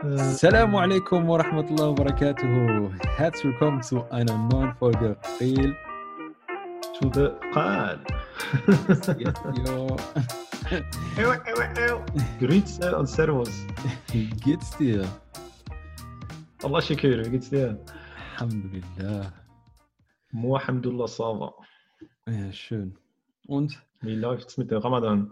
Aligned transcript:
Assalamu 0.00 0.78
alaikum 0.80 1.26
wa 1.26 1.36
rahmatullahi 1.42 1.90
wa 1.90 2.04
barakatuhu. 2.04 2.88
Herzlich 3.18 3.44
willkommen 3.44 3.82
zu 3.82 4.02
einer 4.10 4.34
neuen 4.48 4.74
Folge 4.76 5.14
Real 5.38 5.76
to 6.98 7.10
the. 7.12 7.28
Jo. 9.60 9.96
Grüße 12.40 12.96
und 12.96 13.06
Servus. 13.08 13.66
Wie 14.10 14.30
geht's 14.42 14.74
dir? 14.78 15.04
Allah 16.62 16.80
shakir, 16.80 17.22
wie 17.26 17.30
geht's 17.32 17.50
dir? 17.50 17.78
Alhamdulillah. 18.38 19.30
Mo 20.32 20.56
alhamdulillah 20.56 21.08
sava. 21.08 21.52
Ja, 22.26 22.50
schön. 22.52 22.96
Und? 23.48 23.78
Wie 24.00 24.14
läuft's 24.14 24.56
mit 24.56 24.70
der 24.70 24.82
Ramadan? 24.82 25.30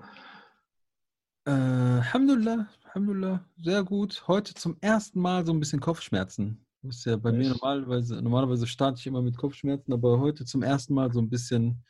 Äh, 1.46 1.52
Alhamdulillah, 1.52 2.68
Alhamdulillah, 2.98 3.44
sehr 3.62 3.84
gut. 3.84 4.26
Heute 4.26 4.54
zum 4.54 4.76
ersten 4.80 5.20
Mal 5.20 5.46
so 5.46 5.52
ein 5.52 5.60
bisschen 5.60 5.78
Kopfschmerzen. 5.78 6.66
Das 6.82 6.96
ist 6.96 7.04
ja 7.04 7.16
bei 7.16 7.30
mir 7.30 7.42
Echt? 7.42 7.50
normalerweise, 7.50 8.20
normalerweise 8.20 8.66
starte 8.66 8.98
ich 8.98 9.06
immer 9.06 9.22
mit 9.22 9.36
Kopfschmerzen, 9.36 9.92
aber 9.92 10.18
heute 10.18 10.44
zum 10.44 10.64
ersten 10.64 10.94
Mal 10.94 11.12
so 11.12 11.20
ein 11.20 11.30
bisschen 11.30 11.84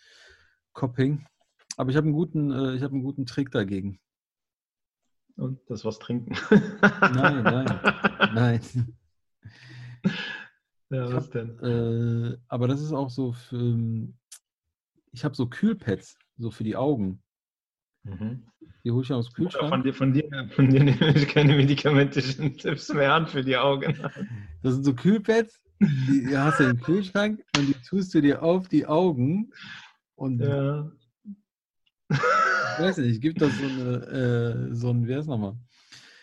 Copping. 0.75 1.27
Aber 1.79 1.89
ich 1.89 1.97
habe 1.97 2.05
einen 2.05 2.13
guten, 2.13 2.51
äh, 2.51 2.75
ich 2.75 2.83
habe 2.83 2.93
einen 2.93 3.05
guten 3.05 3.25
Trick 3.25 3.51
dagegen. 3.51 3.99
Und 5.37 5.59
das 5.71 5.83
was 5.87 5.99
trinken? 5.99 6.37
Nein, 7.15 7.43
nein, 7.43 7.81
nein. 8.35 8.61
Ja, 10.91 11.11
was 11.11 11.25
hab, 11.25 11.31
denn? 11.31 11.59
äh, 11.61 12.37
aber 12.49 12.69
das 12.69 12.83
ist 12.83 12.93
auch 12.93 13.09
so 13.09 13.33
für, 13.33 13.57
ähm, 13.57 14.19
ich 15.13 15.25
habe 15.25 15.35
so 15.35 15.47
Kühlpads, 15.49 16.19
so 16.37 16.51
für 16.51 16.65
die 16.65 16.77
Augen. 16.77 17.23
Mhm. 18.03 18.47
Die 18.89 18.93
hole 18.93 19.03
ich 19.05 19.13
aus 19.13 19.31
dem 19.31 19.45
Oder 19.45 19.59
Von 19.69 19.83
Kühlschrank. 19.83 19.85
dir, 19.85 19.93
von 19.93 20.13
dir, 20.15 20.49
von 20.49 20.71
dir 20.71 20.83
nehme 20.83 21.13
ich 21.15 21.29
keine 21.29 21.55
medikamentischen 21.55 22.57
Tipps 22.57 22.89
mehr 22.89 23.13
an 23.13 23.27
für 23.27 23.45
die 23.45 23.55
Augen. 23.55 23.95
Das 24.63 24.73
sind 24.73 24.83
so 24.85 24.95
Kühlpads, 24.95 25.61
die 25.79 26.35
hast 26.35 26.59
du 26.61 26.65
im 26.65 26.81
Kühlschrank 26.81 27.45
und 27.59 27.67
die 27.67 27.75
tust 27.87 28.15
du 28.15 28.23
dir 28.23 28.43
auf 28.43 28.69
die 28.69 28.87
Augen. 28.87 29.53
Und 30.15 30.41
Ja. 30.41 30.91
ich 32.11 32.17
weiß 32.79 32.97
nicht, 32.97 33.21
gibt 33.21 33.43
das 33.43 33.59
so 33.59 33.67
eine, 33.67 34.71
äh, 34.71 34.75
so 34.75 34.89
ein, 34.89 35.07
wer 35.07 35.19
ist 35.19 35.27
nochmal? 35.27 35.55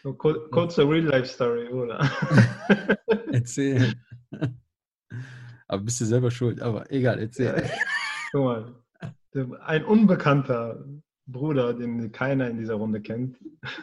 So 0.01 0.15
kur- 0.15 0.49
kurze 0.49 0.89
Real-Life-Story, 0.89 1.67
oder? 1.67 1.99
Erzähl. 3.31 3.93
Aber 5.67 5.83
bist 5.83 6.01
du 6.01 6.05
selber 6.05 6.31
schuld, 6.31 6.59
aber 6.63 6.91
egal, 6.91 7.19
erzähl. 7.19 7.69
Guck 8.31 8.43
mal, 8.43 8.73
ein 9.65 9.85
unbekannter 9.85 10.83
Bruder, 11.27 11.73
den 11.73 12.11
keiner 12.11 12.47
in 12.49 12.57
dieser 12.57 12.75
Runde 12.75 13.01
kennt, 13.01 13.37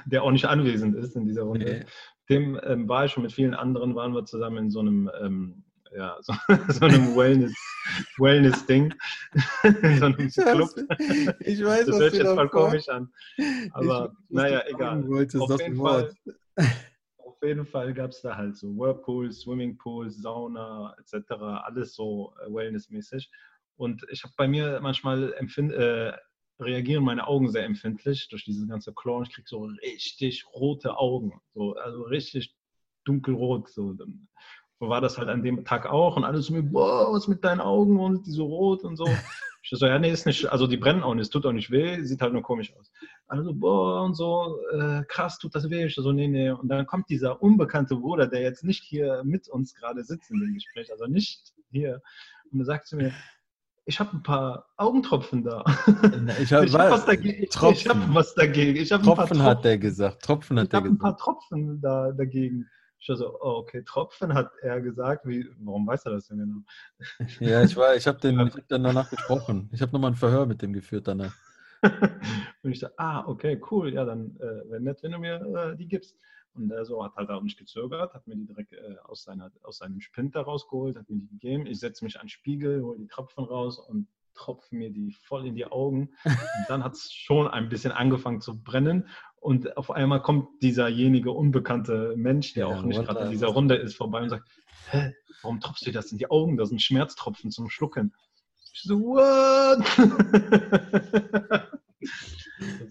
der 0.07 0.23
auch 0.23 0.31
nicht 0.31 0.45
anwesend 0.47 0.95
ist 0.97 1.17
in 1.17 1.27
dieser 1.27 1.43
Runde, 1.43 1.65
Nee. 1.65 1.85
dem 2.29 2.61
ähm, 2.63 2.89
war 2.89 3.05
ich 3.05 3.13
schon 3.13 3.23
mit 3.25 3.33
vielen 3.33 3.55
anderen, 3.55 3.95
waren 3.95 4.15
wir 4.15 4.25
zusammen 4.25 4.59
in 4.59 4.71
so 4.71 4.81
einem, 4.81 5.11
ähm, 5.21 5.65
ja, 5.97 6.17
so, 6.23 6.33
so 6.69 6.87
einem 6.87 7.17
Wellness, 7.17 7.53
Wellness-Ding, 8.19 8.95
in 9.83 9.99
so 9.99 10.05
einem 10.07 10.27
Ich 10.27 10.35
Club. 10.37 10.71
ich 11.41 11.65
weiß 11.65 11.87
Das 11.87 11.95
was 11.97 12.01
hört 12.01 12.11
sich 12.13 12.23
jetzt 12.23 12.33
voll 12.35 12.49
komisch 12.49 12.89
an. 12.89 13.13
Ich 13.37 13.75
Aber 13.75 14.09
was 14.11 14.17
naja, 14.31 14.63
egal. 14.69 15.07
Wolltest, 15.09 15.43
Auf 15.43 15.61
jeden 15.61 15.79
Wort. 15.79 16.15
Auf 17.19 17.43
jeden 17.49 17.67
Fall 17.67 17.93
gab 17.93 18.11
es 18.11 18.21
da 18.23 18.37
halt 18.37 18.57
so 18.57 18.69
Whirlpools, 18.77 19.41
Swimmingpools, 19.41 20.23
Sauna 20.23 20.95
etc. 21.01 21.33
Alles 21.65 21.95
so 21.95 22.35
äh, 22.47 22.55
wellnessmäßig. 22.55 23.29
Und 23.77 24.07
ich 24.11 24.23
habe 24.23 24.33
bei 24.37 24.47
mir 24.47 24.79
manchmal 24.81 25.33
empfind, 25.35 25.73
äh, 25.73 26.13
reagieren 26.65 27.05
meine 27.05 27.27
Augen 27.27 27.51
sehr 27.51 27.65
empfindlich 27.65 28.29
durch 28.29 28.45
dieses 28.45 28.69
ganze 28.69 28.93
Chlor. 28.93 29.23
Ich 29.23 29.33
kriege 29.33 29.49
so 29.49 29.65
richtig 29.65 30.47
rote 30.55 30.97
Augen, 30.97 31.41
so, 31.55 31.75
also 31.75 32.03
richtig 32.03 32.55
dunkelrot. 33.05 33.69
So. 33.69 33.93
Dann 33.93 34.29
so 34.83 34.89
war 34.89 35.01
das 35.01 35.17
halt 35.17 35.29
an 35.29 35.45
dem 35.45 35.65
Tag 35.65 35.87
auch 35.87 36.17
und 36.17 36.25
alle 36.25 36.41
zu 36.41 36.53
mir, 36.53 36.63
boah, 36.65 37.13
was 37.13 37.29
mit 37.29 37.45
deinen 37.45 37.61
Augen 37.61 38.01
und 38.01 38.27
die 38.27 38.33
so 38.33 38.47
rot 38.47 38.85
und 38.85 38.97
so. 38.97 39.07
Ich 39.65 39.71
so, 39.71 39.87
ja, 39.87 39.97
nee, 39.97 40.11
ist 40.11 40.27
nicht, 40.27 40.47
also 40.47 40.67
die 40.67 40.77
brennen 40.77 41.05
auch 41.05 41.15
nicht, 41.15 41.23
es 41.23 41.31
tut 41.31 41.47
auch 41.47 41.53
nicht 41.53 41.71
weh, 41.71 42.03
sieht 42.03 42.21
halt 42.21 42.33
nur 42.33 42.43
komisch 42.43 42.75
aus. 42.77 42.91
Alle 43.29 43.45
so, 43.45 43.55
boah, 43.55 44.03
und 44.03 44.15
so, 44.15 44.59
äh, 44.73 45.05
krass, 45.07 45.39
tut 45.39 45.55
das 45.55 45.71
weh? 45.71 45.85
Ich 45.85 45.95
so, 45.95 46.11
nee, 46.11 46.27
nee. 46.27 46.51
Und 46.51 46.69
dann 46.69 46.85
kommt 46.85 47.09
dieser 47.09 47.41
unbekannte 47.41 47.95
Bruder, 47.95 48.27
der 48.27 48.41
jetzt 48.41 48.65
nicht 48.65 48.83
hier 48.83 49.23
mit 49.23 49.49
uns 49.49 49.73
gerade 49.73 50.03
sitzt 50.03 50.33
in 50.33 50.41
dem 50.41 50.55
Gespräch, 50.55 50.91
also 50.91 51.07
nicht 51.07 51.55
hier. 51.71 52.03
Und 52.51 52.59
er 52.59 52.65
sagt 52.65 52.89
zu 52.89 52.97
mir, 52.97 53.13
ich 53.85 53.99
habe 54.01 54.17
ein 54.17 54.23
paar 54.23 54.69
Augentropfen 54.77 55.43
da. 55.45 55.65
Ich 56.41 56.53
habe 56.53 56.67
Ich 56.67 56.75
habe 56.75 56.91
was 56.91 57.05
dagegen. 57.05 57.43
Ich 57.43 57.51
Tropfen. 57.51 57.91
habe 57.91 58.15
was 58.15 58.35
dagegen. 58.35 58.77
Ich 58.77 58.93
habe 58.93 59.03
ein 59.03 59.07
paar 59.07 59.17
Tropfen 59.17 59.43
hat 59.43 59.53
Tropfen. 59.55 59.63
der 59.63 59.79
gesagt. 59.79 60.23
Tropfen 60.23 60.59
hat 60.61 60.69
Ich 60.69 60.75
habe 60.75 60.89
ein 60.89 60.99
paar. 60.99 61.17
Tropfen 61.17 61.81
da, 61.81 62.13
dagegen. 62.13 62.69
Ich 62.99 63.09
war 63.09 63.17
so, 63.17 63.37
oh, 63.41 63.57
okay, 63.59 63.83
Tropfen 63.85 64.33
hat 64.33 64.53
er 64.63 64.81
gesagt. 64.81 65.27
Wie, 65.27 65.45
warum 65.59 65.87
weiß 65.87 66.07
er 66.07 66.13
das 66.13 66.29
denn 66.29 66.39
genau? 66.39 66.61
Ja, 67.41 67.63
ich 67.65 67.77
war, 67.77 67.97
ich 67.97 68.07
habe 68.07 68.21
den, 68.21 68.39
ich 68.47 68.55
hab 68.57 68.69
dann 68.69 68.85
danach 68.85 69.11
gesprochen. 69.11 69.69
Ich 69.73 69.83
habe 69.83 69.91
nochmal 69.93 70.13
ein 70.13 70.17
Verhör 70.17 70.47
mit 70.47 70.63
dem 70.63 70.73
geführt 70.73 71.09
danach. 71.09 71.35
Und 72.63 72.71
ich 72.71 72.79
so, 72.79 72.87
ah, 72.97 73.25
okay, 73.27 73.61
cool, 73.73 73.93
ja, 73.93 74.05
dann 74.05 74.37
äh, 74.37 74.71
wäre 74.71 74.81
nett, 74.81 75.03
wenn 75.03 75.11
du 75.11 75.19
mir 75.19 75.73
äh, 75.73 75.77
die 75.77 75.89
gibst. 75.89 76.17
Und 76.55 76.71
er 76.71 76.85
so 76.85 77.03
hat 77.03 77.15
halt 77.17 77.31
auch 77.31 77.43
nicht 77.43 77.59
gezögert, 77.59 78.13
hat 78.13 78.27
mir 78.27 78.37
die 78.37 78.45
direkt 78.47 78.73
äh, 78.73 78.97
aus, 79.05 79.23
seiner, 79.23 79.51
aus 79.63 79.79
seinem 79.79 80.01
Spind 80.01 80.35
da 80.35 80.43
rausgeholt, 80.43 80.97
hat 80.97 81.09
mir 81.09 81.17
die 81.17 81.29
gegeben. 81.29 81.67
Ich 81.67 81.81
setze 81.81 82.05
mich 82.05 82.17
an 82.17 82.25
den 82.25 82.29
Spiegel, 82.29 82.83
hole 82.83 82.99
die 82.99 83.07
Tropfen 83.07 83.45
raus 83.45 83.79
und 83.79 84.07
tropfe 84.35 84.75
mir 84.75 84.91
die 84.91 85.13
voll 85.13 85.47
in 85.47 85.55
die 85.55 85.67
Augen. 85.67 86.11
Und 86.25 86.65
dann 86.69 86.85
hat 86.85 86.95
es 86.95 87.13
schon 87.13 87.49
ein 87.49 87.69
bisschen 87.69 87.93
angefangen 87.93 88.41
zu 88.41 88.63
brennen. 88.63 89.09
Und 89.41 89.77
auf 89.77 89.91
einmal 89.91 90.23
kommt 90.23 90.63
dieserjenige 90.63 91.33
unbekannte 91.33 92.15
Mensch, 92.17 92.55
der 92.55 92.69
Ja, 92.69 92.77
auch 92.77 92.83
nicht 92.83 93.03
gerade 93.05 93.25
in 93.25 93.31
dieser 93.31 93.49
Runde 93.49 93.75
ist, 93.75 93.97
vorbei 93.97 94.23
und 94.23 94.29
sagt, 94.29 94.49
hä, 94.91 95.15
warum 95.43 95.61
tropfst 95.61 95.83
du 95.83 95.87
dir 95.87 95.93
das 95.93 96.13
in 96.13 96.19
die 96.19 96.31
Augen? 96.31 96.57
Das 96.57 96.69
sind 96.69 96.81
Schmerztropfen 96.81 97.51
zum 97.51 97.69
Schlucken. 97.69 98.15
Ich 98.75 98.83
so, 98.83 99.01
what? 99.01 99.85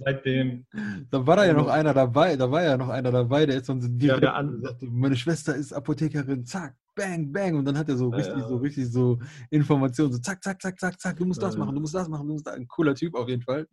Seitdem, 0.03 0.65
Da 1.09 1.25
war 1.25 1.35
da 1.37 1.45
ja 1.45 1.53
noch 1.53 1.67
einer 1.67 1.93
dabei, 1.93 2.35
da 2.35 2.49
war 2.51 2.63
ja 2.63 2.77
noch 2.77 2.89
einer 2.89 3.11
dabei, 3.11 3.45
der 3.45 3.57
ist 3.57 3.69
dann 3.69 3.81
so 3.81 3.87
direkt 3.89 4.23
der 4.23 4.35
andere- 4.35 4.61
sagte, 4.61 4.85
meine 4.87 5.15
Schwester 5.15 5.55
ist 5.55 5.73
Apothekerin, 5.73 6.45
zack, 6.45 6.75
bang, 6.95 7.31
bang. 7.31 7.55
Und 7.55 7.65
dann 7.65 7.77
hat 7.77 7.89
er 7.89 7.97
so 7.97 8.09
Ja, 8.11 8.17
richtig, 8.17 8.37
ja. 8.37 8.47
so 8.47 8.57
richtig 8.57 8.91
so 8.91 9.19
Informationen, 9.49 10.11
so 10.13 10.19
zack, 10.19 10.43
zack, 10.43 10.61
zack, 10.61 10.79
zack, 10.79 10.99
zack, 10.99 11.17
du 11.17 11.25
musst 11.25 11.41
das 11.41 11.53
Ja, 11.53 11.59
machen, 11.59 11.69
ja. 11.69 11.75
du 11.75 11.81
musst 11.81 11.95
das 11.95 12.07
machen, 12.09 12.27
du 12.27 12.33
musst 12.33 12.47
das. 12.47 12.55
Ein 12.55 12.67
cooler 12.67 12.95
Typ 12.95 13.15
auf 13.15 13.27
jeden 13.29 13.41
Fall. 13.41 13.67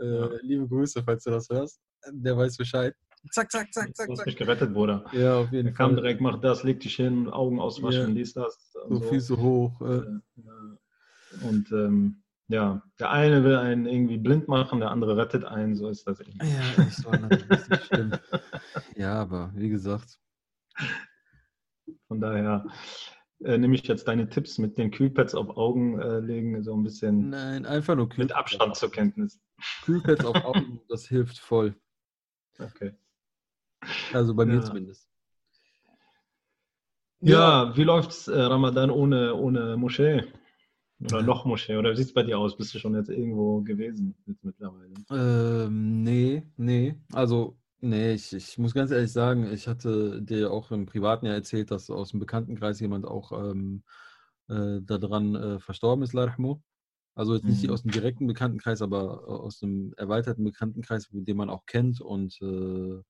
Äh, 0.00 0.04
Ja. 0.06 0.28
Liebe 0.42 0.66
Grüße, 0.68 1.02
falls 1.02 1.24
du 1.24 1.30
das 1.30 1.48
hörst. 1.48 1.80
Der 2.12 2.36
weiß 2.36 2.56
Bescheid. 2.56 2.94
Zack, 3.32 3.50
zack, 3.50 3.72
zack, 3.74 3.86
du 3.88 3.92
zack, 3.94 4.08
hast 4.10 4.16
zack. 4.18 4.26
mich 4.26 4.36
gerettet, 4.36 4.72
Bruder. 4.72 5.04
Ja, 5.12 5.38
auf 5.38 5.50
jeden 5.52 5.68
Er 5.68 5.74
kam 5.74 5.90
Fall. 5.92 6.02
direkt, 6.02 6.20
mach 6.20 6.40
das, 6.40 6.62
leg 6.62 6.78
dich 6.80 6.94
hin, 6.96 7.28
Augen 7.28 7.58
auswaschen, 7.60 8.08
Ja. 8.10 8.14
dies, 8.14 8.32
das. 8.32 8.70
so 8.72 8.80
und 8.82 9.04
Füße 9.06 9.36
hoch. 9.38 9.80
Äh, 9.82 10.02
Und 11.42 11.70
ähm, 11.72 12.22
ja, 12.48 12.82
der 12.98 13.10
eine 13.10 13.44
will 13.44 13.56
einen 13.56 13.86
irgendwie 13.86 14.16
blind 14.18 14.48
machen, 14.48 14.80
der 14.80 14.90
andere 14.90 15.16
rettet 15.16 15.44
einen, 15.44 15.74
so 15.74 15.88
ist 15.88 16.06
das 16.06 16.20
eben. 16.20 16.38
ja, 16.40 16.84
echt, 16.84 17.04
war 17.04 17.18
natürlich 17.18 17.84
schlimm. 17.84 18.12
Ja, 18.96 19.14
aber 19.20 19.52
wie 19.54 19.68
gesagt, 19.68 20.18
Von 22.08 22.20
daher 22.20 22.66
äh, 23.44 23.56
nehme 23.58 23.74
ich 23.74 23.86
jetzt 23.86 24.08
deine 24.08 24.28
Tipps 24.28 24.58
mit 24.58 24.76
den 24.78 24.90
Kühlpads 24.90 25.34
auf 25.34 25.56
Augen 25.56 26.00
äh, 26.00 26.18
legen, 26.18 26.62
so 26.64 26.74
ein 26.74 26.82
bisschen 26.82 27.30
nein, 27.30 27.64
einfach 27.66 27.94
nur 27.94 28.08
mit 28.16 28.32
Abstand 28.32 28.76
zur 28.76 28.90
Kenntnis. 28.90 29.40
Kühlpads 29.84 30.24
auf 30.24 30.36
Augen, 30.44 30.80
das 30.88 31.06
hilft 31.06 31.38
voll. 31.38 31.76
Okay. 32.58 32.94
Also 34.12 34.34
bei 34.34 34.44
mir 34.46 34.56
Ja. 34.56 34.62
zumindest. 34.62 35.08
Ja, 37.20 37.76
wie 37.76 37.84
läuft's 37.84 38.28
äh, 38.28 38.40
Ramadan 38.40 38.90
ohne, 38.90 39.34
ohne 39.34 39.76
Moschee? 39.76 40.24
Oder 41.00 41.22
noch 41.22 41.44
Moschee? 41.44 41.76
Oder 41.76 41.92
wie 41.92 41.96
sieht's 41.96 42.12
bei 42.12 42.22
dir 42.24 42.38
aus? 42.38 42.56
Bist 42.56 42.74
du 42.74 42.78
schon 42.78 42.94
jetzt 42.94 43.08
irgendwo 43.10 43.60
gewesen 43.62 44.14
jetzt 44.26 44.44
mittlerweile? 44.44 44.94
Ähm, 45.10 46.02
nee, 46.02 46.42
nee. 46.56 46.96
Also, 47.12 47.56
nee, 47.80 48.12
ich, 48.14 48.32
ich 48.32 48.58
muss 48.58 48.74
ganz 48.74 48.90
ehrlich 48.90 49.12
sagen, 49.12 49.50
ich 49.52 49.68
hatte 49.68 50.20
dir 50.22 50.50
auch 50.50 50.70
im 50.72 50.86
Privaten 50.86 51.26
ja 51.26 51.32
erzählt, 51.32 51.70
dass 51.70 51.88
aus 51.90 52.10
dem 52.10 52.20
Bekanntenkreis 52.20 52.80
jemand 52.80 53.06
auch 53.06 53.32
ähm, 53.32 53.84
äh, 54.48 54.80
daran 54.82 55.34
äh, 55.34 55.60
verstorben 55.60 56.02
ist, 56.02 56.12
Larahmu. 56.14 56.60
Also 57.14 57.34
jetzt 57.34 57.48
nicht 57.48 57.64
Mhm. 57.64 57.70
aus 57.70 57.82
dem 57.82 57.90
direkten 57.92 58.26
Bekanntenkreis, 58.26 58.82
aber 58.82 59.22
äh, 59.26 59.30
aus 59.30 59.58
dem 59.60 59.92
erweiterten 59.96 60.44
Bekanntenkreis, 60.44 61.08
den 61.12 61.36
man 61.36 61.50
auch 61.50 61.66
kennt. 61.66 62.00
Und 62.00 62.40
äh, 62.42 63.02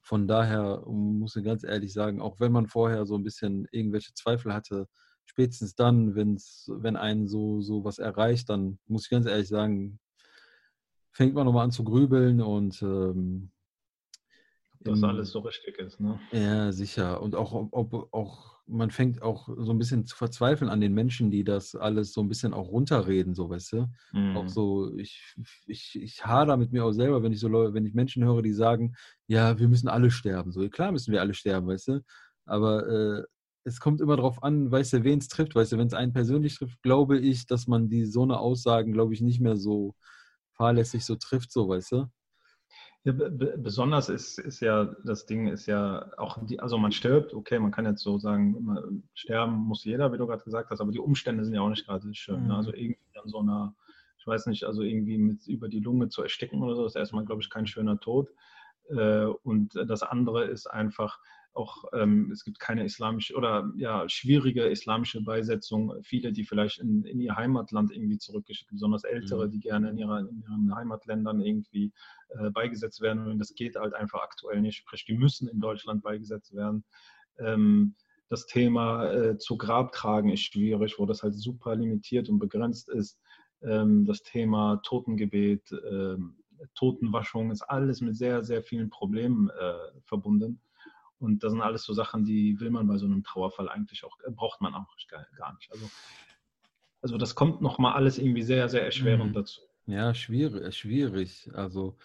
von 0.00 0.26
daher 0.28 0.84
muss 0.86 1.36
ich 1.36 1.44
ganz 1.44 1.64
ehrlich 1.64 1.92
sagen, 1.92 2.20
auch 2.20 2.40
wenn 2.40 2.52
man 2.52 2.66
vorher 2.66 3.06
so 3.06 3.14
ein 3.14 3.24
bisschen 3.24 3.66
irgendwelche 3.72 4.14
Zweifel 4.14 4.54
hatte, 4.54 4.88
spätestens 5.26 5.74
dann, 5.74 6.14
wenn's, 6.14 6.70
wenn 6.72 6.96
einen 6.96 7.28
so, 7.28 7.60
so 7.60 7.84
was 7.84 7.98
erreicht, 7.98 8.48
dann 8.48 8.78
muss 8.86 9.04
ich 9.04 9.10
ganz 9.10 9.26
ehrlich 9.26 9.48
sagen, 9.48 9.98
fängt 11.10 11.34
man 11.34 11.44
nochmal 11.46 11.64
an 11.64 11.72
zu 11.72 11.84
grübeln 11.84 12.40
und 12.40 12.80
ähm, 12.82 13.50
dass 14.86 15.02
alles 15.02 15.30
so 15.30 15.40
richtig 15.40 15.78
ist. 15.78 16.00
Ne? 16.00 16.18
Ja, 16.32 16.72
sicher. 16.72 17.20
Und 17.20 17.34
auch, 17.34 17.52
ob, 17.72 18.12
auch, 18.12 18.56
man 18.66 18.90
fängt 18.90 19.22
auch 19.22 19.48
so 19.58 19.72
ein 19.72 19.78
bisschen 19.78 20.06
zu 20.06 20.16
verzweifeln 20.16 20.70
an 20.70 20.80
den 20.80 20.94
Menschen, 20.94 21.30
die 21.30 21.44
das 21.44 21.74
alles 21.74 22.12
so 22.12 22.20
ein 22.20 22.28
bisschen 22.28 22.54
auch 22.54 22.68
runterreden, 22.68 23.34
so 23.34 23.50
weißt 23.50 23.72
du. 23.72 23.86
Mhm. 24.12 24.36
Auch 24.36 24.48
so, 24.48 24.96
ich, 24.96 25.34
ich, 25.66 25.98
ich 26.00 26.24
hader 26.24 26.56
mit 26.56 26.72
mir 26.72 26.84
auch 26.84 26.92
selber, 26.92 27.22
wenn 27.22 27.32
ich 27.32 27.40
so 27.40 27.48
Leute, 27.48 27.74
wenn 27.74 27.86
ich 27.86 27.94
Menschen 27.94 28.24
höre, 28.24 28.42
die 28.42 28.52
sagen, 28.52 28.94
ja, 29.26 29.58
wir 29.58 29.68
müssen 29.68 29.88
alle 29.88 30.10
sterben. 30.10 30.52
So, 30.52 30.68
klar 30.68 30.92
müssen 30.92 31.12
wir 31.12 31.20
alle 31.20 31.34
sterben, 31.34 31.66
weißt 31.66 31.88
du. 31.88 32.00
Aber 32.44 32.86
äh, 32.88 33.24
es 33.66 33.80
kommt 33.80 34.00
immer 34.00 34.16
darauf 34.16 34.42
an, 34.44 34.70
weißt 34.70 34.94
du, 34.94 35.04
wen 35.04 35.18
es 35.18 35.28
trifft, 35.28 35.56
weißt 35.56 35.72
du, 35.72 35.78
wenn 35.78 35.88
es 35.88 35.94
einen 35.94 36.12
persönlich 36.12 36.56
trifft, 36.56 36.80
glaube 36.82 37.18
ich, 37.18 37.46
dass 37.46 37.66
man 37.66 37.88
die 37.88 38.04
so 38.04 38.22
eine 38.22 38.38
Aussagen, 38.38 38.92
glaube 38.92 39.12
ich, 39.12 39.20
nicht 39.20 39.40
mehr 39.40 39.56
so 39.56 39.94
fahrlässig 40.52 41.04
so 41.04 41.16
trifft, 41.16 41.50
so, 41.50 41.68
weißt 41.68 41.92
du. 41.92 42.06
Ja, 43.02 43.12
besonders 43.12 44.08
ist, 44.08 44.38
ist 44.38 44.60
ja, 44.60 44.84
das 45.04 45.26
Ding 45.26 45.48
ist 45.48 45.66
ja 45.66 46.10
auch, 46.16 46.44
die, 46.46 46.60
also 46.60 46.78
man 46.78 46.92
stirbt, 46.92 47.34
okay, 47.34 47.58
man 47.58 47.72
kann 47.72 47.86
jetzt 47.86 48.02
so 48.02 48.18
sagen, 48.18 49.02
sterben 49.14 49.54
muss 49.54 49.84
jeder, 49.84 50.12
wie 50.12 50.18
du 50.18 50.26
gerade 50.26 50.44
gesagt 50.44 50.70
hast, 50.70 50.80
aber 50.80 50.92
die 50.92 51.00
Umstände 51.00 51.44
sind 51.44 51.54
ja 51.54 51.60
auch 51.60 51.68
nicht 51.68 51.86
gerade 51.86 52.14
schön. 52.14 52.42
Mhm. 52.42 52.48
Ne? 52.48 52.56
Also 52.56 52.72
irgendwie 52.72 52.98
an 53.20 53.28
so 53.28 53.40
einer, 53.40 53.74
ich 54.18 54.26
weiß 54.26 54.46
nicht, 54.46 54.64
also 54.64 54.82
irgendwie 54.82 55.18
mit 55.18 55.46
über 55.46 55.68
die 55.68 55.80
Lunge 55.80 56.08
zu 56.08 56.22
ersticken 56.22 56.62
oder 56.62 56.76
so, 56.76 56.86
ist 56.86 56.96
erstmal, 56.96 57.24
glaube 57.24 57.42
ich, 57.42 57.50
kein 57.50 57.66
schöner 57.66 57.98
Tod. 57.98 58.28
Äh, 58.88 59.24
und 59.24 59.74
das 59.74 60.02
andere 60.02 60.44
ist 60.44 60.68
einfach, 60.68 61.18
auch 61.56 61.84
ähm, 61.92 62.30
es 62.30 62.44
gibt 62.44 62.60
keine 62.60 62.84
islamische 62.84 63.34
oder 63.34 63.72
ja 63.76 64.08
schwierige 64.08 64.64
islamische 64.64 65.22
Beisetzung. 65.22 65.94
Viele, 66.02 66.32
die 66.32 66.44
vielleicht 66.44 66.78
in, 66.78 67.04
in 67.04 67.20
ihr 67.20 67.36
Heimatland 67.36 67.92
irgendwie 67.92 68.18
zurückgeschickt, 68.18 68.70
besonders 68.70 69.04
Ältere, 69.04 69.46
mhm. 69.46 69.50
die 69.50 69.60
gerne 69.60 69.90
in, 69.90 69.98
ihrer, 69.98 70.20
in 70.20 70.42
ihren 70.42 70.74
Heimatländern 70.74 71.40
irgendwie 71.40 71.92
äh, 72.28 72.50
beigesetzt 72.50 73.00
werden. 73.00 73.26
Und 73.26 73.38
das 73.38 73.54
geht 73.54 73.76
halt 73.76 73.94
einfach 73.94 74.22
aktuell 74.22 74.60
nicht. 74.60 74.76
Sprich, 74.76 75.04
die 75.04 75.14
müssen 75.14 75.48
in 75.48 75.60
Deutschland 75.60 76.02
beigesetzt 76.02 76.54
werden. 76.54 76.84
Ähm, 77.38 77.94
das 78.28 78.46
Thema 78.46 79.12
äh, 79.12 79.38
zu 79.38 79.56
Grabtragen 79.56 80.30
ist 80.30 80.42
schwierig, 80.42 80.98
wo 80.98 81.06
das 81.06 81.22
halt 81.22 81.34
super 81.34 81.76
limitiert 81.76 82.28
und 82.28 82.38
begrenzt 82.38 82.88
ist. 82.88 83.18
Ähm, 83.62 84.04
das 84.04 84.22
Thema 84.22 84.80
Totengebet, 84.82 85.72
äh, 85.72 86.16
Totenwaschung 86.74 87.50
ist 87.50 87.62
alles 87.62 88.00
mit 88.00 88.16
sehr, 88.16 88.42
sehr 88.42 88.62
vielen 88.62 88.90
Problemen 88.90 89.50
äh, 89.50 90.00
verbunden. 90.04 90.60
Und 91.18 91.42
das 91.42 91.52
sind 91.52 91.62
alles 91.62 91.84
so 91.84 91.92
Sachen, 91.94 92.24
die 92.24 92.60
will 92.60 92.70
man 92.70 92.86
bei 92.86 92.98
so 92.98 93.06
einem 93.06 93.24
Trauerfall 93.24 93.68
eigentlich 93.68 94.04
auch, 94.04 94.18
äh, 94.26 94.30
braucht 94.30 94.60
man 94.60 94.74
auch 94.74 94.94
gar 95.36 95.54
nicht. 95.54 95.70
Also, 95.72 95.88
also 97.00 97.16
das 97.16 97.34
kommt 97.34 97.62
nochmal 97.62 97.94
alles 97.94 98.18
irgendwie 98.18 98.42
sehr, 98.42 98.68
sehr 98.68 98.84
erschwerend 98.84 99.30
mhm. 99.30 99.34
dazu. 99.34 99.60
Ja, 99.86 100.14
schwierig, 100.14 100.62
äh, 100.62 100.72
schwierig. 100.72 101.50
Also 101.54 101.96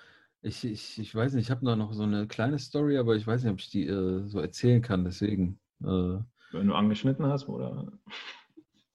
ich, 0.42 0.64
ich, 0.64 1.00
ich 1.00 1.14
weiß 1.14 1.34
nicht, 1.34 1.46
ich 1.46 1.52
habe 1.52 1.66
noch 1.76 1.94
so 1.94 2.04
eine 2.04 2.28
kleine 2.28 2.60
Story, 2.60 2.98
aber 2.98 3.16
ich 3.16 3.28
weiß 3.28 3.44
nicht, 3.44 3.52
ob 3.52 3.60
ich 3.60 3.70
die 3.70 3.88
äh, 3.88 4.28
so 4.28 4.40
erzählen 4.40 4.82
kann, 4.82 5.04
deswegen. 5.04 5.60
Äh, 5.82 6.20
Wenn 6.52 6.68
du 6.68 6.74
angeschnitten 6.74 7.26
hast, 7.26 7.48
oder? 7.48 7.92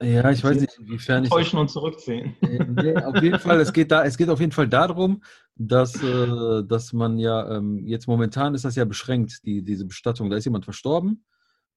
Ja, 0.01 0.29
ich 0.29 0.43
weiß 0.43 0.61
nicht, 0.61 0.77
inwiefern 0.77 1.23
ich. 1.23 1.29
Täuschen 1.31 1.57
und 1.57 1.69
zurückziehen. 1.69 2.35
Nee, 2.41 2.95
auf 2.97 3.21
jeden 3.21 3.39
Fall, 3.39 3.59
es 3.59 3.73
geht, 3.73 3.91
da, 3.91 4.03
es 4.05 4.15
geht 4.15 4.29
auf 4.29 4.39
jeden 4.39 4.51
Fall 4.51 4.67
darum, 4.67 5.23
dass, 5.55 5.95
äh, 6.03 6.63
dass 6.63 6.93
man 6.93 7.17
ja, 7.17 7.57
ähm, 7.57 7.87
jetzt 7.87 8.07
momentan 8.07 8.53
ist 8.53 8.63
das 8.63 8.75
ja 8.75 8.85
beschränkt, 8.85 9.43
die, 9.45 9.63
diese 9.63 9.85
Bestattung. 9.85 10.29
Da 10.29 10.37
ist 10.37 10.45
jemand 10.45 10.65
verstorben 10.65 11.25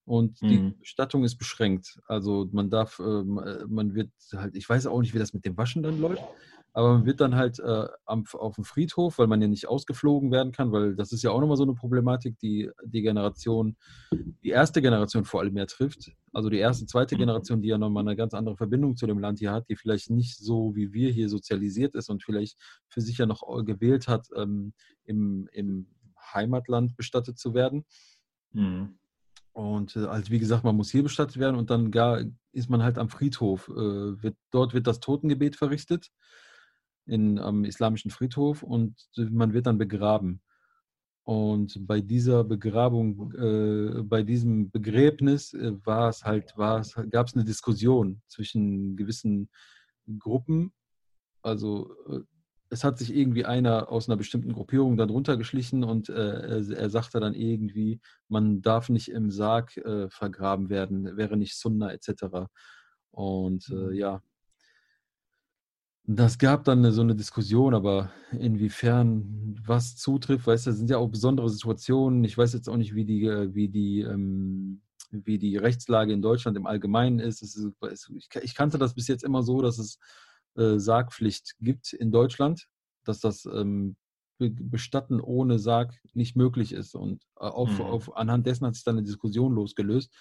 und 0.04 0.40
die 0.42 0.58
mhm. 0.58 0.78
Bestattung 0.78 1.24
ist 1.24 1.36
beschränkt. 1.36 1.98
Also 2.08 2.46
man 2.52 2.68
darf, 2.68 2.98
äh, 2.98 3.24
man 3.24 3.94
wird 3.94 4.10
halt, 4.34 4.54
ich 4.54 4.68
weiß 4.68 4.86
auch 4.86 5.00
nicht, 5.00 5.14
wie 5.14 5.18
das 5.18 5.32
mit 5.32 5.46
dem 5.46 5.56
Waschen 5.56 5.82
dann 5.82 5.98
läuft, 5.98 6.24
aber 6.72 6.94
man 6.94 7.06
wird 7.06 7.20
dann 7.20 7.34
halt 7.34 7.58
äh, 7.58 7.86
am, 8.04 8.24
auf 8.32 8.54
dem 8.54 8.64
Friedhof, 8.64 9.18
weil 9.18 9.26
man 9.26 9.42
ja 9.42 9.48
nicht 9.48 9.68
ausgeflogen 9.68 10.30
werden 10.30 10.52
kann, 10.52 10.72
weil 10.72 10.94
das 10.94 11.12
ist 11.12 11.22
ja 11.22 11.30
auch 11.30 11.40
nochmal 11.40 11.56
so 11.56 11.64
eine 11.64 11.74
Problematik, 11.74 12.38
die 12.38 12.70
die 12.84 13.02
Generation, 13.02 13.76
die 14.12 14.50
erste 14.50 14.80
Generation 14.80 15.24
vor 15.24 15.40
allem 15.40 15.54
mehr 15.54 15.66
trifft. 15.66 16.12
Also 16.32 16.48
die 16.48 16.58
erste, 16.58 16.86
zweite. 16.86 17.16
Generation, 17.16 17.60
die 17.60 17.68
ja 17.68 17.78
nochmal 17.78 18.06
eine 18.06 18.16
ganz 18.16 18.34
andere 18.34 18.56
Verbindung 18.56 18.96
zu 18.96 19.06
dem 19.06 19.18
Land 19.18 19.40
hier 19.40 19.52
hat, 19.52 19.68
die 19.68 19.76
vielleicht 19.76 20.10
nicht 20.10 20.38
so 20.38 20.74
wie 20.76 20.92
wir 20.92 21.10
hier 21.10 21.28
sozialisiert 21.28 21.94
ist 21.94 22.08
und 22.08 22.22
vielleicht 22.22 22.56
für 22.88 23.00
sich 23.00 23.18
ja 23.18 23.26
noch 23.26 23.42
gewählt 23.64 24.06
hat, 24.06 24.28
ähm, 24.36 24.72
im, 25.04 25.48
im 25.52 25.86
Heimatland 26.32 26.96
bestattet 26.96 27.38
zu 27.38 27.52
werden. 27.52 27.84
Mhm. 28.52 28.98
Und 29.52 29.96
äh, 29.96 30.06
also 30.06 30.30
wie 30.30 30.38
gesagt, 30.38 30.62
man 30.62 30.76
muss 30.76 30.90
hier 30.90 31.02
bestattet 31.02 31.38
werden 31.38 31.56
und 31.56 31.70
dann 31.70 31.90
gar 31.90 32.22
ist 32.52 32.70
man 32.70 32.82
halt 32.82 32.98
am 32.98 33.08
Friedhof. 33.08 33.68
Äh, 33.68 34.22
wird, 34.22 34.36
dort 34.50 34.74
wird 34.74 34.86
das 34.86 35.00
Totengebet 35.00 35.56
verrichtet 35.56 36.10
in, 37.10 37.38
am 37.38 37.64
islamischen 37.64 38.10
Friedhof 38.10 38.62
und 38.62 38.94
man 39.16 39.52
wird 39.52 39.66
dann 39.66 39.78
begraben. 39.78 40.40
Und 41.24 41.86
bei 41.86 42.00
dieser 42.00 42.44
Begrabung, 42.44 43.32
äh, 43.34 44.02
bei 44.02 44.22
diesem 44.22 44.70
Begräbnis 44.70 45.52
äh, 45.52 45.72
war 45.84 46.08
es 46.08 46.24
halt, 46.24 46.56
war 46.56 46.80
es, 46.80 46.94
gab 47.10 47.26
es 47.26 47.34
eine 47.34 47.44
Diskussion 47.44 48.22
zwischen 48.26 48.96
gewissen 48.96 49.50
Gruppen. 50.18 50.72
Also 51.42 51.94
äh, 52.08 52.20
es 52.70 52.84
hat 52.84 52.98
sich 52.98 53.14
irgendwie 53.14 53.44
einer 53.44 53.90
aus 53.90 54.08
einer 54.08 54.16
bestimmten 54.16 54.52
Gruppierung 54.52 54.96
dann 54.96 55.10
runtergeschlichen 55.10 55.84
und 55.84 56.08
äh, 56.08 56.12
er, 56.12 56.70
er, 56.70 56.90
sagte 56.90 57.20
dann 57.20 57.34
irgendwie, 57.34 58.00
man 58.28 58.62
darf 58.62 58.88
nicht 58.88 59.08
im 59.08 59.30
Sarg 59.30 59.76
äh, 59.76 60.08
vergraben 60.08 60.70
werden, 60.70 61.16
wäre 61.16 61.36
nicht 61.36 61.56
Sunna 61.56 61.92
etc. 61.92 62.48
Und 63.10 63.68
äh, 63.70 63.74
mhm. 63.74 63.92
ja, 63.92 64.22
das 66.16 66.38
gab 66.38 66.64
dann 66.64 66.90
so 66.90 67.02
eine 67.02 67.14
Diskussion, 67.14 67.72
aber 67.72 68.10
inwiefern 68.32 69.56
was 69.64 69.96
zutrifft, 69.96 70.46
weißt 70.46 70.66
du, 70.66 70.70
das 70.70 70.78
sind 70.78 70.90
ja 70.90 70.98
auch 70.98 71.08
besondere 71.08 71.48
Situationen. 71.48 72.24
Ich 72.24 72.36
weiß 72.36 72.52
jetzt 72.52 72.68
auch 72.68 72.76
nicht, 72.76 72.94
wie 72.94 73.04
die, 73.04 73.26
äh, 73.26 73.54
wie 73.54 73.68
die, 73.68 74.00
ähm, 74.00 74.82
wie 75.10 75.38
die 75.38 75.56
Rechtslage 75.56 76.12
in 76.12 76.22
Deutschland 76.22 76.56
im 76.56 76.66
Allgemeinen 76.66 77.20
ist. 77.20 77.42
ist 77.42 78.10
ich 78.42 78.54
kannte 78.54 78.78
das 78.78 78.94
bis 78.94 79.08
jetzt 79.08 79.22
immer 79.22 79.42
so, 79.42 79.62
dass 79.62 79.78
es 79.78 79.98
äh, 80.56 80.78
Sargpflicht 80.78 81.54
gibt 81.60 81.92
in 81.92 82.10
Deutschland, 82.10 82.66
dass 83.04 83.20
das 83.20 83.44
ähm, 83.44 83.96
Bestatten 84.38 85.20
ohne 85.20 85.58
Sarg 85.58 85.94
nicht 86.12 86.34
möglich 86.34 86.72
ist. 86.72 86.94
Und 86.96 87.22
äh, 87.36 87.44
auf, 87.44 87.70
mhm. 87.70 87.82
auf, 87.82 88.16
anhand 88.16 88.46
dessen 88.46 88.66
hat 88.66 88.74
sich 88.74 88.84
dann 88.84 88.96
eine 88.96 89.06
Diskussion 89.06 89.54
losgelöst. 89.54 90.12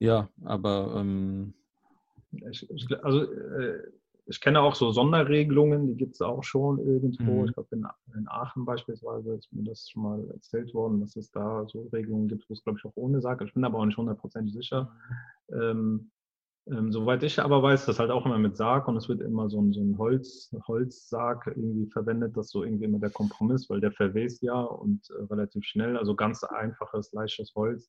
Ja, 0.00 0.28
aber 0.44 0.96
ähm, 0.96 1.54
ich, 2.50 2.68
ich, 2.68 3.04
also 3.04 3.22
äh, 3.22 3.82
ich 4.28 4.40
kenne 4.40 4.60
auch 4.60 4.74
so 4.74 4.90
Sonderregelungen, 4.90 5.86
die 5.86 5.96
gibt 5.96 6.14
es 6.14 6.20
auch 6.20 6.42
schon 6.42 6.78
irgendwo. 6.78 7.42
Mhm. 7.42 7.44
Ich 7.46 7.54
glaube, 7.54 7.68
in, 7.70 7.86
in, 8.16 8.28
Aachen 8.28 8.64
beispielsweise 8.64 9.34
ist 9.34 9.52
mir 9.52 9.62
das 9.62 9.88
schon 9.88 10.02
mal 10.02 10.30
erzählt 10.30 10.74
worden, 10.74 11.00
dass 11.00 11.14
es 11.16 11.30
da 11.30 11.64
so 11.68 11.88
Regelungen 11.92 12.28
gibt, 12.28 12.48
wo 12.48 12.54
es, 12.54 12.64
glaube 12.64 12.78
ich, 12.78 12.84
auch 12.84 12.96
ohne 12.96 13.20
Sarg. 13.20 13.42
Ich 13.42 13.54
bin 13.54 13.64
aber 13.64 13.78
auch 13.78 13.84
nicht 13.84 13.96
hundertprozentig 13.96 14.52
sicher. 14.52 14.90
Ähm, 15.52 16.10
ähm, 16.68 16.90
soweit 16.90 17.22
ich 17.22 17.38
aber 17.38 17.62
weiß, 17.62 17.86
das 17.86 18.00
halt 18.00 18.10
auch 18.10 18.26
immer 18.26 18.38
mit 18.38 18.56
Sarg 18.56 18.88
und 18.88 18.96
es 18.96 19.08
wird 19.08 19.20
immer 19.20 19.48
so 19.48 19.62
ein, 19.62 19.72
so 19.72 19.80
ein 19.80 19.96
Holz, 19.98 20.52
Holzsarg 20.66 21.46
irgendwie 21.46 21.86
verwendet, 21.86 22.36
das 22.36 22.46
ist 22.46 22.52
so 22.52 22.64
irgendwie 22.64 22.86
immer 22.86 22.98
der 22.98 23.10
Kompromiss, 23.10 23.70
weil 23.70 23.80
der 23.80 23.92
verwest 23.92 24.42
ja 24.42 24.60
und 24.60 25.08
äh, 25.10 25.22
relativ 25.30 25.64
schnell, 25.64 25.96
also 25.96 26.16
ganz 26.16 26.42
einfaches, 26.42 27.12
leichtes 27.12 27.54
Holz, 27.54 27.88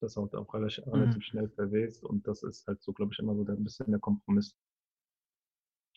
das 0.00 0.16
auch, 0.16 0.32
auch 0.34 0.54
relativ, 0.54 0.86
mhm. 0.86 0.92
relativ 0.92 1.24
schnell 1.24 1.48
verwest 1.48 2.04
und 2.04 2.24
das 2.28 2.44
ist 2.44 2.64
halt 2.68 2.80
so, 2.80 2.92
glaube 2.92 3.12
ich, 3.12 3.18
immer 3.18 3.34
so 3.34 3.42
der, 3.42 3.56
ein 3.56 3.64
bisschen 3.64 3.90
der 3.90 3.98
Kompromiss. 3.98 4.56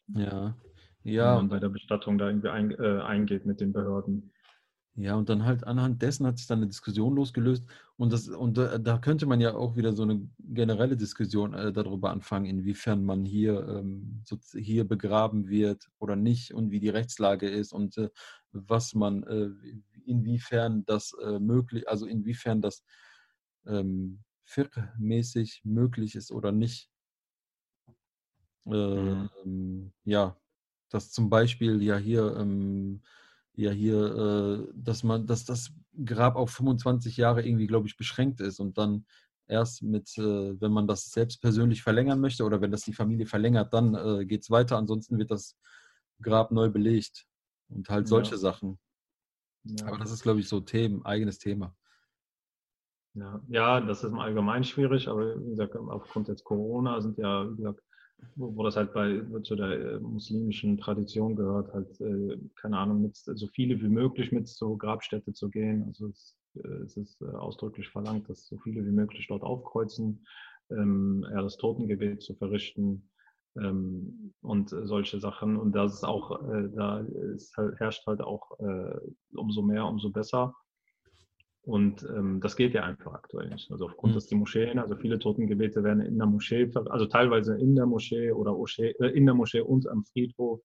Ja, 0.07 0.55
ja. 1.03 1.31
Wenn 1.31 1.35
man 1.35 1.49
bei 1.49 1.59
der 1.59 1.69
Bestattung 1.69 2.17
da 2.17 2.27
irgendwie 2.27 2.49
ein, 2.49 2.71
äh, 2.71 3.01
eingeht 3.01 3.45
mit 3.45 3.59
den 3.61 3.73
Behörden. 3.73 4.31
Ja, 4.97 5.15
und 5.15 5.27
dann 5.27 5.43
halt 5.43 5.65
anhand 5.65 6.01
dessen 6.01 6.25
hat 6.25 6.37
sich 6.37 6.47
dann 6.47 6.59
eine 6.59 6.67
Diskussion 6.67 7.15
losgelöst. 7.15 7.65
Und, 7.97 8.13
das, 8.13 8.29
und 8.29 8.57
da, 8.57 8.77
da 8.77 8.97
könnte 8.97 9.25
man 9.25 9.41
ja 9.41 9.53
auch 9.53 9.75
wieder 9.75 9.91
so 9.91 10.03
eine 10.03 10.27
generelle 10.39 10.95
Diskussion 10.95 11.53
äh, 11.53 11.73
darüber 11.73 12.11
anfangen, 12.11 12.45
inwiefern 12.45 13.03
man 13.03 13.25
hier, 13.25 13.67
ähm, 13.67 14.21
so, 14.23 14.37
hier 14.53 14.87
begraben 14.87 15.49
wird 15.49 15.89
oder 15.99 16.15
nicht 16.15 16.53
und 16.53 16.71
wie 16.71 16.79
die 16.79 16.89
Rechtslage 16.89 17.49
ist 17.49 17.73
und 17.73 17.97
äh, 17.97 18.09
was 18.53 18.93
man, 18.95 19.23
äh, 19.23 19.49
inwiefern 20.05 20.85
das 20.85 21.13
äh, 21.21 21.39
möglich, 21.39 21.89
also 21.89 22.05
inwiefern 22.05 22.61
das 22.61 22.85
ähm, 23.65 24.23
mäßig 24.97 25.61
möglich 25.65 26.15
ist 26.15 26.31
oder 26.31 26.53
nicht. 26.53 26.89
Mhm. 28.65 29.29
Ähm, 29.43 29.91
ja, 30.03 30.35
dass 30.89 31.11
zum 31.11 31.29
Beispiel 31.29 31.81
ja 31.81 31.97
hier, 31.97 32.35
ähm, 32.37 33.01
ja 33.53 33.71
hier, 33.71 34.67
äh, 34.67 34.73
dass 34.75 35.03
man, 35.03 35.27
dass 35.27 35.45
das 35.45 35.71
Grab 36.03 36.35
auf 36.35 36.51
25 36.51 37.17
Jahre 37.17 37.45
irgendwie, 37.45 37.67
glaube 37.67 37.87
ich, 37.87 37.95
beschränkt 37.95 38.41
ist 38.41 38.59
und 38.59 38.77
dann 38.77 39.05
erst 39.47 39.83
mit, 39.83 40.17
äh, 40.17 40.59
wenn 40.59 40.71
man 40.71 40.87
das 40.87 41.11
selbst 41.11 41.41
persönlich 41.41 41.83
verlängern 41.83 42.19
möchte 42.19 42.43
oder 42.43 42.61
wenn 42.61 42.71
das 42.71 42.81
die 42.81 42.93
Familie 42.93 43.25
verlängert, 43.25 43.73
dann 43.73 43.93
äh, 43.95 44.25
geht 44.25 44.41
es 44.41 44.49
weiter. 44.49 44.77
Ansonsten 44.77 45.17
wird 45.17 45.31
das 45.31 45.57
Grab 46.21 46.51
neu 46.51 46.69
belegt 46.69 47.27
und 47.69 47.89
halt 47.89 48.07
solche 48.07 48.31
ja. 48.31 48.37
Sachen. 48.37 48.79
Ja. 49.63 49.87
Aber 49.87 49.97
das 49.97 50.11
ist, 50.11 50.23
glaube 50.23 50.39
ich, 50.39 50.47
so 50.47 50.59
Themen, 50.61 51.05
eigenes 51.05 51.37
Thema. 51.37 51.75
Ja. 53.13 53.41
ja, 53.47 53.79
das 53.79 54.03
ist 54.03 54.09
im 54.09 54.19
Allgemeinen 54.19 54.65
schwierig, 54.65 55.07
aber 55.07 55.39
wie 55.39 55.49
gesagt, 55.51 55.75
aufgrund 55.75 56.27
jetzt 56.27 56.43
Corona 56.43 56.99
sind 56.99 57.17
ja, 57.17 57.49
wie 57.49 57.55
gesagt, 57.55 57.81
wo, 58.35 58.55
wo, 58.55 58.63
das 58.63 58.75
halt 58.75 58.93
bei 58.93 59.21
zu 59.43 59.55
der 59.55 59.71
äh, 59.71 59.99
muslimischen 59.99 60.77
Tradition 60.77 61.35
gehört, 61.35 61.73
halt, 61.73 61.99
äh, 62.01 62.37
keine 62.55 62.77
Ahnung, 62.77 63.01
mit, 63.01 63.15
so 63.15 63.47
viele 63.47 63.81
wie 63.81 63.89
möglich 63.89 64.31
mit 64.31 64.47
zur 64.47 64.77
Grabstätte 64.77 65.33
zu 65.33 65.49
gehen. 65.49 65.83
Also 65.87 66.07
es, 66.07 66.37
äh, 66.55 66.67
es 66.83 66.97
ist 66.97 67.21
äh, 67.21 67.25
ausdrücklich 67.25 67.89
verlangt, 67.89 68.29
dass 68.29 68.47
so 68.47 68.57
viele 68.59 68.85
wie 68.85 68.91
möglich 68.91 69.27
dort 69.27 69.43
aufkreuzen, 69.43 70.25
ähm, 70.71 71.25
ja, 71.29 71.41
das 71.41 71.57
Totengebet 71.57 72.21
zu 72.23 72.35
verrichten 72.35 73.09
ähm, 73.57 74.33
und 74.41 74.69
solche 74.69 75.19
Sachen. 75.19 75.57
Und 75.57 75.73
das 75.73 75.95
ist 75.95 76.03
auch, 76.03 76.41
äh, 76.49 76.69
da 76.75 76.99
ist 76.99 77.55
halt, 77.57 77.79
herrscht 77.79 78.05
halt 78.07 78.21
auch 78.21 78.59
äh, 78.59 78.99
umso 79.35 79.61
mehr, 79.61 79.85
umso 79.85 80.09
besser. 80.09 80.53
Und 81.65 82.03
ähm, 82.03 82.41
das 82.41 82.55
geht 82.55 82.75
ja 82.75 82.83
einfach 82.83 83.13
aktuell 83.13 83.49
nicht. 83.49 83.71
Also 83.71 83.85
aufgrund, 83.85 84.13
mhm. 84.13 84.15
dass 84.15 84.27
die 84.27 84.35
Moscheen, 84.35 84.77
also 84.77 84.95
viele 84.95 85.17
Totengebete 85.17 85.83
werden 85.83 86.01
in 86.01 86.17
der 86.17 86.27
Moschee, 86.27 86.71
also 86.75 87.07
teilweise 87.07 87.57
in 87.57 87.75
der 87.75 87.87
Moschee 87.87 88.31
oder 88.31 88.55
äh, 88.77 89.07
in 89.17 89.25
der 89.25 89.33
Moschee 89.33 89.61
und 89.61 89.87
am 89.87 90.03
Friedhof 90.03 90.61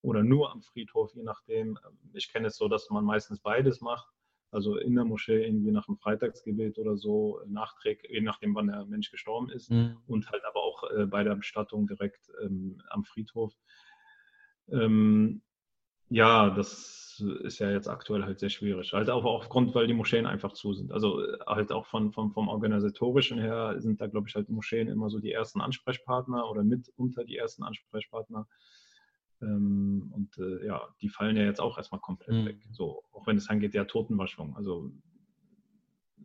oder 0.00 0.22
nur 0.22 0.50
am 0.50 0.62
Friedhof, 0.62 1.14
je 1.14 1.22
nachdem. 1.22 1.78
Ich 2.14 2.32
kenne 2.32 2.48
es 2.48 2.56
so, 2.56 2.68
dass 2.68 2.88
man 2.88 3.04
meistens 3.04 3.40
beides 3.40 3.82
macht. 3.82 4.08
Also 4.50 4.78
in 4.78 4.94
der 4.94 5.04
Moschee 5.04 5.44
irgendwie 5.44 5.70
nach 5.70 5.84
dem 5.84 5.98
Freitagsgebet 5.98 6.78
oder 6.78 6.96
so, 6.96 7.42
nachträglich, 7.46 8.10
je 8.10 8.22
nachdem, 8.22 8.54
wann 8.54 8.68
der 8.68 8.86
Mensch 8.86 9.10
gestorben 9.10 9.50
ist. 9.50 9.70
Mhm. 9.70 9.98
Und 10.06 10.30
halt 10.30 10.42
aber 10.46 10.62
auch 10.62 10.90
äh, 10.90 11.04
bei 11.04 11.24
der 11.24 11.34
Bestattung 11.34 11.86
direkt 11.86 12.30
ähm, 12.42 12.80
am 12.88 13.04
Friedhof. 13.04 13.52
Ähm, 14.70 15.42
ja, 16.08 16.48
das 16.48 17.07
ist 17.20 17.58
ja 17.58 17.70
jetzt 17.70 17.88
aktuell 17.88 18.24
halt 18.24 18.40
sehr 18.40 18.50
schwierig. 18.50 18.92
Halt 18.92 19.10
auch 19.10 19.24
aufgrund, 19.24 19.74
weil 19.74 19.86
die 19.86 19.94
Moscheen 19.94 20.26
einfach 20.26 20.52
zu 20.52 20.72
sind. 20.74 20.92
Also 20.92 21.22
äh, 21.22 21.38
halt 21.46 21.72
auch 21.72 21.86
von, 21.86 22.12
von, 22.12 22.32
vom 22.32 22.48
Organisatorischen 22.48 23.38
her 23.38 23.76
sind 23.78 24.00
da, 24.00 24.06
glaube 24.06 24.28
ich, 24.28 24.34
halt 24.34 24.48
Moscheen 24.48 24.88
immer 24.88 25.10
so 25.10 25.18
die 25.18 25.32
ersten 25.32 25.60
Ansprechpartner 25.60 26.48
oder 26.50 26.62
mitunter 26.62 27.24
die 27.24 27.36
ersten 27.36 27.62
Ansprechpartner. 27.62 28.46
Ähm, 29.40 30.10
und 30.14 30.38
äh, 30.38 30.66
ja, 30.66 30.88
die 31.00 31.08
fallen 31.08 31.36
ja 31.36 31.44
jetzt 31.44 31.60
auch 31.60 31.76
erstmal 31.76 32.00
komplett 32.00 32.42
mhm. 32.42 32.46
weg. 32.46 32.68
So, 32.72 33.04
auch 33.12 33.26
wenn 33.26 33.36
es 33.36 33.48
angeht, 33.48 33.74
ja, 33.74 33.84
Totenwaschung. 33.84 34.56
Also 34.56 34.92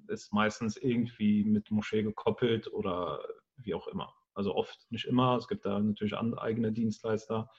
ist 0.08 0.34
meistens 0.34 0.78
irgendwie 0.78 1.44
mit 1.44 1.72
Moschee 1.72 2.04
gekoppelt 2.04 2.72
oder 2.72 3.20
wie 3.58 3.74
auch 3.74 3.88
immer. 3.88 4.14
Also 4.34 4.56
oft, 4.56 4.88
nicht 4.90 5.06
immer. 5.06 5.38
Es 5.38 5.48
gibt 5.48 5.66
da 5.66 5.80
natürlich 5.80 6.16
eigene 6.16 6.72
Dienstleister. 6.72 7.50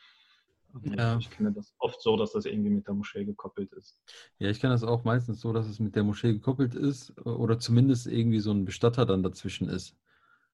Ja. 0.82 1.16
Ich 1.18 1.30
kenne 1.30 1.52
das 1.52 1.74
oft 1.78 2.00
so, 2.02 2.16
dass 2.16 2.32
das 2.32 2.46
irgendwie 2.46 2.70
mit 2.70 2.86
der 2.86 2.94
Moschee 2.94 3.24
gekoppelt 3.24 3.72
ist. 3.72 4.00
Ja, 4.38 4.50
ich 4.50 4.60
kenne 4.60 4.74
das 4.74 4.84
auch 4.84 5.04
meistens 5.04 5.40
so, 5.40 5.52
dass 5.52 5.68
es 5.68 5.78
mit 5.78 5.94
der 5.94 6.04
Moschee 6.04 6.32
gekoppelt 6.32 6.74
ist 6.74 7.16
oder 7.24 7.58
zumindest 7.58 8.06
irgendwie 8.06 8.40
so 8.40 8.50
ein 8.50 8.64
Bestatter 8.64 9.06
dann 9.06 9.22
dazwischen 9.22 9.68
ist. 9.68 9.96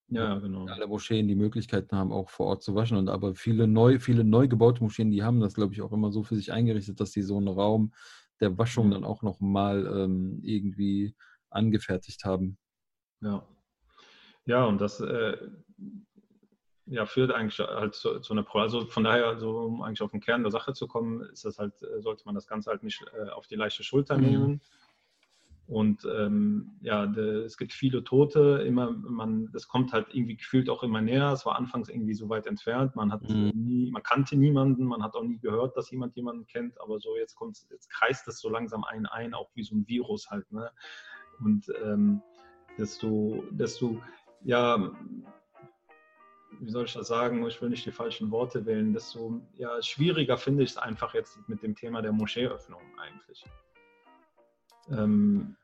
Ja, 0.09 0.39
genau. 0.39 0.67
Alle 0.67 0.89
Moscheen 0.89 1.29
die 1.29 1.37
Möglichkeiten 1.37 1.97
haben, 1.97 2.13
auch 2.13 2.31
vor 2.31 2.47
Ort 2.47 2.63
zu 2.63 2.75
waschen. 2.75 2.97
Und 2.99 3.09
aber 3.09 3.35
viele 3.35 3.69
neu, 3.69 4.01
viele 4.01 4.25
neu 4.25 4.49
gebaute 4.49 4.83
Moscheen, 4.83 5.13
die 5.13 5.23
haben 5.23 5.41
das, 5.41 5.55
glaube 5.55 5.73
ich, 5.73 5.83
auch 5.83 5.93
immer 5.93 6.11
so 6.11 6.25
für 6.25 6.35
sich 6.35 6.53
eingerichtet, 6.53 7.01
dass 7.01 7.13
sie 7.13 7.23
so 7.23 7.37
einen 7.37 7.49
Raum 7.49 7.93
der 8.41 8.59
Waschung 8.59 8.89
mhm. 8.89 8.91
dann 8.93 9.05
auch 9.05 9.23
nochmal 9.23 9.87
ähm, 9.87 10.41
irgendwie 10.43 11.15
angefertigt 11.49 12.25
haben. 12.25 12.59
Ja. 13.21 13.47
Ja, 14.47 14.65
und 14.65 14.81
das 14.81 15.01
äh, 15.01 15.37
ja, 16.91 17.07
führt 17.07 17.33
eigentlich 17.33 17.59
halt 17.61 17.95
zu, 17.95 18.19
zu 18.19 18.33
einer 18.33 18.43
Pro. 18.43 18.59
Also 18.59 18.85
von 18.85 19.05
daher, 19.05 19.27
also, 19.27 19.59
um 19.61 19.83
eigentlich 19.83 20.03
auf 20.03 20.11
den 20.11 20.21
Kern 20.21 20.43
der 20.43 20.51
Sache 20.51 20.73
zu 20.73 20.89
kommen, 20.89 21.23
ist 21.23 21.45
das 21.45 21.59
halt, 21.59 21.81
äh, 21.83 22.01
sollte 22.01 22.25
man 22.27 22.35
das 22.35 22.49
Ganze 22.49 22.71
halt 22.71 22.83
nicht 22.83 23.03
äh, 23.15 23.31
auf 23.31 23.47
die 23.47 23.55
leichte 23.55 23.85
Schulter 23.85 24.19
mhm. 24.19 24.25
nehmen. 24.25 24.61
Und 25.69 26.05
ähm, 26.05 26.73
ja, 26.81 27.07
de, 27.07 27.45
es 27.45 27.57
gibt 27.57 27.73
viele 27.73 28.03
Tote, 28.03 28.65
immer, 28.67 28.91
man, 28.91 29.53
das 29.53 29.69
kommt 29.69 29.93
halt 29.93 30.09
irgendwie 30.13 30.37
gefühlt 30.37 30.69
auch 30.69 30.83
immer 30.83 31.01
näher. 31.01 31.31
Es 31.31 31.47
war 31.47 31.55
anfangs 31.55 31.89
irgendwie 31.89 32.15
so 32.15 32.29
weit 32.29 32.49
entfernt. 32.49 32.97
Man 32.97 33.13
hat 33.13 33.23
mhm. 33.29 33.53
nie, 33.55 33.89
man 33.93 34.03
kannte 34.03 34.37
niemanden, 34.37 34.85
man 34.85 35.05
hat 35.05 35.15
auch 35.15 35.23
nie 35.23 35.39
gehört, 35.39 35.77
dass 35.77 35.93
jemand 35.93 36.17
jemanden 36.17 36.45
kennt, 36.47 36.81
aber 36.81 36.99
so 36.99 37.17
jetzt 37.17 37.37
kommt 37.37 37.57
jetzt 37.71 37.89
kreist 37.89 38.27
es 38.27 38.41
so 38.41 38.49
langsam 38.49 38.83
einen 38.83 39.07
ein, 39.07 39.33
auch 39.33 39.51
wie 39.55 39.63
so 39.63 39.77
ein 39.77 39.87
Virus 39.87 40.29
halt. 40.29 40.51
Ne? 40.51 40.73
Und 41.39 41.67
ähm, 41.85 42.21
desto, 42.77 43.45
desto, 43.53 44.03
ja, 44.43 44.91
wie 46.61 46.71
soll 46.71 46.85
ich 46.85 46.93
das 46.93 47.09
sagen, 47.09 47.47
ich 47.47 47.61
will 47.61 47.71
nicht 47.71 47.87
die 47.87 47.93
falschen 47.93 48.31
Worte 48.31 48.67
wählen, 48.67 48.93
desto 48.93 49.41
ja, 49.57 49.81
schwieriger 49.83 50.37
finde 50.37 50.63
ich 50.63 50.71
es 50.71 50.77
einfach 50.77 51.15
jetzt 51.15 51.39
mit 51.49 51.63
dem 51.63 51.75
Thema 51.75 52.03
der 52.03 52.13
Moscheeöffnung 52.13 52.83
eigentlich. 52.99 53.45
Ähm, 54.91 55.57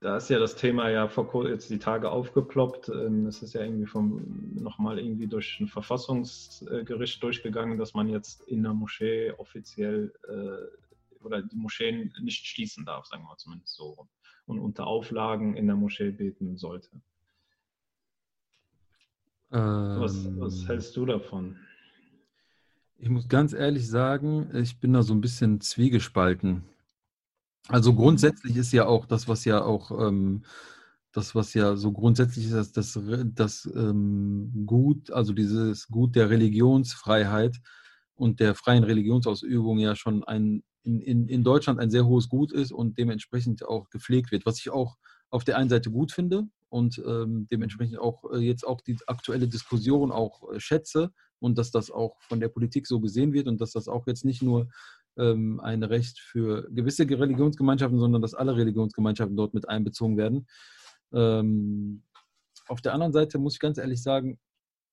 da 0.00 0.18
ist 0.18 0.28
ja 0.28 0.38
das 0.38 0.54
Thema 0.56 0.90
ja 0.90 1.08
vor 1.08 1.48
jetzt 1.48 1.70
die 1.70 1.78
Tage 1.78 2.10
aufgeploppt. 2.10 2.88
Ähm, 2.90 3.26
es 3.26 3.42
ist 3.42 3.54
ja 3.54 3.62
irgendwie 3.62 3.86
vom 3.86 4.52
nochmal 4.54 4.98
irgendwie 4.98 5.26
durch 5.26 5.58
ein 5.60 5.68
Verfassungsgericht 5.68 7.22
durchgegangen, 7.22 7.78
dass 7.78 7.94
man 7.94 8.08
jetzt 8.08 8.42
in 8.42 8.62
der 8.62 8.74
Moschee 8.74 9.32
offiziell 9.32 10.12
äh, 10.28 11.24
oder 11.24 11.42
die 11.42 11.56
Moscheen 11.56 12.12
nicht 12.22 12.46
schließen 12.46 12.84
darf, 12.84 13.06
sagen 13.06 13.24
wir 13.24 13.36
zumindest 13.38 13.76
so, 13.76 14.06
und 14.46 14.58
unter 14.58 14.86
Auflagen 14.86 15.56
in 15.56 15.66
der 15.66 15.76
Moschee 15.76 16.10
beten 16.10 16.56
sollte. 16.56 16.90
Was, 19.54 20.28
was 20.38 20.62
ähm. 20.62 20.66
hältst 20.66 20.96
du 20.96 21.06
davon? 21.06 21.56
Ich 22.98 23.08
muss 23.08 23.28
ganz 23.28 23.52
ehrlich 23.52 23.88
sagen, 23.88 24.50
ich 24.54 24.80
bin 24.80 24.92
da 24.92 25.02
so 25.02 25.14
ein 25.14 25.20
bisschen 25.20 25.60
zwiegespalten. 25.60 26.64
Also 27.68 27.94
grundsätzlich 27.94 28.56
ist 28.56 28.72
ja 28.72 28.86
auch 28.86 29.06
das, 29.06 29.28
was 29.28 29.44
ja 29.44 29.62
auch 29.62 29.90
ähm, 29.90 30.44
das, 31.12 31.34
was 31.34 31.54
ja 31.54 31.76
so 31.76 31.92
grundsätzlich 31.92 32.50
ist, 32.50 32.76
das, 32.76 32.98
das 33.34 33.70
ähm, 33.74 34.64
Gut, 34.66 35.10
also 35.10 35.32
dieses 35.32 35.86
Gut 35.88 36.16
der 36.16 36.30
Religionsfreiheit 36.30 37.56
und 38.16 38.40
der 38.40 38.54
freien 38.54 38.84
Religionsausübung 38.84 39.78
ja 39.78 39.94
schon 39.94 40.24
ein, 40.24 40.62
in, 40.82 41.00
in, 41.00 41.28
in 41.28 41.44
Deutschland 41.44 41.78
ein 41.78 41.90
sehr 41.90 42.06
hohes 42.06 42.28
Gut 42.28 42.52
ist 42.52 42.72
und 42.72 42.98
dementsprechend 42.98 43.64
auch 43.64 43.88
gepflegt 43.90 44.32
wird, 44.32 44.46
was 44.46 44.58
ich 44.58 44.70
auch 44.70 44.96
auf 45.30 45.44
der 45.44 45.56
einen 45.56 45.70
Seite 45.70 45.90
gut 45.90 46.12
finde 46.12 46.48
und 46.74 47.00
ähm, 47.06 47.46
dementsprechend 47.52 48.00
auch 48.00 48.24
äh, 48.32 48.38
jetzt 48.38 48.66
auch 48.66 48.80
die 48.80 48.98
aktuelle 49.06 49.46
Diskussion 49.46 50.10
auch 50.10 50.52
äh, 50.52 50.58
schätze 50.58 51.12
und 51.38 51.56
dass 51.56 51.70
das 51.70 51.92
auch 51.92 52.20
von 52.22 52.40
der 52.40 52.48
Politik 52.48 52.88
so 52.88 52.98
gesehen 52.98 53.32
wird 53.32 53.46
und 53.46 53.60
dass 53.60 53.70
das 53.70 53.86
auch 53.86 54.08
jetzt 54.08 54.24
nicht 54.24 54.42
nur 54.42 54.66
ähm, 55.16 55.60
ein 55.60 55.84
Recht 55.84 56.18
für 56.18 56.68
gewisse 56.72 57.08
Religionsgemeinschaften, 57.08 58.00
sondern 58.00 58.22
dass 58.22 58.34
alle 58.34 58.56
Religionsgemeinschaften 58.56 59.36
dort 59.36 59.54
mit 59.54 59.68
einbezogen 59.68 60.16
werden. 60.16 60.48
Ähm, 61.12 62.02
auf 62.66 62.80
der 62.80 62.92
anderen 62.94 63.12
Seite 63.12 63.38
muss 63.38 63.54
ich 63.54 63.60
ganz 63.60 63.78
ehrlich 63.78 64.02
sagen, 64.02 64.40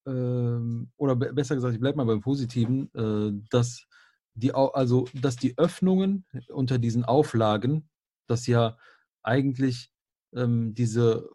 ähm, 0.06 0.92
oder 0.98 1.16
besser 1.16 1.56
gesagt, 1.56 1.74
ich 1.74 1.82
bleibe 1.82 1.98
mal 1.98 2.06
beim 2.06 2.22
Positiven, 2.22 2.94
äh, 2.94 3.42
dass 3.50 3.88
die, 4.36 4.54
also, 4.54 5.08
dass 5.16 5.36
die 5.36 5.58
Öffnungen 5.58 6.26
unter 6.50 6.78
diesen 6.78 7.06
Auflagen, 7.06 7.90
das 8.28 8.46
ja 8.46 8.78
eigentlich 9.24 9.90
ähm, 10.36 10.76
diese 10.76 11.28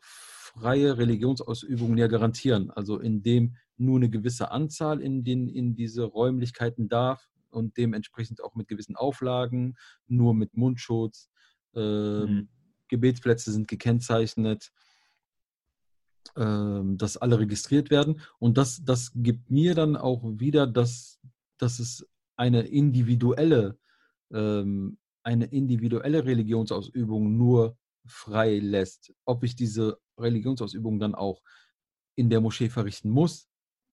freie 0.56 0.96
Religionsausübung 0.96 1.96
ja 1.96 2.06
garantieren. 2.06 2.70
Also 2.70 2.98
indem 2.98 3.56
nur 3.76 3.96
eine 3.96 4.08
gewisse 4.08 4.50
Anzahl 4.50 5.00
in, 5.00 5.22
den, 5.22 5.48
in 5.48 5.76
diese 5.76 6.04
Räumlichkeiten 6.04 6.88
darf 6.88 7.28
und 7.50 7.76
dementsprechend 7.76 8.42
auch 8.42 8.54
mit 8.54 8.68
gewissen 8.68 8.96
Auflagen, 8.96 9.76
nur 10.08 10.34
mit 10.34 10.56
Mundschutz. 10.56 11.28
Äh, 11.74 11.80
mhm. 11.80 12.48
Gebetsplätze 12.88 13.52
sind 13.52 13.68
gekennzeichnet, 13.68 14.72
äh, 16.36 16.80
dass 16.96 17.16
alle 17.16 17.38
registriert 17.38 17.90
werden. 17.90 18.20
Und 18.38 18.56
das, 18.56 18.82
das 18.84 19.12
gibt 19.14 19.50
mir 19.50 19.74
dann 19.74 19.96
auch 19.96 20.22
wieder, 20.24 20.66
dass, 20.66 21.18
dass 21.58 21.78
es 21.80 22.06
eine 22.36 22.62
individuelle, 22.62 23.78
ähm, 24.32 24.98
eine 25.22 25.46
individuelle 25.46 26.24
Religionsausübung 26.24 27.36
nur 27.36 27.76
frei 28.06 28.58
lässt. 28.58 29.12
Ob 29.24 29.42
ich 29.42 29.56
diese 29.56 29.98
Religionsausübung 30.18 30.98
dann 30.98 31.14
auch 31.14 31.42
in 32.16 32.30
der 32.30 32.40
Moschee 32.40 32.68
verrichten 32.68 33.10
muss, 33.10 33.48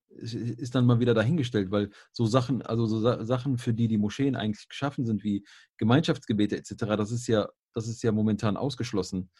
ist 0.09 0.75
dann 0.75 0.85
mal 0.85 0.99
wieder 0.99 1.13
dahingestellt, 1.13 1.71
weil 1.71 1.89
so 2.11 2.25
Sachen, 2.25 2.61
also 2.61 2.85
so 2.85 2.99
Sachen, 3.23 3.57
für 3.57 3.73
die 3.73 3.87
die 3.87 3.97
Moscheen 3.97 4.35
eigentlich 4.35 4.69
geschaffen 4.69 5.05
sind, 5.05 5.23
wie 5.23 5.45
Gemeinschaftsgebete 5.77 6.55
etc., 6.55 6.75
das 6.97 7.11
ist 7.11 7.27
ja, 7.27 7.49
das 7.73 7.87
ist 7.87 8.03
ja 8.03 8.11
momentan 8.11 8.57
ausgeschlossen. 8.57 9.31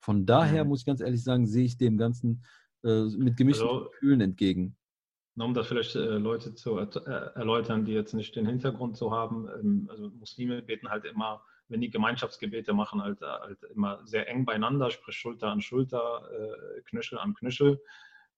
Von 0.00 0.26
daher 0.26 0.64
mhm. 0.64 0.70
muss 0.70 0.80
ich 0.80 0.86
ganz 0.86 1.00
ehrlich 1.00 1.22
sagen, 1.22 1.46
sehe 1.46 1.64
ich 1.64 1.76
dem 1.76 1.98
Ganzen 1.98 2.44
äh, 2.84 3.04
mit 3.16 3.36
gemischten 3.36 3.68
also, 3.68 3.90
Gefühlen 3.90 4.20
entgegen. 4.20 4.76
Um 5.36 5.54
das 5.54 5.66
vielleicht 5.68 5.94
äh, 5.96 6.18
Leute 6.18 6.54
zu 6.54 6.76
er 6.76 7.36
erläutern, 7.36 7.84
die 7.84 7.92
jetzt 7.92 8.14
nicht 8.14 8.36
den 8.36 8.46
Hintergrund 8.46 8.96
so 8.96 9.10
haben, 9.10 9.48
ähm, 9.48 9.88
also 9.90 10.10
Muslime 10.10 10.62
beten 10.62 10.88
halt 10.88 11.04
immer 11.04 11.42
wenn 11.70 11.80
die 11.80 11.90
Gemeinschaftsgebete 11.90 12.74
machen, 12.74 13.02
halt, 13.02 13.20
halt 13.20 13.62
immer 13.74 14.04
sehr 14.04 14.28
eng 14.28 14.44
beieinander, 14.44 14.90
sprich 14.90 15.16
Schulter 15.16 15.48
an 15.48 15.62
Schulter, 15.62 16.28
äh, 16.32 16.82
Knöchel 16.82 17.18
an 17.18 17.34
Knöchel. 17.34 17.80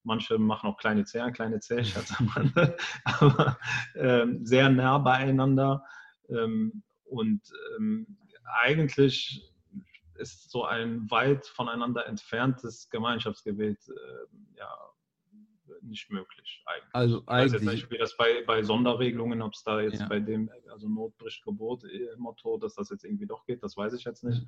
Manche 0.04 0.38
machen 0.38 0.68
auch 0.68 0.76
kleine 0.76 1.04
Zehen, 1.04 1.32
kleine 1.32 1.60
Zehen, 1.60 1.86
aber 3.04 3.58
ähm, 3.94 4.44
sehr 4.44 4.68
nah 4.68 4.98
beieinander. 4.98 5.84
Ähm, 6.28 6.82
und 7.04 7.40
ähm, 7.76 8.18
eigentlich 8.62 9.50
ist 10.14 10.50
so 10.50 10.64
ein 10.64 11.10
weit 11.10 11.46
voneinander 11.46 12.06
entferntes 12.06 12.90
Gemeinschaftsgebet 12.90 13.78
äh, 13.88 14.58
ja, 14.58 14.72
nicht 15.82 16.10
möglich 16.10 16.62
eigentlich. 16.66 16.94
Also 16.94 17.20
ich 17.20 17.26
weiß 17.26 17.52
jetzt 17.52 17.64
nicht, 17.64 17.90
wie 17.90 17.98
das 17.98 18.16
bei, 18.16 18.42
bei 18.46 18.62
Sonderregelungen, 18.62 19.42
ob 19.42 19.54
es 19.54 19.62
da 19.62 19.80
jetzt 19.80 20.00
ja. 20.00 20.08
bei 20.08 20.20
dem, 20.20 20.50
also 20.70 20.88
Not 20.88 21.16
bricht 21.16 21.44
Gebot 21.44 21.84
äh, 21.84 22.16
Motto, 22.16 22.58
dass 22.58 22.74
das 22.74 22.90
jetzt 22.90 23.04
irgendwie 23.04 23.26
doch 23.26 23.44
geht, 23.44 23.62
das 23.62 23.76
weiß 23.76 23.92
ich 23.94 24.04
jetzt 24.04 24.24
nicht. 24.24 24.46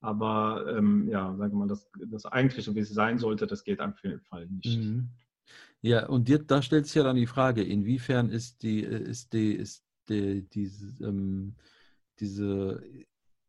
Aber 0.00 0.66
ähm, 0.76 1.08
ja, 1.08 1.34
sage 1.36 1.56
mal, 1.56 1.66
das, 1.66 1.90
das 2.08 2.26
eigentlich 2.26 2.64
so 2.64 2.74
wie 2.74 2.80
es 2.80 2.90
sein 2.90 3.18
sollte, 3.18 3.46
das 3.46 3.64
geht 3.64 3.80
auf 3.80 4.02
jeden 4.02 4.20
Fall 4.20 4.46
nicht. 4.46 4.78
Mhm. 4.78 5.08
Ja, 5.80 6.06
und 6.06 6.28
dir, 6.28 6.38
da 6.38 6.62
stellt 6.62 6.86
sich 6.86 6.94
ja 6.94 7.02
dann 7.02 7.16
die 7.16 7.26
Frage, 7.26 7.62
inwiefern 7.62 8.30
ist 8.30 8.62
die, 8.62 8.80
ist 8.80 9.32
die, 9.32 9.52
ist 9.52 9.84
die, 10.08 10.48
diese, 10.48 11.04
ähm, 11.04 11.56
diese 12.20 12.82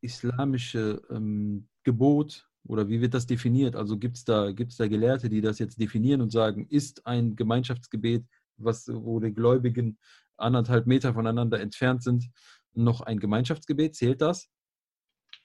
islamische 0.01 1.01
ähm, 1.09 1.67
Gebot 1.83 2.47
oder 2.67 2.89
wie 2.89 3.01
wird 3.01 3.13
das 3.13 3.27
definiert? 3.27 3.75
Also 3.75 3.97
gibt 3.97 4.17
es 4.17 4.25
da, 4.25 4.51
gibt's 4.51 4.77
da 4.77 4.87
Gelehrte, 4.87 5.29
die 5.29 5.41
das 5.41 5.59
jetzt 5.59 5.79
definieren 5.79 6.21
und 6.21 6.31
sagen, 6.31 6.67
ist 6.69 7.05
ein 7.05 7.35
Gemeinschaftsgebet, 7.35 8.25
was, 8.57 8.87
wo 8.91 9.19
die 9.19 9.33
Gläubigen 9.33 9.97
anderthalb 10.37 10.87
Meter 10.87 11.13
voneinander 11.13 11.59
entfernt 11.59 12.03
sind, 12.03 12.29
noch 12.73 13.01
ein 13.01 13.19
Gemeinschaftsgebet? 13.19 13.95
Zählt 13.95 14.21
das? 14.21 14.49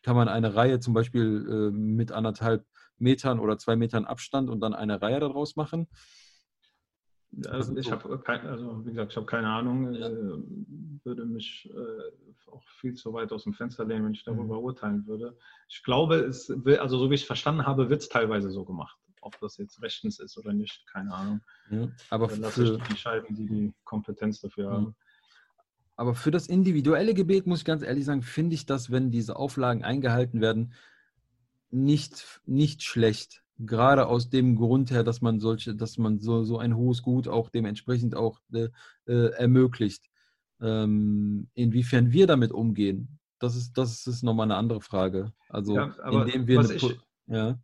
Kann 0.02 0.16
man 0.16 0.28
eine 0.28 0.54
Reihe 0.54 0.80
zum 0.80 0.94
Beispiel 0.94 1.46
äh, 1.48 1.76
mit 1.76 2.12
anderthalb 2.12 2.64
Metern 2.98 3.38
oder 3.38 3.58
zwei 3.58 3.76
Metern 3.76 4.04
Abstand 4.04 4.48
und 4.48 4.60
dann 4.60 4.74
eine 4.74 5.02
Reihe 5.02 5.20
daraus 5.20 5.56
machen? 5.56 5.88
Also 7.46 7.76
ich 7.76 7.90
habe 7.90 8.18
kein, 8.18 8.46
also 8.46 8.84
wie 8.84 8.90
gesagt, 8.90 9.12
ich 9.12 9.16
habe 9.16 9.26
keine 9.26 9.48
Ahnung. 9.48 9.94
Ja. 9.94 10.08
Äh, 10.08 10.42
würde 11.04 11.24
mich 11.24 11.70
äh, 11.72 12.50
auch 12.50 12.62
viel 12.80 12.94
zu 12.94 13.12
weit 13.12 13.32
aus 13.32 13.44
dem 13.44 13.54
Fenster 13.54 13.84
lehnen, 13.84 14.04
wenn 14.04 14.12
ich 14.12 14.24
darüber 14.24 14.58
mhm. 14.58 14.64
urteilen 14.64 15.06
würde. 15.06 15.36
Ich 15.68 15.82
glaube, 15.82 16.16
es 16.16 16.48
will, 16.48 16.78
also 16.78 16.98
so 16.98 17.10
wie 17.10 17.14
ich 17.14 17.22
es 17.22 17.26
verstanden 17.26 17.66
habe, 17.66 17.88
wird 17.88 18.02
es 18.02 18.08
teilweise 18.08 18.50
so 18.50 18.64
gemacht. 18.64 18.98
Ob 19.22 19.38
das 19.40 19.58
jetzt 19.58 19.80
rechtens 19.82 20.18
ist 20.18 20.36
oder 20.38 20.52
nicht, 20.52 20.86
keine 20.86 21.14
Ahnung. 21.14 21.40
Ja, 21.70 21.88
aber 22.08 22.28
Dann 22.28 22.40
lasse 22.40 22.64
ich 22.64 22.70
die 22.70 22.90
entscheiden, 22.90 23.36
die 23.36 23.46
die 23.46 23.74
Kompetenz 23.84 24.40
dafür 24.40 24.68
mhm. 24.70 24.74
haben. 24.74 24.96
Aber 25.96 26.14
für 26.14 26.30
das 26.30 26.46
individuelle 26.46 27.12
Gebet 27.12 27.46
muss 27.46 27.60
ich 27.60 27.64
ganz 27.66 27.82
ehrlich 27.82 28.06
sagen, 28.06 28.22
finde 28.22 28.54
ich 28.54 28.64
das, 28.64 28.90
wenn 28.90 29.10
diese 29.10 29.36
Auflagen 29.36 29.84
eingehalten 29.84 30.40
werden, 30.40 30.72
nicht, 31.70 32.40
nicht 32.46 32.82
schlecht 32.82 33.44
gerade 33.66 34.06
aus 34.06 34.30
dem 34.30 34.56
Grund 34.56 34.90
her, 34.90 35.04
dass 35.04 35.20
man 35.20 35.40
solche, 35.40 35.74
dass 35.74 35.98
man 35.98 36.18
so, 36.18 36.44
so 36.44 36.58
ein 36.58 36.76
hohes 36.76 37.02
Gut 37.02 37.28
auch 37.28 37.50
dementsprechend 37.50 38.14
auch 38.14 38.40
äh, 38.52 38.68
äh, 39.06 39.32
ermöglicht. 39.32 40.06
Ähm, 40.60 41.48
inwiefern 41.54 42.12
wir 42.12 42.26
damit 42.26 42.52
umgehen, 42.52 43.18
das 43.38 43.56
ist, 43.56 43.72
das 43.78 44.06
ist 44.06 44.22
nochmal 44.22 44.44
eine 44.44 44.56
andere 44.56 44.80
Frage. 44.80 45.32
Also 45.48 45.76
ja, 45.76 45.94
indem 46.10 46.46
wir 46.46 46.60
eine, 46.60 46.72
ich, 46.74 46.98
ja. 47.26 47.58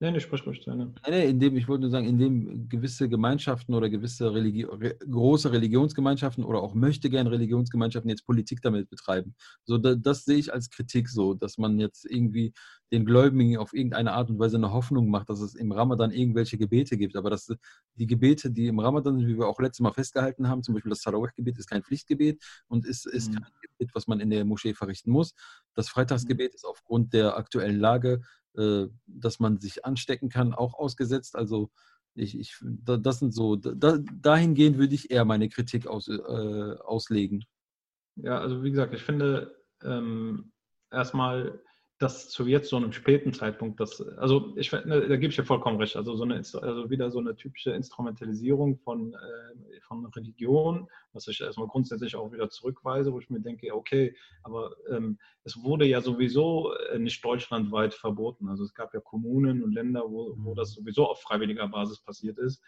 Nee, 0.00 0.12
nee, 0.12 0.20
sprich 0.20 0.46
ruhig 0.46 0.62
zu 0.62 0.72
Nee, 0.72 0.86
nee, 1.08 1.28
indem, 1.28 1.56
ich 1.56 1.66
wollte 1.66 1.80
nur 1.80 1.90
sagen, 1.90 2.06
indem 2.06 2.68
gewisse 2.68 3.08
Gemeinschaften 3.08 3.74
oder 3.74 3.90
gewisse 3.90 4.32
Religio 4.32 4.72
re 4.74 4.96
große 4.96 5.50
Religionsgemeinschaften 5.50 6.44
oder 6.44 6.62
auch 6.62 6.74
möchte 6.74 7.10
gern 7.10 7.26
Religionsgemeinschaften 7.26 8.08
jetzt 8.08 8.24
Politik 8.24 8.62
damit 8.62 8.88
betreiben. 8.90 9.34
So, 9.64 9.76
da, 9.76 9.96
das 9.96 10.24
sehe 10.24 10.38
ich 10.38 10.52
als 10.52 10.70
Kritik 10.70 11.08
so, 11.08 11.34
dass 11.34 11.58
man 11.58 11.80
jetzt 11.80 12.04
irgendwie 12.08 12.52
den 12.92 13.04
Gläubigen 13.04 13.56
auf 13.56 13.74
irgendeine 13.74 14.12
Art 14.12 14.30
und 14.30 14.38
Weise 14.38 14.56
eine 14.56 14.72
Hoffnung 14.72 15.10
macht, 15.10 15.30
dass 15.30 15.40
es 15.40 15.56
im 15.56 15.72
Ramadan 15.72 16.12
irgendwelche 16.12 16.58
Gebete 16.58 16.96
gibt. 16.96 17.16
Aber 17.16 17.28
dass 17.28 17.52
die 17.96 18.06
Gebete, 18.06 18.52
die 18.52 18.68
im 18.68 18.78
Ramadan, 18.78 19.18
wie 19.18 19.36
wir 19.36 19.48
auch 19.48 19.58
letztes 19.58 19.80
Mal 19.80 19.92
festgehalten 19.92 20.48
haben, 20.48 20.62
zum 20.62 20.74
Beispiel 20.74 20.90
das 20.90 21.02
Tarawih-Gebet 21.02 21.58
ist 21.58 21.68
kein 21.68 21.82
Pflichtgebet 21.82 22.40
und 22.68 22.86
ist, 22.86 23.04
ist 23.04 23.30
mhm. 23.30 23.40
kein 23.40 23.52
Gebet, 23.62 23.94
was 23.94 24.06
man 24.06 24.20
in 24.20 24.30
der 24.30 24.44
Moschee 24.44 24.74
verrichten 24.74 25.10
muss. 25.10 25.34
Das 25.74 25.88
Freitagsgebet 25.88 26.52
mhm. 26.52 26.54
ist 26.54 26.64
aufgrund 26.64 27.12
der 27.12 27.36
aktuellen 27.36 27.80
Lage 27.80 28.20
dass 29.06 29.40
man 29.40 29.58
sich 29.58 29.84
anstecken 29.84 30.28
kann, 30.28 30.54
auch 30.54 30.74
ausgesetzt. 30.74 31.36
Also 31.36 31.70
ich, 32.14 32.38
ich 32.38 32.56
das 32.62 33.20
sind 33.20 33.32
so, 33.32 33.56
da, 33.56 33.98
dahingehend 34.20 34.78
würde 34.78 34.94
ich 34.94 35.10
eher 35.10 35.24
meine 35.24 35.48
Kritik 35.48 35.86
aus, 35.86 36.08
äh, 36.08 36.76
auslegen. 36.84 37.44
Ja, 38.16 38.40
also 38.40 38.62
wie 38.62 38.70
gesagt, 38.70 38.94
ich 38.94 39.02
finde 39.02 39.54
ähm, 39.82 40.52
erstmal 40.90 41.60
das 41.98 42.28
zu 42.28 42.46
jetzt 42.46 42.70
so 42.70 42.76
einem 42.76 42.92
späten 42.92 43.32
Zeitpunkt, 43.32 43.80
das, 43.80 44.00
also 44.18 44.54
ich 44.56 44.70
ne, 44.70 45.08
da 45.08 45.16
gebe 45.16 45.30
ich 45.30 45.36
dir 45.36 45.44
vollkommen 45.44 45.78
recht, 45.78 45.96
also 45.96 46.14
so 46.14 46.22
eine, 46.22 46.36
also 46.36 46.90
wieder 46.90 47.10
so 47.10 47.18
eine 47.18 47.34
typische 47.34 47.72
Instrumentalisierung 47.72 48.78
von, 48.78 49.14
äh, 49.14 49.80
von 49.80 50.06
Religion, 50.06 50.88
was 51.12 51.26
ich 51.26 51.40
erstmal 51.40 51.66
grundsätzlich 51.66 52.14
auch 52.14 52.32
wieder 52.32 52.50
zurückweise, 52.50 53.12
wo 53.12 53.18
ich 53.18 53.30
mir 53.30 53.40
denke, 53.40 53.74
okay, 53.74 54.14
aber 54.44 54.76
ähm, 54.90 55.18
es 55.42 55.60
wurde 55.60 55.86
ja 55.86 56.00
sowieso 56.00 56.72
äh, 56.92 57.00
nicht 57.00 57.24
deutschlandweit 57.24 57.94
verboten. 57.94 58.48
Also 58.48 58.62
es 58.62 58.74
gab 58.74 58.94
ja 58.94 59.00
Kommunen 59.00 59.64
und 59.64 59.72
Länder, 59.72 60.04
wo, 60.08 60.34
wo 60.36 60.54
das 60.54 60.70
mhm. 60.70 60.82
sowieso 60.82 61.06
auf 61.08 61.20
freiwilliger 61.20 61.66
Basis 61.66 62.00
passiert 62.00 62.38
ist 62.38 62.62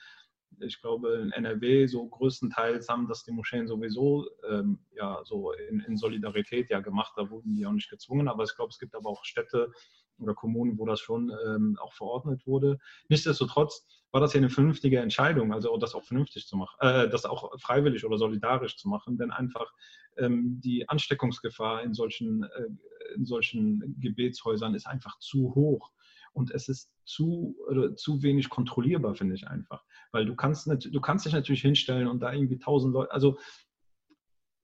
ich 0.62 0.80
glaube, 0.80 1.14
in 1.14 1.32
NRW 1.32 1.86
so 1.86 2.06
größtenteils 2.08 2.88
haben 2.88 3.08
das 3.08 3.24
die 3.24 3.32
Moscheen 3.32 3.66
sowieso 3.66 4.26
ähm, 4.48 4.78
ja 4.92 5.20
so 5.24 5.52
in, 5.52 5.80
in, 5.80 5.96
Solidarität 5.96 6.70
ja 6.70 6.80
gemacht. 6.80 7.12
Da 7.16 7.30
wurden 7.30 7.54
die 7.54 7.66
auch 7.66 7.72
nicht 7.72 7.90
gezwungen. 7.90 8.28
Aber 8.28 8.44
ich 8.44 8.54
glaube, 8.54 8.70
es 8.70 8.78
gibt 8.78 8.94
aber 8.94 9.08
auch 9.08 9.24
Städte 9.24 9.72
oder 10.18 10.34
Kommunen, 10.34 10.78
wo 10.78 10.86
das 10.86 11.00
schon 11.00 11.32
ähm, 11.46 11.78
auch 11.80 11.94
verordnet 11.94 12.46
wurde. 12.46 12.78
Nichtsdestotrotz 13.08 13.86
war 14.12 14.20
das 14.20 14.32
ja 14.32 14.38
eine 14.38 14.50
vernünftige 14.50 14.98
Entscheidung, 14.98 15.52
also 15.52 15.76
das 15.76 15.94
auch 15.94 16.04
vernünftig 16.04 16.46
zu 16.46 16.56
machen, 16.56 16.76
äh, 16.80 17.08
das 17.08 17.24
auch 17.24 17.58
freiwillig 17.60 18.04
oder 18.04 18.18
solidarisch 18.18 18.76
zu 18.76 18.88
machen, 18.88 19.16
denn 19.16 19.30
einfach 19.30 19.72
ähm, 20.16 20.60
die 20.60 20.88
Ansteckungsgefahr 20.88 21.82
in 21.82 21.94
solchen, 21.94 22.42
äh, 22.42 23.14
in 23.14 23.24
solchen 23.24 23.96
Gebetshäusern 24.00 24.74
ist 24.74 24.86
einfach 24.86 25.18
zu 25.20 25.54
hoch 25.54 25.92
und 26.32 26.50
es 26.50 26.68
ist 26.68 26.90
zu, 27.04 27.56
zu 27.96 28.22
wenig 28.22 28.48
kontrollierbar, 28.48 29.14
finde 29.14 29.34
ich 29.34 29.48
einfach. 29.48 29.84
Weil 30.12 30.26
du 30.26 30.34
kannst, 30.34 30.66
du 30.68 31.00
kannst 31.00 31.26
dich 31.26 31.32
natürlich 31.32 31.62
hinstellen 31.62 32.08
und 32.08 32.20
da 32.20 32.32
irgendwie 32.32 32.58
tausend 32.58 32.94
Leute, 32.94 33.12
also 33.12 33.38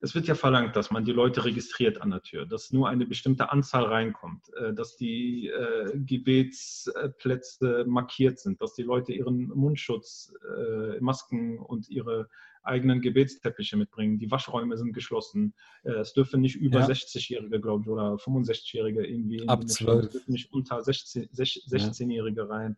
es 0.00 0.14
wird 0.14 0.26
ja 0.26 0.34
verlangt, 0.34 0.76
dass 0.76 0.90
man 0.90 1.04
die 1.04 1.12
Leute 1.12 1.44
registriert 1.44 2.00
an 2.02 2.10
der 2.10 2.22
Tür, 2.22 2.46
dass 2.46 2.70
nur 2.70 2.88
eine 2.88 3.06
bestimmte 3.06 3.50
Anzahl 3.50 3.84
reinkommt, 3.84 4.44
äh, 4.54 4.74
dass 4.74 4.96
die 4.96 5.48
äh, 5.48 5.92
Gebetsplätze 5.94 7.84
markiert 7.86 8.38
sind, 8.38 8.60
dass 8.60 8.74
die 8.74 8.82
Leute 8.82 9.12
ihren 9.12 9.48
Mundschutz, 9.48 10.32
äh, 10.44 11.00
Masken 11.00 11.58
und 11.58 11.88
ihre 11.88 12.28
eigenen 12.66 13.00
Gebetsteppiche 13.00 13.76
mitbringen. 13.76 14.18
Die 14.18 14.30
Waschräume 14.30 14.76
sind 14.76 14.92
geschlossen. 14.92 15.54
Es 15.82 16.12
dürfen 16.12 16.40
nicht 16.40 16.56
über 16.56 16.80
ja. 16.80 16.86
60-Jährige, 16.86 17.60
glaube 17.60 17.82
ich, 17.84 17.88
oder 17.88 18.14
65-Jährige 18.14 19.06
irgendwie. 19.06 19.48
Ab 19.48 19.68
12. 19.68 20.04
Es 20.04 20.12
dürfen 20.12 20.32
nicht 20.32 20.52
unter 20.52 20.82
16, 20.82 21.28
16-Jährige 21.28 22.48
rein. 22.48 22.76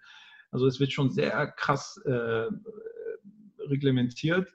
Also 0.51 0.66
es 0.66 0.81
wird 0.81 0.92
schon 0.92 1.11
sehr 1.11 1.46
krass 1.48 2.01
äh, 2.05 2.46
reglementiert. 3.59 4.48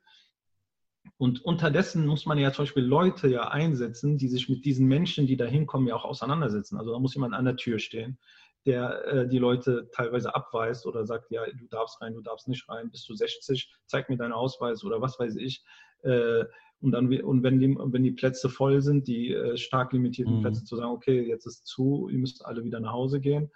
Und 1.18 1.44
unterdessen 1.46 2.06
muss 2.06 2.26
man 2.26 2.38
ja 2.38 2.52
zum 2.52 2.64
Beispiel 2.64 2.84
Leute 2.84 3.28
ja 3.28 3.50
einsetzen, 3.50 4.18
die 4.18 4.28
sich 4.28 4.50
mit 4.50 4.66
diesen 4.66 4.88
Menschen, 4.88 5.28
die 5.28 5.38
da 5.38 5.46
hinkommen, 5.46 5.88
ja 5.88 5.96
auch 5.96 6.06
auseinandersetzen. 6.06 6.78
Also 6.78 6.92
da 6.92 7.00
muss 7.00 7.14
jemand 7.14 7.34
an 7.34 7.46
der 7.46 7.56
Tür 7.56 7.80
stehen, 7.80 8.18
der 8.66 9.06
äh, 9.06 9.28
die 9.28 9.40
Leute 9.40 9.90
teilweise 9.92 10.36
abweist 10.36 10.86
oder 10.86 11.06
sagt, 11.06 11.32
ja, 11.32 11.46
du 11.46 11.68
darfst 11.70 12.02
rein, 12.02 12.14
du 12.14 12.22
darfst 12.22 12.48
nicht 12.48 12.68
rein, 12.70 12.90
bist 12.90 13.08
du 13.10 13.14
60, 13.14 13.74
zeig 13.86 14.10
mir 14.10 14.18
deinen 14.18 14.34
Ausweis 14.34 14.84
oder 14.84 15.02
was 15.02 15.20
weiß 15.20 15.36
ich. 15.36 15.64
Äh, 16.04 16.46
und, 16.82 16.92
dann, 16.92 17.08
und 17.22 17.44
wenn, 17.44 17.60
die, 17.60 17.76
wenn 17.78 18.04
die 18.04 18.12
Plätze 18.12 18.50
voll 18.50 18.82
sind, 18.82 19.08
die 19.08 19.34
äh, 19.34 19.58
stark 19.58 19.94
limitierten 19.94 20.38
mhm. 20.38 20.42
Plätze, 20.42 20.64
zu 20.66 20.76
sagen, 20.76 20.92
okay, 20.92 21.22
jetzt 21.22 21.46
ist 21.46 21.66
zu, 21.66 22.10
ihr 22.10 22.20
müsst 22.20 22.46
alle 22.46 22.64
wieder 22.64 22.80
nach 22.80 22.92
Hause 22.92 23.20
gehen. 23.20 23.52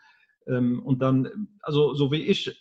Ähm, 0.48 0.82
und 0.84 1.02
dann, 1.02 1.50
also 1.62 1.94
so 1.94 2.12
wie 2.12 2.24
ich 2.24 2.58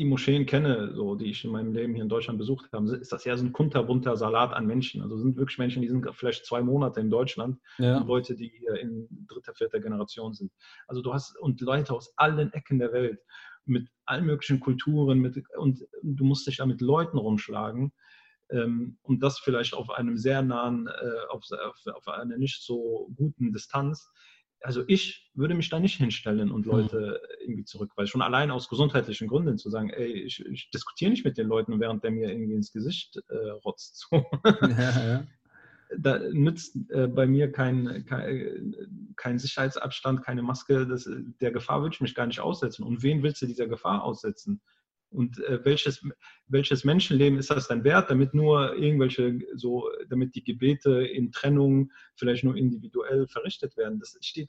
die 0.00 0.06
Moscheen 0.06 0.46
kenne, 0.46 0.94
so, 0.94 1.14
die 1.14 1.26
ich 1.26 1.44
in 1.44 1.50
meinem 1.50 1.74
Leben 1.74 1.92
hier 1.92 2.02
in 2.02 2.08
Deutschland 2.08 2.38
besucht 2.38 2.72
habe, 2.72 2.96
ist 2.96 3.12
das 3.12 3.26
ja 3.26 3.36
so 3.36 3.44
ein 3.44 3.52
kunterbunter 3.52 4.16
Salat 4.16 4.54
an 4.54 4.66
Menschen. 4.66 5.02
Also 5.02 5.18
sind 5.18 5.36
wirklich 5.36 5.58
Menschen, 5.58 5.82
die 5.82 5.88
sind 5.88 6.08
vielleicht 6.14 6.46
zwei 6.46 6.62
Monate 6.62 7.00
in 7.00 7.10
Deutschland 7.10 7.58
ja. 7.76 7.98
Leute, 7.98 8.34
die 8.34 8.50
in 8.80 9.06
dritter, 9.28 9.54
vierter 9.54 9.78
Generation 9.78 10.32
sind. 10.32 10.50
Also 10.88 11.02
du 11.02 11.12
hast 11.12 11.38
und 11.38 11.60
Leute 11.60 11.92
aus 11.92 12.14
allen 12.16 12.50
Ecken 12.54 12.78
der 12.78 12.94
Welt 12.94 13.20
mit 13.66 13.90
allen 14.06 14.24
möglichen 14.24 14.58
Kulturen 14.58 15.18
mit, 15.18 15.36
und 15.58 15.84
du 16.02 16.24
musst 16.24 16.46
dich 16.46 16.56
da 16.56 16.64
mit 16.64 16.80
Leuten 16.80 17.18
rumschlagen 17.18 17.92
ähm, 18.50 18.96
und 19.02 19.22
das 19.22 19.38
vielleicht 19.38 19.74
auf 19.74 19.90
einem 19.90 20.16
sehr 20.16 20.40
nahen, 20.40 20.86
äh, 20.86 21.26
auf, 21.28 21.44
auf, 21.50 21.94
auf 21.94 22.08
einer 22.08 22.38
nicht 22.38 22.62
so 22.62 23.10
guten 23.16 23.52
Distanz 23.52 24.10
also 24.62 24.82
ich 24.86 25.30
würde 25.34 25.54
mich 25.54 25.70
da 25.70 25.80
nicht 25.80 25.96
hinstellen 25.96 26.50
und 26.50 26.64
hm. 26.64 26.72
Leute 26.72 27.20
irgendwie 27.40 27.64
zurückweisen. 27.64 28.08
Schon 28.08 28.22
allein 28.22 28.50
aus 28.50 28.68
gesundheitlichen 28.68 29.28
Gründen 29.28 29.58
zu 29.58 29.70
sagen, 29.70 29.90
ey, 29.90 30.12
ich, 30.12 30.44
ich 30.46 30.70
diskutiere 30.70 31.10
nicht 31.10 31.24
mit 31.24 31.38
den 31.38 31.48
Leuten, 31.48 31.80
während 31.80 32.04
der 32.04 32.10
mir 32.10 32.30
irgendwie 32.30 32.54
ins 32.54 32.72
Gesicht 32.72 33.20
äh, 33.28 33.50
rotzt. 33.64 34.06
So. 34.10 34.24
Ja, 34.44 35.06
ja. 35.06 35.26
Da 35.98 36.20
nützt 36.20 36.76
äh, 36.90 37.08
bei 37.08 37.26
mir 37.26 37.50
kein, 37.50 38.04
kein, 38.06 38.76
kein, 39.16 39.40
Sicherheitsabstand, 39.40 40.22
keine 40.22 40.40
Maske. 40.40 40.86
Das, 40.86 41.10
der 41.40 41.50
Gefahr 41.50 41.82
würde 41.82 41.94
ich 41.94 42.00
mich 42.00 42.14
gar 42.14 42.28
nicht 42.28 42.38
aussetzen. 42.38 42.84
Und 42.84 43.02
wen 43.02 43.24
willst 43.24 43.42
du 43.42 43.46
dieser 43.46 43.66
Gefahr 43.66 44.04
aussetzen? 44.04 44.60
Und 45.10 45.38
äh, 45.40 45.64
welches, 45.64 46.02
welches 46.46 46.84
Menschenleben 46.84 47.38
ist 47.38 47.50
das 47.50 47.68
dann 47.68 47.84
wert, 47.84 48.10
damit 48.10 48.32
nur 48.32 48.76
irgendwelche, 48.76 49.38
so, 49.54 49.90
damit 50.08 50.34
die 50.34 50.44
Gebete 50.44 51.02
in 51.02 51.32
Trennung 51.32 51.90
vielleicht 52.16 52.44
nur 52.44 52.56
individuell 52.56 53.26
verrichtet 53.26 53.76
werden? 53.76 53.98
Das 53.98 54.16
steht, 54.20 54.48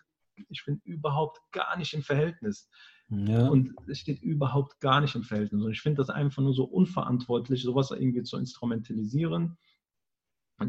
ich 0.50 0.62
finde, 0.62 0.82
überhaupt 0.86 1.40
gar 1.52 1.78
nicht 1.78 1.94
im 1.94 2.04
Verhältnis. 2.04 2.70
Ja. 3.10 3.48
Und 3.48 3.74
es 3.88 4.00
steht 4.00 4.22
überhaupt 4.22 4.80
gar 4.80 5.02
nicht 5.02 5.16
im 5.16 5.24
Verhältnis. 5.24 5.64
Und 5.64 5.72
ich 5.72 5.82
finde 5.82 5.98
das 5.98 6.10
einfach 6.10 6.44
nur 6.44 6.54
so 6.54 6.64
unverantwortlich, 6.64 7.64
sowas 7.64 7.92
irgendwie 7.92 8.24
zu 8.24 8.38
instrumentalisieren 8.38 9.58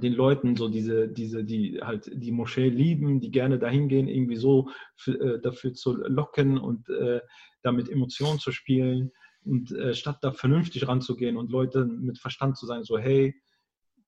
den 0.01 0.15
Leuten 0.15 0.57
so 0.57 0.69
diese, 0.69 1.09
diese, 1.09 1.45
die 1.45 1.81
halt 1.83 2.11
die 2.13 2.33
Moschee 2.33 2.69
lieben, 2.69 3.21
die 3.21 3.31
gerne 3.31 3.59
dahin 3.59 3.89
gehen, 3.89 4.09
irgendwie 4.09 4.37
so 4.37 4.71
für, 4.97 5.21
äh, 5.21 5.41
dafür 5.41 5.75
zu 5.75 5.97
locken 5.97 6.59
und 6.59 6.89
äh, 6.89 7.21
damit 7.63 7.91
Emotionen 7.91 8.39
zu 8.39 8.53
spielen 8.53 9.13
und 9.45 9.73
äh, 9.73 9.95
statt 9.95 10.19
da 10.23 10.33
vernünftig 10.33 10.87
ranzugehen 10.87 11.37
und 11.37 11.51
Leute 11.51 11.85
mit 11.85 12.19
Verstand 12.19 12.57
zu 12.57 12.67
sagen, 12.67 12.85
so 12.85 12.99
hey, 12.99 13.35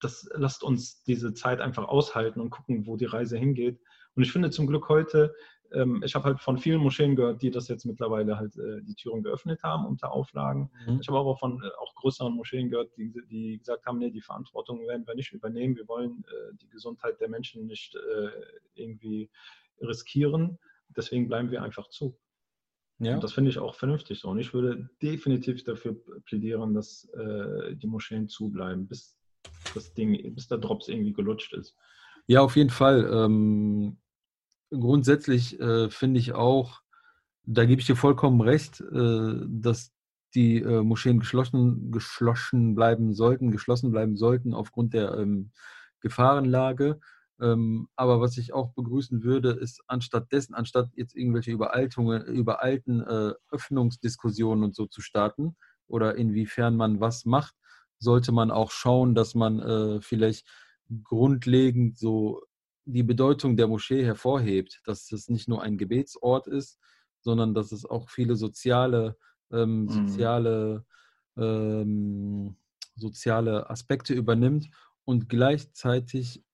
das 0.01 0.29
lasst 0.35 0.62
uns 0.62 1.03
diese 1.05 1.35
Zeit 1.35 1.61
einfach 1.61 1.85
aushalten 1.85 2.40
und 2.40 2.51
gucken, 2.51 2.87
wo 2.87 2.97
die 2.97 3.05
Reise 3.05 3.38
hingeht. 3.38 3.81
Und 4.14 4.23
ich 4.23 4.33
finde 4.33 4.51
zum 4.51 4.66
Glück 4.66 4.88
heute 4.88 5.35
ähm, 5.75 6.03
ich 6.05 6.14
habe 6.14 6.25
halt 6.25 6.40
von 6.40 6.59
vielen 6.59 6.81
Moscheen 6.81 7.16
gehört, 7.16 7.42
die 7.42 7.51
das 7.51 7.68
jetzt 7.68 7.85
mittlerweile 7.85 8.38
halt 8.38 8.57
äh, 8.57 8.83
die 8.83 8.94
Türen 8.94 9.23
geöffnet 9.23 9.62
haben 9.62 9.87
unter 9.87 10.12
Auflagen. 10.12 10.70
Mhm. 10.87 11.01
Ich 11.01 11.09
habe 11.09 11.18
aber 11.18 11.37
von 11.37 11.62
äh, 11.62 11.68
auch 11.81 11.94
größeren 11.94 12.33
Moscheen 12.33 12.70
gehört, 12.70 12.90
die, 12.97 13.12
die 13.29 13.59
gesagt 13.59 13.87
haben, 13.87 13.99
nee, 13.99 14.11
die 14.11 14.20
Verantwortung 14.20 14.87
werden 14.87 15.07
wir 15.07 15.14
nicht 15.14 15.33
übernehmen. 15.33 15.77
Wir 15.77 15.88
wollen 15.88 16.25
äh, 16.29 16.55
die 16.61 16.68
Gesundheit 16.68 17.20
der 17.20 17.29
Menschen 17.29 17.66
nicht 17.66 17.94
äh, 17.94 18.31
irgendwie 18.75 19.31
riskieren. 19.81 20.59
Deswegen 20.97 21.29
bleiben 21.29 21.51
wir 21.51 21.62
einfach 21.62 21.88
zu. 21.88 22.16
Ja. 22.98 23.14
Und 23.14 23.24
das 23.24 23.33
finde 23.33 23.50
ich 23.50 23.59
auch 23.59 23.74
vernünftig 23.74 24.20
so. 24.20 24.28
Und 24.28 24.38
ich 24.38 24.54
würde 24.54 24.88
definitiv 25.02 25.64
dafür 25.64 25.96
plädieren, 26.24 26.74
dass 26.74 27.09
äh, 27.14 27.74
die 27.74 27.87
Moscheen 27.87 28.28
zubleiben, 28.28 28.87
bis 28.87 29.16
das 29.74 29.92
Ding, 29.94 30.35
bis 30.35 30.46
der 30.48 30.59
Drops 30.59 30.88
irgendwie 30.88 31.12
gelutscht 31.12 31.52
ist. 31.54 31.76
Ja, 32.26 32.40
auf 32.40 32.57
jeden 32.57 32.70
Fall. 32.70 33.09
Ähm, 33.12 33.98
grundsätzlich 34.70 35.59
äh, 35.61 35.90
finde 35.90 36.20
ich 36.20 36.33
auch, 36.33 36.80
da 37.42 37.64
gebe 37.64 37.80
ich 37.80 37.87
dir 37.87 37.96
vollkommen 37.96 38.40
recht, 38.40 38.80
äh, 38.80 39.35
dass 39.46 39.92
die 40.35 40.59
äh, 40.59 40.83
Moscheen 40.83 41.20
geschlossen, 41.20 41.90
geschlossen 41.92 42.74
bleiben 42.74 43.12
sollten, 43.12 43.50
geschlossen 43.50 43.90
bleiben 43.90 44.16
sollten 44.16 44.54
aufgrund 44.54 44.94
der 44.94 45.14
ähm, 45.18 45.50
Gefahrenlage. 46.00 47.00
Ähm, 47.40 47.88
aber 47.97 48.20
was 48.20 48.37
ich 48.38 48.53
auch 48.53 48.73
begrüßen 48.73 49.23
würde, 49.23 49.51
ist 49.51 49.83
anstatt 49.87 50.31
dessen, 50.33 50.55
anstatt 50.55 50.90
jetzt 50.94 51.16
irgendwelche 51.16 51.51
Überaltungen, 51.51 52.25
überalten 52.27 53.01
äh, 53.01 53.33
Öffnungsdiskussionen 53.51 54.64
und 54.64 54.75
so 54.75 54.87
zu 54.87 55.01
starten 55.01 55.57
oder 55.87 56.16
inwiefern 56.16 56.77
man 56.77 57.01
was 57.01 57.25
macht, 57.25 57.55
sollte 57.99 58.33
man 58.33 58.51
auch 58.51 58.70
schauen, 58.70 59.14
dass 59.14 59.35
man 59.35 59.61
äh, 59.61 60.01
vielleicht 60.01 60.47
grundlegend 61.03 61.99
so 61.99 62.42
die 62.85 63.03
Bedeutung 63.03 63.57
der 63.57 63.66
Moschee 63.66 64.05
hervorhebt, 64.05 64.81
dass 64.85 65.11
es 65.11 65.29
nicht 65.29 65.49
nur 65.49 65.62
ein 65.62 65.79
Gebetsort 65.79 66.47
ist, 66.47 66.79
sondern 67.20 67.55
dass 67.55 67.73
es 67.73 67.87
auch 67.87 68.11
viele 68.11 68.37
soziale, 68.37 69.16
ähm, 69.51 69.85
mhm. 69.85 69.88
soziale, 69.88 70.85
ähm, 71.37 72.57
soziale 72.94 73.70
Aspekte 73.70 74.14
übernimmt 74.14 74.68
und 75.05 75.29
gleichzeitig 75.29 76.44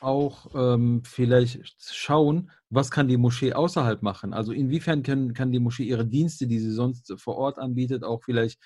auch 0.00 0.48
ähm, 0.54 1.02
vielleicht 1.04 1.60
schauen, 1.92 2.50
was 2.70 2.90
kann 2.90 3.08
die 3.08 3.16
Moschee 3.16 3.52
außerhalb 3.52 4.02
machen. 4.02 4.32
Also 4.32 4.52
inwiefern 4.52 5.02
können, 5.02 5.34
kann 5.34 5.52
die 5.52 5.58
Moschee 5.58 5.84
ihre 5.84 6.06
Dienste, 6.06 6.46
die 6.46 6.58
sie 6.58 6.72
sonst 6.72 7.12
vor 7.18 7.36
Ort 7.36 7.58
anbietet, 7.58 8.04
auch 8.04 8.22
vielleicht, 8.24 8.60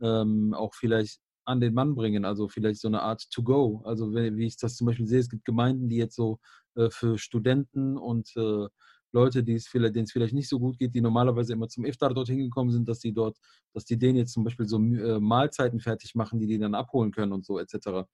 ähm, 0.00 0.54
auch 0.54 0.74
vielleicht 0.74 1.20
an 1.44 1.60
den 1.60 1.74
Mann 1.74 1.94
bringen. 1.94 2.24
Also 2.24 2.48
vielleicht 2.48 2.80
so 2.80 2.88
eine 2.88 3.02
Art 3.02 3.30
To-Go. 3.30 3.82
Also 3.84 4.14
wie 4.14 4.46
ich 4.46 4.56
das 4.56 4.76
zum 4.76 4.86
Beispiel 4.86 5.06
sehe, 5.06 5.20
es 5.20 5.28
gibt 5.30 5.44
Gemeinden, 5.44 5.88
die 5.88 5.96
jetzt 5.96 6.16
so 6.16 6.38
äh, 6.74 6.90
für 6.90 7.18
Studenten 7.18 7.96
und 7.96 8.30
äh, 8.36 8.66
Leute, 9.12 9.42
die 9.42 9.54
es 9.54 9.66
vielleicht, 9.66 9.94
denen 9.96 10.04
es 10.04 10.12
vielleicht 10.12 10.34
nicht 10.34 10.48
so 10.48 10.58
gut 10.58 10.78
geht, 10.78 10.94
die 10.94 11.00
normalerweise 11.00 11.52
immer 11.52 11.68
zum 11.68 11.84
Iftar 11.84 12.12
dort 12.12 12.28
hingekommen 12.28 12.72
sind, 12.72 12.88
dass 12.88 12.98
die 12.98 13.12
dort, 13.12 13.38
dass 13.72 13.84
die 13.84 13.98
denen 13.98 14.18
jetzt 14.18 14.32
zum 14.32 14.44
Beispiel 14.44 14.66
so 14.66 14.78
äh, 14.78 15.18
Mahlzeiten 15.20 15.80
fertig 15.80 16.14
machen, 16.14 16.38
die 16.38 16.46
die 16.46 16.58
dann 16.58 16.74
abholen 16.74 17.12
können 17.12 17.32
und 17.32 17.44
so 17.46 17.58
etc. 17.58 18.06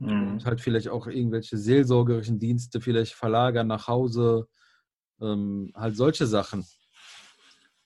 Mhm. 0.00 0.32
Und 0.32 0.44
halt 0.44 0.60
vielleicht 0.60 0.88
auch 0.88 1.06
irgendwelche 1.06 1.56
seelsorgerischen 1.56 2.38
Dienste 2.38 2.80
vielleicht 2.80 3.14
verlagern 3.14 3.68
nach 3.68 3.86
Hause, 3.86 4.48
ähm, 5.20 5.70
halt 5.74 5.96
solche 5.96 6.26
Sachen 6.26 6.64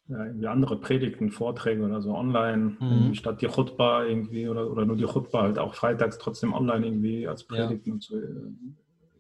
ja, 0.09 0.27
irgendwie 0.27 0.47
andere 0.47 0.79
Predigten, 0.79 1.31
Vorträge 1.31 1.83
oder 1.83 2.01
so 2.01 2.15
online, 2.15 2.77
mhm. 2.79 3.15
statt 3.15 3.41
die 3.41 3.49
Chutba 3.49 4.05
irgendwie 4.05 4.49
oder, 4.49 4.71
oder 4.71 4.85
nur 4.85 4.97
die 4.97 5.07
Chutba 5.07 5.43
halt 5.43 5.59
auch 5.59 5.75
freitags 5.75 6.19
trotzdem 6.19 6.53
online 6.53 6.87
irgendwie 6.87 7.27
als 7.27 7.45
Predigten 7.45 7.95
ja. 7.95 7.99
zu 8.01 8.17
äh, 8.17 8.53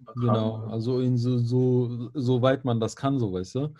übertragen. 0.00 0.20
Genau, 0.20 0.66
also 0.66 1.00
in 1.00 1.16
so, 1.16 1.38
so, 1.38 2.10
so 2.12 2.42
weit 2.42 2.64
man 2.64 2.80
das 2.80 2.96
kann, 2.96 3.18
so 3.18 3.32
weißt 3.32 3.54
du. 3.54 3.74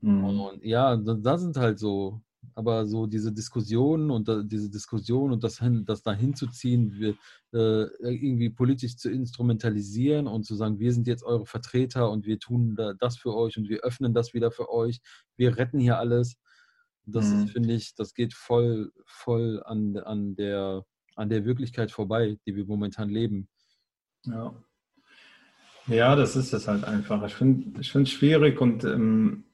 Mhm. 0.00 0.24
Und 0.24 0.64
ja, 0.64 0.96
da 0.96 1.36
sind 1.36 1.58
halt 1.58 1.78
so, 1.78 2.22
aber 2.54 2.86
so 2.86 3.06
diese 3.06 3.32
Diskussionen 3.32 4.10
und 4.10 4.28
da, 4.28 4.42
diese 4.42 4.70
Diskussion 4.70 5.32
und 5.32 5.44
das, 5.44 5.60
das 5.84 6.02
da 6.02 6.12
hinzuziehen, 6.12 6.92
wir, 6.98 7.16
äh, 7.52 7.86
irgendwie 8.00 8.50
politisch 8.50 8.96
zu 8.96 9.10
instrumentalisieren 9.10 10.26
und 10.26 10.44
zu 10.44 10.54
sagen, 10.54 10.78
wir 10.78 10.92
sind 10.92 11.06
jetzt 11.06 11.24
eure 11.24 11.46
Vertreter 11.46 12.10
und 12.10 12.26
wir 12.26 12.38
tun 12.38 12.74
da, 12.76 12.94
das 12.94 13.16
für 13.16 13.34
euch 13.34 13.56
und 13.56 13.68
wir 13.68 13.80
öffnen 13.80 14.14
das 14.14 14.34
wieder 14.34 14.50
für 14.50 14.70
euch, 14.70 15.00
wir 15.36 15.56
retten 15.56 15.80
hier 15.80 15.98
alles. 15.98 16.36
Das 17.04 17.26
mhm. 17.26 17.48
finde 17.48 17.74
ich, 17.74 17.94
das 17.94 18.14
geht 18.14 18.34
voll, 18.34 18.92
voll 19.04 19.62
an, 19.64 19.96
an, 19.96 20.34
der, 20.34 20.84
an 21.14 21.28
der 21.28 21.44
Wirklichkeit 21.44 21.92
vorbei, 21.92 22.38
die 22.46 22.56
wir 22.56 22.66
momentan 22.66 23.08
leben. 23.08 23.48
Ja. 24.24 24.54
Ja, 25.86 26.16
das 26.16 26.34
ist 26.34 26.52
es 26.52 26.66
halt 26.66 26.82
einfach. 26.82 27.24
Ich 27.24 27.34
finde 27.34 27.80
es 27.80 28.10
schwierig 28.10 28.60
und 28.60 28.82
ähm, 28.82 29.44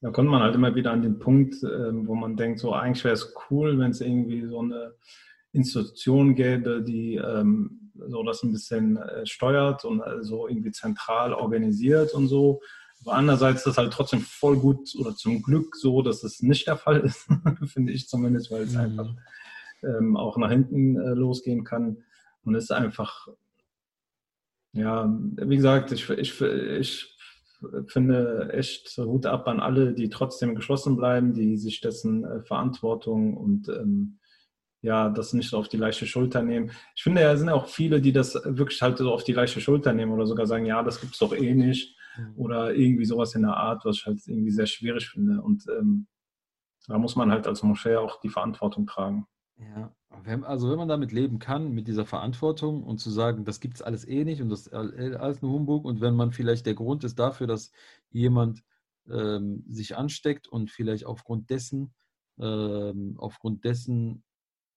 da 0.00 0.10
kommt 0.10 0.28
man 0.28 0.42
halt 0.42 0.54
immer 0.54 0.74
wieder 0.74 0.92
an 0.92 1.02
den 1.02 1.18
Punkt, 1.18 1.56
ähm, 1.62 2.06
wo 2.06 2.14
man 2.14 2.36
denkt, 2.36 2.60
so 2.60 2.72
eigentlich 2.72 3.04
wäre 3.04 3.14
es 3.14 3.34
cool, 3.50 3.78
wenn 3.78 3.90
es 3.90 4.00
irgendwie 4.00 4.46
so 4.46 4.60
eine 4.60 4.94
Institution 5.52 6.34
gäbe, 6.34 6.82
die 6.82 7.16
ähm, 7.16 7.90
so 8.06 8.22
das 8.22 8.42
ein 8.42 8.52
bisschen 8.52 8.96
äh, 8.96 9.26
steuert 9.26 9.84
und 9.84 10.00
äh, 10.00 10.22
so 10.22 10.46
irgendwie 10.46 10.70
zentral 10.70 11.32
organisiert 11.32 12.14
und 12.14 12.28
so. 12.28 12.60
Aber 13.04 13.14
andererseits 13.14 13.58
ist 13.58 13.66
das 13.66 13.78
halt 13.78 13.92
trotzdem 13.92 14.20
voll 14.20 14.58
gut 14.58 14.94
oder 14.98 15.14
zum 15.14 15.42
Glück 15.42 15.74
so, 15.76 16.02
dass 16.02 16.22
es 16.22 16.42
nicht 16.42 16.66
der 16.66 16.76
Fall 16.76 17.00
ist, 17.00 17.28
finde 17.66 17.92
ich 17.92 18.08
zumindest, 18.08 18.50
weil 18.50 18.62
es 18.62 18.74
mhm. 18.74 18.80
einfach 18.80 19.14
ähm, 19.82 20.16
auch 20.16 20.36
nach 20.36 20.50
hinten 20.50 20.96
äh, 20.96 21.14
losgehen 21.14 21.64
kann. 21.64 22.04
Und 22.44 22.54
es 22.54 22.64
ist 22.64 22.70
einfach, 22.70 23.28
ja, 24.72 25.12
wie 25.36 25.56
gesagt, 25.56 25.92
ich, 25.92 26.08
ich, 26.10 26.40
ich 26.40 27.17
finde 27.86 28.50
echt 28.52 28.96
Hut 28.98 29.26
ab 29.26 29.48
an 29.48 29.60
alle, 29.60 29.92
die 29.92 30.08
trotzdem 30.08 30.54
geschlossen 30.54 30.96
bleiben, 30.96 31.34
die 31.34 31.56
sich 31.56 31.80
dessen 31.80 32.24
äh, 32.24 32.42
Verantwortung 32.42 33.36
und 33.36 33.68
ähm, 33.68 34.18
ja, 34.80 35.08
das 35.08 35.32
nicht 35.32 35.50
so 35.50 35.58
auf 35.58 35.68
die 35.68 35.76
leichte 35.76 36.06
Schulter 36.06 36.42
nehmen. 36.42 36.70
Ich 36.94 37.02
finde, 37.02 37.22
ja, 37.22 37.36
sind 37.36 37.48
auch 37.48 37.66
viele, 37.66 38.00
die 38.00 38.12
das 38.12 38.40
wirklich 38.44 38.80
halt 38.80 38.98
so 38.98 39.12
auf 39.12 39.24
die 39.24 39.32
leichte 39.32 39.60
Schulter 39.60 39.92
nehmen 39.92 40.12
oder 40.12 40.26
sogar 40.26 40.46
sagen, 40.46 40.66
ja, 40.66 40.84
das 40.84 41.00
gibt 41.00 41.14
es 41.14 41.18
doch 41.18 41.34
eh 41.34 41.54
nicht. 41.54 41.98
Mhm. 42.18 42.32
oder 42.36 42.74
irgendwie 42.74 43.04
sowas 43.04 43.34
in 43.34 43.42
der 43.42 43.56
Art, 43.56 43.84
was 43.84 43.96
ich 43.96 44.06
halt 44.06 44.20
irgendwie 44.26 44.50
sehr 44.50 44.66
schwierig 44.66 45.08
finde. 45.08 45.40
Und 45.40 45.64
ähm, 45.68 46.06
da 46.86 46.98
muss 46.98 47.16
man 47.16 47.30
halt 47.30 47.46
als 47.46 47.62
Moschee 47.62 47.96
auch 47.96 48.20
die 48.20 48.28
Verantwortung 48.28 48.86
tragen. 48.86 49.26
Ja, 49.60 49.92
also 50.44 50.70
wenn 50.70 50.78
man 50.78 50.88
damit 50.88 51.10
leben 51.12 51.38
kann, 51.38 51.72
mit 51.72 51.88
dieser 51.88 52.06
Verantwortung 52.06 52.84
und 52.84 52.98
zu 52.98 53.10
sagen, 53.10 53.44
das 53.44 53.60
gibt 53.60 53.74
es 53.74 53.82
alles 53.82 54.06
eh 54.06 54.24
nicht 54.24 54.40
und 54.40 54.50
das 54.50 54.68
ist 54.68 54.72
alles 54.72 55.42
nur 55.42 55.52
Humbug 55.52 55.84
und 55.84 56.00
wenn 56.00 56.14
man 56.14 56.32
vielleicht 56.32 56.66
der 56.66 56.74
Grund 56.74 57.02
ist 57.02 57.18
dafür, 57.18 57.46
dass 57.46 57.72
jemand 58.10 58.62
ähm, 59.08 59.64
sich 59.68 59.96
ansteckt 59.96 60.46
und 60.46 60.70
vielleicht 60.70 61.06
aufgrund 61.06 61.50
dessen, 61.50 61.92
ähm, 62.38 63.16
aufgrund 63.18 63.64
dessen 63.64 64.22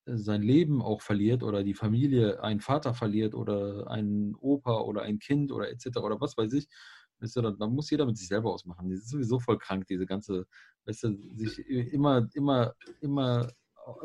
sein 0.05 0.41
Leben 0.41 0.81
auch 0.81 1.01
verliert 1.01 1.43
oder 1.43 1.63
die 1.63 1.75
Familie 1.75 2.41
einen 2.43 2.59
Vater 2.59 2.93
verliert 2.95 3.35
oder 3.35 3.89
einen 3.89 4.35
Opa 4.35 4.81
oder 4.81 5.03
ein 5.03 5.19
Kind 5.19 5.51
oder 5.51 5.69
etc. 5.69 5.97
oder 5.97 6.19
was 6.19 6.37
weiß 6.37 6.53
ich, 6.53 6.67
Weißt 7.21 7.35
du, 7.35 7.41
da 7.41 7.67
muss 7.67 7.89
jeder 7.91 8.05
mit 8.07 8.17
sich 8.17 8.27
selber 8.27 8.51
ausmachen. 8.51 8.89
Die 8.89 8.95
ist 8.95 9.09
sowieso 9.09 9.39
voll 9.39 9.59
krank, 9.59 9.85
diese 9.87 10.07
ganze, 10.07 10.47
weißt 10.85 11.03
du, 11.03 11.17
sich 11.35 11.59
immer, 11.69 12.27
immer, 12.33 12.73
immer 12.99 13.47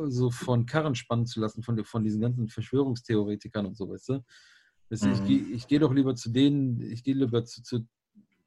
so 0.09 0.31
von 0.31 0.67
Karren 0.67 0.95
spannen 0.95 1.27
zu 1.27 1.41
lassen, 1.41 1.63
von, 1.63 1.83
von 1.85 2.05
diesen 2.05 2.21
ganzen 2.21 2.49
Verschwörungstheoretikern 2.49 3.67
und 3.67 3.77
so, 3.77 3.89
weißt 3.89 4.09
du. 4.11 4.25
Weißt 4.91 5.05
du 5.05 5.09
mhm. 5.09 5.15
Ich 5.15 5.25
gehe 5.25 5.55
ich 5.55 5.67
geh 5.67 5.79
doch 5.79 5.93
lieber 5.93 6.15
zu 6.15 6.31
denen, 6.31 6.81
ich 6.81 7.03
gehe 7.03 7.15
lieber 7.15 7.45
zu, 7.45 7.63
zu, 7.63 7.87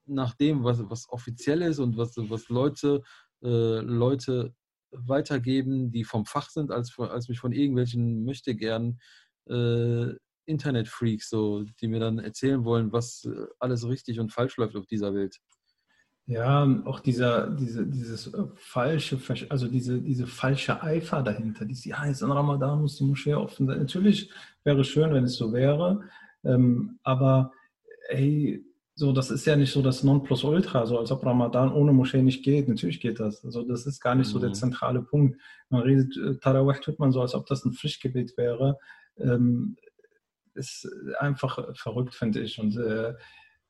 nach 0.06 0.34
dem, 0.36 0.64
was, 0.64 0.80
was 0.90 1.10
offiziell 1.10 1.62
ist 1.62 1.80
und 1.80 1.98
was, 1.98 2.16
was 2.18 2.50
Leute, 2.50 3.04
äh, 3.44 3.80
Leute 3.80 4.56
weitergeben, 4.92 5.92
die 5.92 6.04
vom 6.04 6.26
Fach 6.26 6.50
sind, 6.50 6.72
als, 6.72 6.98
als 6.98 7.30
mich 7.30 7.40
von 7.40 7.52
irgendwelchen 7.52 8.26
möchte 8.26 8.56
gern 8.56 9.00
äh, 9.48 10.14
Internetfreaks, 10.46 11.30
so, 11.30 11.64
die 11.64 11.88
mir 11.88 12.00
dann 12.00 12.18
erzählen 12.18 12.64
wollen, 12.66 12.92
was 12.92 13.26
äh, 13.26 13.46
alles 13.60 13.88
richtig 13.88 14.20
und 14.20 14.32
falsch 14.32 14.58
läuft 14.58 14.76
auf 14.76 14.88
dieser 14.88 15.14
Welt. 15.14 15.38
Ja, 16.30 16.64
auch 16.86 17.00
dieser, 17.00 17.50
diese, 17.50 17.88
dieses 17.88 18.28
äh, 18.32 18.44
falsche, 18.54 19.18
also 19.50 19.68
diese, 19.68 20.00
diese 20.00 20.28
falsche 20.28 20.84
Eifer 20.84 21.24
dahinter, 21.24 21.66
dieses, 21.66 21.86
ja, 21.86 22.06
jetzt 22.06 22.22
an 22.22 22.32
Ramadan 22.32 22.82
muss 22.82 22.98
die 22.98 23.04
Moschee 23.04 23.34
offen 23.34 23.66
sein. 23.66 23.80
Natürlich 23.80 24.30
wäre 24.64 24.82
es 24.82 24.88
schön, 24.88 25.12
wenn 25.12 25.24
es 25.24 25.38
so 25.38 25.52
wäre, 25.54 26.02
ähm, 26.44 27.00
aber 27.02 27.52
ey, 28.10 28.64
so, 28.94 29.12
das 29.12 29.32
ist 29.32 29.46
ja 29.46 29.56
nicht 29.56 29.72
so 29.72 29.82
das 29.82 30.04
Nonplusultra, 30.04 30.86
so 30.86 31.00
als 31.00 31.10
ob 31.10 31.26
Ramadan 31.26 31.74
ohne 31.74 31.94
Moschee 31.94 32.22
nicht 32.22 32.44
geht. 32.44 32.70
Natürlich 32.70 33.00
geht 33.00 33.20
das. 33.20 33.44
Also 33.44 33.64
das 33.64 33.88
ist 33.88 34.00
gar 34.00 34.14
nicht 34.14 34.28
so 34.28 34.38
der 34.38 34.50
mhm. 34.50 34.54
zentrale 34.54 35.02
Punkt. 35.02 35.42
Man 35.70 35.82
redet, 35.82 36.16
äh, 36.16 36.38
Tarawih 36.38 36.80
tut 36.80 37.00
man 37.00 37.12
so, 37.12 37.22
als 37.22 37.34
ob 37.34 37.48
das 37.48 37.66
ein 37.66 37.74
Pflichtgebet 37.74 38.38
wäre. 38.38 38.78
Ähm, 39.18 39.78
ist 40.54 40.88
einfach 41.18 41.76
verrückt, 41.76 42.14
finde 42.14 42.42
ich. 42.42 42.60
Und 42.60 42.78
äh, 42.78 43.16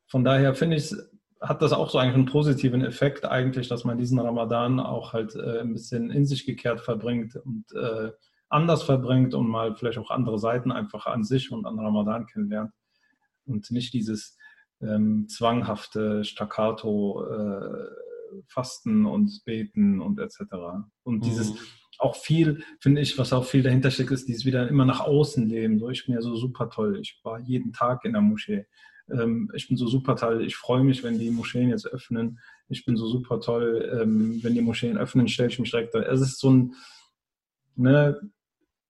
von 0.07 0.25
daher 0.25 0.55
finde 0.55 0.75
ich, 0.75 0.93
hat 1.41 1.61
das 1.61 1.71
auch 1.71 1.89
so 1.89 1.97
eigentlich 1.97 2.15
einen 2.15 2.25
positiven 2.25 2.83
Effekt 2.83 3.25
eigentlich, 3.25 3.69
dass 3.69 3.85
man 3.85 3.97
diesen 3.97 4.19
Ramadan 4.19 4.79
auch 4.79 5.13
halt 5.13 5.35
äh, 5.35 5.61
ein 5.61 5.73
bisschen 5.73 6.11
in 6.11 6.25
sich 6.25 6.45
gekehrt 6.45 6.81
verbringt 6.81 7.35
und 7.37 7.65
äh, 7.73 8.11
anders 8.49 8.83
verbringt 8.83 9.33
und 9.33 9.47
mal 9.47 9.75
vielleicht 9.75 9.99
auch 9.99 10.11
andere 10.11 10.39
Seiten 10.39 10.71
einfach 10.71 11.05
an 11.05 11.23
sich 11.23 11.51
und 11.51 11.65
an 11.65 11.79
Ramadan 11.79 12.25
kennenlernt 12.25 12.71
und 13.45 13.71
nicht 13.71 13.93
dieses 13.93 14.37
ähm, 14.81 15.27
zwanghafte 15.27 16.23
Staccato 16.23 17.25
äh, 17.25 17.87
Fasten 18.47 19.05
und 19.05 19.43
Beten 19.45 20.01
und 20.01 20.19
etc. 20.19 20.41
Und 21.03 21.25
dieses 21.25 21.51
mhm. 21.51 21.57
auch 21.99 22.15
viel, 22.15 22.63
finde 22.79 23.01
ich, 23.01 23.17
was 23.17 23.33
auch 23.33 23.45
viel 23.45 23.63
dahinter 23.63 23.91
steckt, 23.91 24.11
ist 24.11 24.27
dieses 24.27 24.45
wieder 24.45 24.67
immer 24.67 24.85
nach 24.85 25.01
außen 25.01 25.47
leben. 25.47 25.79
So, 25.79 25.89
ich 25.89 26.05
bin 26.05 26.15
ja 26.15 26.21
so 26.21 26.35
super 26.35 26.69
toll. 26.69 26.99
Ich 27.01 27.19
war 27.23 27.39
jeden 27.39 27.73
Tag 27.73 28.05
in 28.05 28.13
der 28.13 28.21
Moschee. 28.21 28.65
Ähm, 29.11 29.51
ich 29.53 29.67
bin 29.67 29.77
so 29.77 29.87
super 29.87 30.15
toll. 30.15 30.43
Ich 30.45 30.55
freue 30.55 30.83
mich, 30.83 31.03
wenn 31.03 31.19
die 31.19 31.31
Moscheen 31.31 31.69
jetzt 31.69 31.87
öffnen. 31.87 32.39
Ich 32.67 32.85
bin 32.85 32.97
so 32.97 33.07
super 33.07 33.39
toll. 33.39 33.89
Ähm, 34.01 34.39
wenn 34.43 34.53
die 34.53 34.61
Moscheen 34.61 34.97
öffnen, 34.97 35.27
stelle 35.27 35.49
ich 35.49 35.59
mich 35.59 35.71
direkt 35.71 35.95
da. 35.95 36.01
Es 36.01 36.21
ist 36.21 36.39
so 36.39 36.49
ein, 36.51 36.73
ne, 37.75 38.19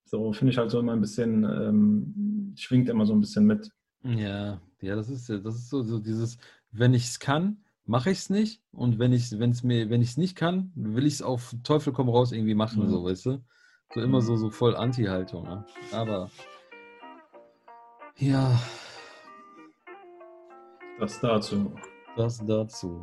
so 0.05 0.33
finde 0.33 0.51
ich 0.51 0.57
halt 0.57 0.71
so 0.71 0.79
immer 0.79 0.93
ein 0.93 1.01
bisschen, 1.01 1.43
ähm, 1.43 2.53
schwingt 2.57 2.89
immer 2.89 3.05
so 3.05 3.13
ein 3.13 3.21
bisschen 3.21 3.45
mit. 3.45 3.71
Ja, 4.03 4.61
ja, 4.81 4.95
das 4.95 5.09
ist 5.09 5.29
das 5.29 5.55
ist 5.55 5.69
so, 5.69 5.83
so 5.83 5.99
dieses, 5.99 6.37
wenn 6.71 6.93
ich 6.93 7.05
es 7.05 7.19
kann, 7.19 7.63
mache 7.85 8.11
ich 8.11 8.19
es 8.19 8.29
nicht. 8.29 8.61
Und 8.71 8.99
wenn 8.99 9.13
ich 9.13 9.31
es 9.31 9.63
mir, 9.63 9.89
wenn 9.89 10.01
ich 10.01 10.09
es 10.09 10.17
nicht 10.17 10.35
kann, 10.35 10.71
will 10.75 11.05
ich 11.05 11.15
es 11.15 11.21
auf 11.21 11.55
Teufel 11.63 11.93
komm 11.93 12.09
raus 12.09 12.31
irgendwie 12.31 12.55
machen, 12.55 12.83
mhm. 12.83 12.89
so, 12.89 13.03
weißt 13.03 13.25
du? 13.25 13.43
So 13.93 14.01
immer 14.01 14.21
so, 14.21 14.35
so 14.35 14.51
voll 14.51 14.75
Anti-Haltung. 14.75 15.43
Ne? 15.43 15.65
Aber 15.91 16.29
ja. 18.17 18.59
Das 20.99 21.19
dazu. 21.21 21.73
Das 22.17 22.45
dazu. 22.45 23.01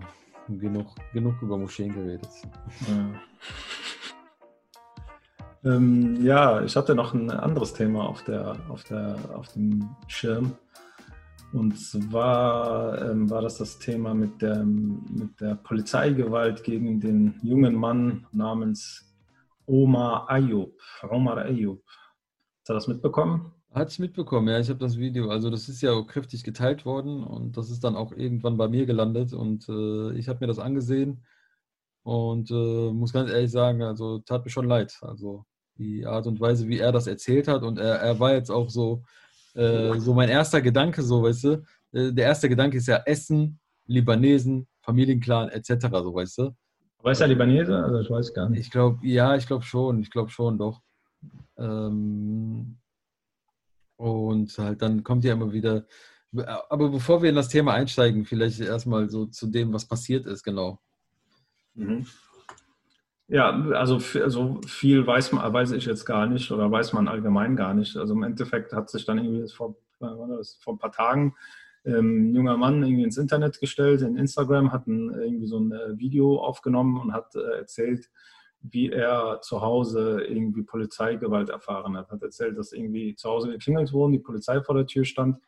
Genug, 0.49 0.95
genug 1.13 1.41
über 1.41 1.57
Moscheen 1.57 1.93
geredet. 1.93 2.29
Ja. 2.87 3.21
Ähm, 5.73 6.23
ja, 6.23 6.63
ich 6.63 6.77
hatte 6.77 6.95
noch 6.95 7.15
ein 7.15 7.31
anderes 7.31 7.73
Thema 7.73 8.07
auf, 8.07 8.23
der, 8.23 8.57
auf, 8.69 8.85
der, 8.85 9.17
auf 9.35 9.49
dem 9.55 9.97
Schirm. 10.07 10.53
Und 11.53 11.79
zwar 11.79 13.11
ähm, 13.11 13.31
war 13.31 13.41
das 13.41 13.59
das 13.59 13.79
Thema 13.79 14.15
mit 14.15 14.43
der, 14.43 14.63
mit 14.63 15.41
der 15.41 15.55
Polizeigewalt 15.55 16.63
gegen 16.63 17.01
den 17.01 17.41
jungen 17.43 17.75
Mann 17.75 18.27
namens 18.31 19.17
Omar 19.65 20.31
Ayub. 20.31 20.79
Omar 21.09 21.39
Ayub. 21.39 21.83
Hast 21.87 22.69
du 22.69 22.75
das 22.75 22.89
mitbekommen? 22.89 23.56
Hatte 23.77 23.91
ich 23.91 23.99
mitbekommen, 23.99 24.49
ja, 24.49 24.59
ich 24.59 24.71
habe 24.71 24.79
das 24.79 24.97
Video. 24.97 25.29
Also 25.29 25.51
das 25.51 25.69
ist 25.69 25.83
ja 25.83 25.93
auch 25.93 26.07
kräftig 26.07 26.43
geteilt 26.45 26.87
worden 26.87 27.23
und 27.23 27.59
das 27.59 27.69
ist 27.69 27.85
dann 27.85 27.95
auch 27.95 28.11
irgendwann 28.11 28.57
bei 28.57 28.69
mir 28.69 28.87
gelandet 28.87 29.35
und 29.35 29.69
äh, 29.69 30.13
ich 30.15 30.31
habe 30.31 30.39
mir 30.41 30.47
das 30.47 30.59
angesehen 30.59 31.27
und 32.03 32.51
äh, 32.51 32.91
muss 32.91 33.13
ganz 33.13 33.31
ehrlich 33.31 33.51
sagen, 33.51 33.83
also 33.83 34.21
tat 34.21 34.47
mir 34.47 34.51
schon 34.51 34.67
leid. 34.67 34.97
Also 35.03 35.45
die 35.77 36.07
Art 36.07 36.27
und 36.27 36.41
Weise, 36.41 36.67
wie 36.69 36.79
er 36.79 36.91
das 36.91 37.07
erzählt 37.07 37.49
hat 37.49 37.65
und 37.65 37.79
er, 37.79 37.97
er 37.97 38.19
war 38.19 38.33
jetzt 38.33 38.49
auch 38.49 38.71
so 38.71 39.05
äh, 39.53 39.99
so 39.99 40.15
mein 40.15 40.31
erster 40.31 40.63
Gedanke, 40.63 41.03
so, 41.03 41.23
weißt 41.23 41.45
du, 41.45 41.63
äh, 41.93 42.13
der 42.15 42.25
erste 42.25 42.49
Gedanke 42.49 42.79
ist 42.79 42.87
ja 42.87 43.03
Essen, 43.05 43.61
Libanesen, 43.87 44.69
Familienclan, 44.81 45.51
etc., 45.51 45.89
so, 46.03 46.15
weißt 46.15 46.39
du. 46.39 46.57
Weißt 47.03 47.21
du 47.21 47.27
Libanese? 47.27 47.77
Also 47.77 48.01
ich 48.01 48.09
weiß 48.09 48.33
gar 48.33 48.49
nicht. 48.49 48.61
Ich 48.61 48.71
glaube, 48.71 49.07
ja, 49.07 49.37
ich 49.37 49.47
glaube 49.47 49.65
schon, 49.65 50.01
ich 50.01 50.11
glaube 50.11 50.31
schon, 50.31 50.57
doch. 50.57 50.81
Ähm, 51.59 52.79
und 53.97 54.57
halt 54.59 54.83
dann 54.83 55.03
kommt 55.03 55.25
ja 55.25 55.33
immer 55.33 55.53
wieder, 55.53 55.87
aber 56.69 56.91
bevor 56.91 57.23
wir 57.23 57.31
in 57.31 57.37
das 57.37 57.49
Thema 57.49 57.75
einsteigen, 57.75 58.25
vielleicht 58.25 58.61
erstmal 58.61 59.09
so 59.09 59.27
zu 59.27 59.47
dem, 59.47 59.73
was 59.73 59.87
passiert 59.87 60.27
ist, 60.27 60.43
genau. 60.43 60.81
Mhm. 61.75 62.07
Ja, 63.29 63.51
also, 63.73 63.99
also 64.21 64.61
viel 64.67 65.05
weiß, 65.05 65.33
man, 65.33 65.53
weiß 65.53 65.73
ich 65.73 65.85
jetzt 65.87 66.05
gar 66.05 66.27
nicht 66.27 66.51
oder 66.53 66.71
weiß 66.71 66.93
man 66.93 67.09
allgemein 67.09 67.57
gar 67.57 67.75
nicht. 67.75 67.97
Also 67.97 68.15
im 68.15 68.23
Endeffekt 68.23 68.73
hat 68.73 68.89
sich 68.89 69.05
dann 69.05 69.19
irgendwie 69.19 69.53
vor, 69.53 69.77
vor 69.99 70.75
ein 70.75 70.79
paar 70.79 70.93
Tagen 70.93 71.35
ähm, 71.85 72.31
ein 72.31 72.35
junger 72.35 72.57
Mann 72.57 72.85
irgendwie 72.85 73.03
ins 73.03 73.19
Internet 73.19 73.59
gestellt, 73.59 74.03
in 74.03 74.17
Instagram, 74.17 74.73
hat 74.73 74.87
ein, 74.87 75.11
irgendwie 75.11 75.47
so 75.47 75.59
ein 75.59 75.73
äh, 75.73 75.99
Video 75.99 76.39
aufgenommen 76.39 77.01
und 77.01 77.13
hat 77.13 77.35
äh, 77.35 77.59
erzählt, 77.59 78.09
wie 78.61 78.91
er 78.91 79.41
zu 79.43 79.61
Hause 79.61 80.25
irgendwie 80.25 80.63
Polizeigewalt 80.63 81.51
erfahren 81.51 81.97
hat. 81.97 82.11
Hat 82.11 82.23
erzählt, 82.23 82.59
dass 82.59 82.73
irgendwie 82.73 83.15
zu 83.15 83.29
Hause 83.29 83.51
geklingelt 83.51 83.93
wurden, 83.93 84.13
die 84.13 84.19
Polizei 84.19 84.61
vor 84.61 84.75
der 84.75 84.87
Tür 84.87 85.05
stand 85.05 85.39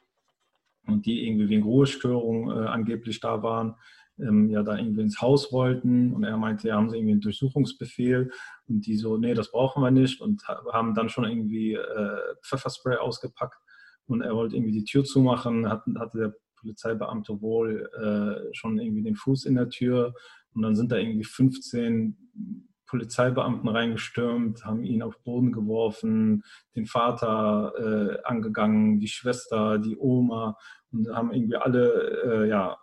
und 0.86 1.06
die 1.06 1.26
irgendwie 1.26 1.48
wegen 1.48 1.62
Ruhestörung 1.62 2.50
äh, 2.50 2.66
angeblich 2.66 3.20
da 3.20 3.42
waren 3.42 3.74
ähm, 4.20 4.50
ja 4.50 4.62
da 4.62 4.76
irgendwie 4.76 5.02
ins 5.02 5.20
Haus 5.20 5.52
wollten. 5.52 6.12
Und 6.12 6.24
er 6.24 6.36
meinte, 6.36 6.68
ja, 6.68 6.76
haben 6.76 6.90
sie 6.90 6.96
irgendwie 6.96 7.12
einen 7.12 7.20
Durchsuchungsbefehl? 7.20 8.30
Und 8.68 8.86
die 8.86 8.96
so, 8.96 9.16
nee, 9.16 9.34
das 9.34 9.50
brauchen 9.50 9.82
wir 9.82 9.90
nicht. 9.90 10.20
Und 10.20 10.46
haben 10.48 10.94
dann 10.94 11.08
schon 11.08 11.24
irgendwie 11.24 11.74
äh, 11.74 12.18
Pfefferspray 12.42 12.96
ausgepackt. 12.96 13.58
Und 14.06 14.22
er 14.22 14.34
wollte 14.34 14.56
irgendwie 14.56 14.72
die 14.72 14.84
Tür 14.84 15.04
zumachen, 15.04 15.68
hat, 15.68 15.82
hatte 15.98 16.18
der 16.18 16.34
Polizeibeamte 16.56 17.40
wohl 17.40 17.90
äh, 17.94 18.54
schon 18.54 18.78
irgendwie 18.78 19.02
den 19.02 19.16
Fuß 19.16 19.44
in 19.44 19.54
der 19.54 19.68
Tür. 19.68 20.14
Und 20.54 20.62
dann 20.62 20.74
sind 20.74 20.90
da 20.90 20.96
irgendwie 20.96 21.24
15 21.24 22.67
Polizeibeamten 22.88 23.68
reingestürmt, 23.68 24.64
haben 24.64 24.82
ihn 24.82 25.02
auf 25.02 25.22
Boden 25.22 25.52
geworfen, 25.52 26.42
den 26.74 26.86
Vater 26.86 27.72
äh, 27.78 28.22
angegangen, 28.24 28.98
die 28.98 29.08
Schwester, 29.08 29.78
die 29.78 29.96
Oma 29.96 30.56
und 30.90 31.08
haben 31.14 31.32
irgendwie 31.32 31.56
alle 31.56 32.44
äh, 32.44 32.48
ja, 32.48 32.78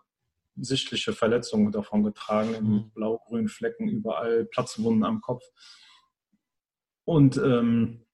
sichtliche 0.55 1.13
Verletzungen 1.13 1.71
davon 1.71 2.03
getragen, 2.03 2.51
mhm. 2.61 2.91
blau-grünen 2.93 3.49
Flecken 3.49 3.89
überall, 3.89 4.45
Platzwunden 4.45 5.03
am 5.03 5.21
Kopf. 5.21 5.43
Und 7.03 7.37
ähm, 7.37 8.05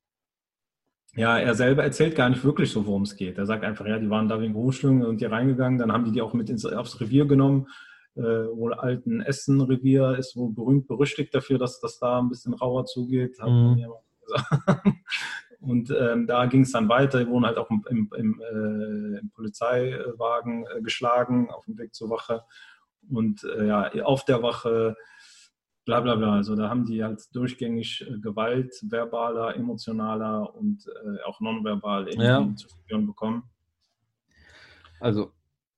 ja, 1.16 1.38
er 1.38 1.56
selber 1.56 1.84
erzählt 1.84 2.16
gar 2.16 2.30
nicht 2.30 2.44
wirklich 2.44 2.72
so, 2.72 2.86
worum 2.86 3.02
es 3.02 3.18
geht. 3.18 3.38
Er 3.38 3.46
sagt 3.46 3.64
einfach, 3.64 3.86
ja, 3.86 4.00
die 4.00 4.10
waren 4.10 4.30
da 4.30 4.40
wegen 4.40 4.54
Berufsschwingen 4.54 5.06
und 5.06 5.20
die 5.20 5.26
reingegangen, 5.26 5.78
dann 5.78 5.92
haben 5.92 6.06
die 6.06 6.12
die 6.12 6.22
auch 6.22 6.34
mit 6.34 6.50
ins, 6.50 6.66
aufs 6.66 7.02
Revier 7.02 7.26
genommen. 7.26 7.68
Äh, 8.16 8.22
wohl 8.22 8.74
alten 8.74 9.22
Essen-Revier 9.22 10.18
ist 10.18 10.36
wohl 10.36 10.52
berühmt 10.52 10.88
berüchtigt 10.88 11.34
dafür, 11.34 11.58
dass 11.58 11.80
das 11.80 11.98
da 11.98 12.20
ein 12.20 12.30
bisschen 12.30 12.54
rauer 12.54 12.86
zugeht. 12.86 13.38
Mhm. 13.40 13.86
Und 15.62 15.92
ähm, 15.92 16.26
da 16.26 16.48
ging 16.48 16.62
es 16.62 16.72
dann 16.72 16.90
weiter. 16.90 17.20
Die 17.20 17.30
wurden 17.30 17.46
halt 17.46 17.58
auch 17.58 17.70
im, 17.70 17.86
im, 17.90 18.10
im, 18.18 18.42
äh, 18.42 19.20
im 19.20 19.30
Polizeiwagen 19.30 20.66
äh, 20.66 20.82
geschlagen 20.82 21.52
auf 21.52 21.66
dem 21.66 21.78
Weg 21.78 21.94
zur 21.94 22.10
Wache. 22.10 22.44
Und 23.10 23.44
äh, 23.44 23.68
ja, 23.68 23.92
auf 24.04 24.26
der 24.26 24.42
Wache, 24.42 24.98
bla 25.86 26.00
bla 26.00 26.16
bla. 26.16 26.34
Also 26.34 26.56
da 26.56 26.68
haben 26.68 26.86
die 26.86 27.04
halt 27.04 27.24
durchgängig 27.34 28.06
äh, 28.10 28.20
Gewalt, 28.20 28.74
verbaler, 28.82 29.56
emotionaler 29.56 30.54
und 30.56 30.86
äh, 30.88 31.22
auch 31.24 31.40
nonverbal 31.40 32.10
ja. 32.16 32.56
zu 32.56 32.68
spüren 32.68 33.06
bekommen. 33.06 33.44
Also 35.00 35.32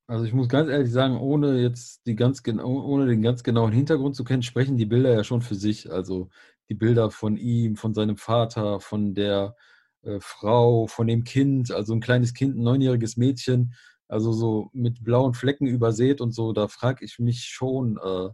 also 0.08 0.26
ich 0.26 0.34
muss 0.34 0.50
ganz 0.50 0.70
ehrlich 0.70 0.92
sagen, 0.92 1.18
ohne 1.18 1.62
jetzt 1.62 2.06
die 2.06 2.16
ganz 2.16 2.42
ohne 2.46 3.06
den 3.08 3.22
ganz 3.22 3.44
genauen 3.44 3.72
Hintergrund 3.72 4.16
zu 4.16 4.24
kennen, 4.24 4.44
sprechen 4.44 4.78
die 4.78 4.86
Bilder 4.86 5.14
ja 5.14 5.24
schon 5.24 5.42
für 5.42 5.56
sich. 5.56 5.92
Also 5.92 6.30
die 6.70 6.76
Bilder 6.76 7.12
von 7.12 7.38
ihm, 7.38 7.76
von 7.76 7.94
seinem 7.94 8.18
Vater, 8.18 8.80
von 8.80 9.14
der 9.14 9.56
äh, 10.04 10.20
Frau, 10.20 10.88
von 10.88 11.08
dem 11.08 11.24
Kind, 11.24 11.72
also 11.72 11.94
ein 11.94 12.02
kleines 12.02 12.34
Kind, 12.34 12.56
ein 12.58 12.64
neunjähriges 12.64 13.18
Mädchen, 13.18 13.74
also 14.08 14.32
so 14.34 14.70
mit 14.74 15.04
blauen 15.04 15.34
Flecken 15.34 15.68
übersät 15.68 16.22
und 16.22 16.32
so, 16.34 16.54
da 16.54 16.68
frage 16.68 17.06
ich 17.06 17.20
mich 17.20 17.46
schon, 17.46 17.98
äh, 18.04 18.30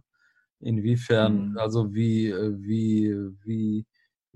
inwiefern, 0.60 1.50
mhm. 1.50 1.58
also 1.58 1.94
wie, 1.94 2.28
äh, 2.28 2.54
wie, 2.58 3.14
wie, 3.44 3.86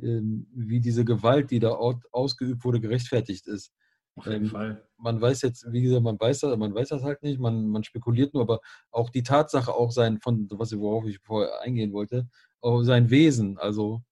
ähm, 0.00 0.46
wie 0.54 0.80
diese 0.80 1.04
Gewalt, 1.04 1.50
die 1.50 1.60
da 1.60 1.70
ausgeübt 2.12 2.64
wurde, 2.64 2.80
gerechtfertigt 2.80 3.46
ist. 3.46 3.72
Auf 4.16 4.26
jeden 4.26 4.44
ähm, 4.44 4.50
Fall. 4.50 4.88
Man 4.96 5.20
weiß 5.20 5.42
jetzt, 5.42 5.70
wie 5.72 5.82
gesagt, 5.82 6.02
man 6.02 6.18
weiß 6.18 6.40
das, 6.40 6.56
man 6.56 6.74
weiß 6.74 6.88
das 6.88 7.02
halt 7.02 7.22
nicht, 7.22 7.40
man, 7.40 7.68
man 7.68 7.84
spekuliert 7.84 8.32
nur, 8.32 8.42
aber 8.42 8.60
auch 8.90 9.10
die 9.10 9.22
Tatsache, 9.22 9.72
auch 9.72 9.90
sein, 9.90 10.20
von 10.20 10.48
was 10.52 10.76
worauf 10.78 11.04
ich 11.06 11.18
vorher 11.18 11.60
eingehen 11.60 11.92
wollte, 11.92 12.28
sein 12.82 13.10
Wesen, 13.10 13.58
also 13.58 14.02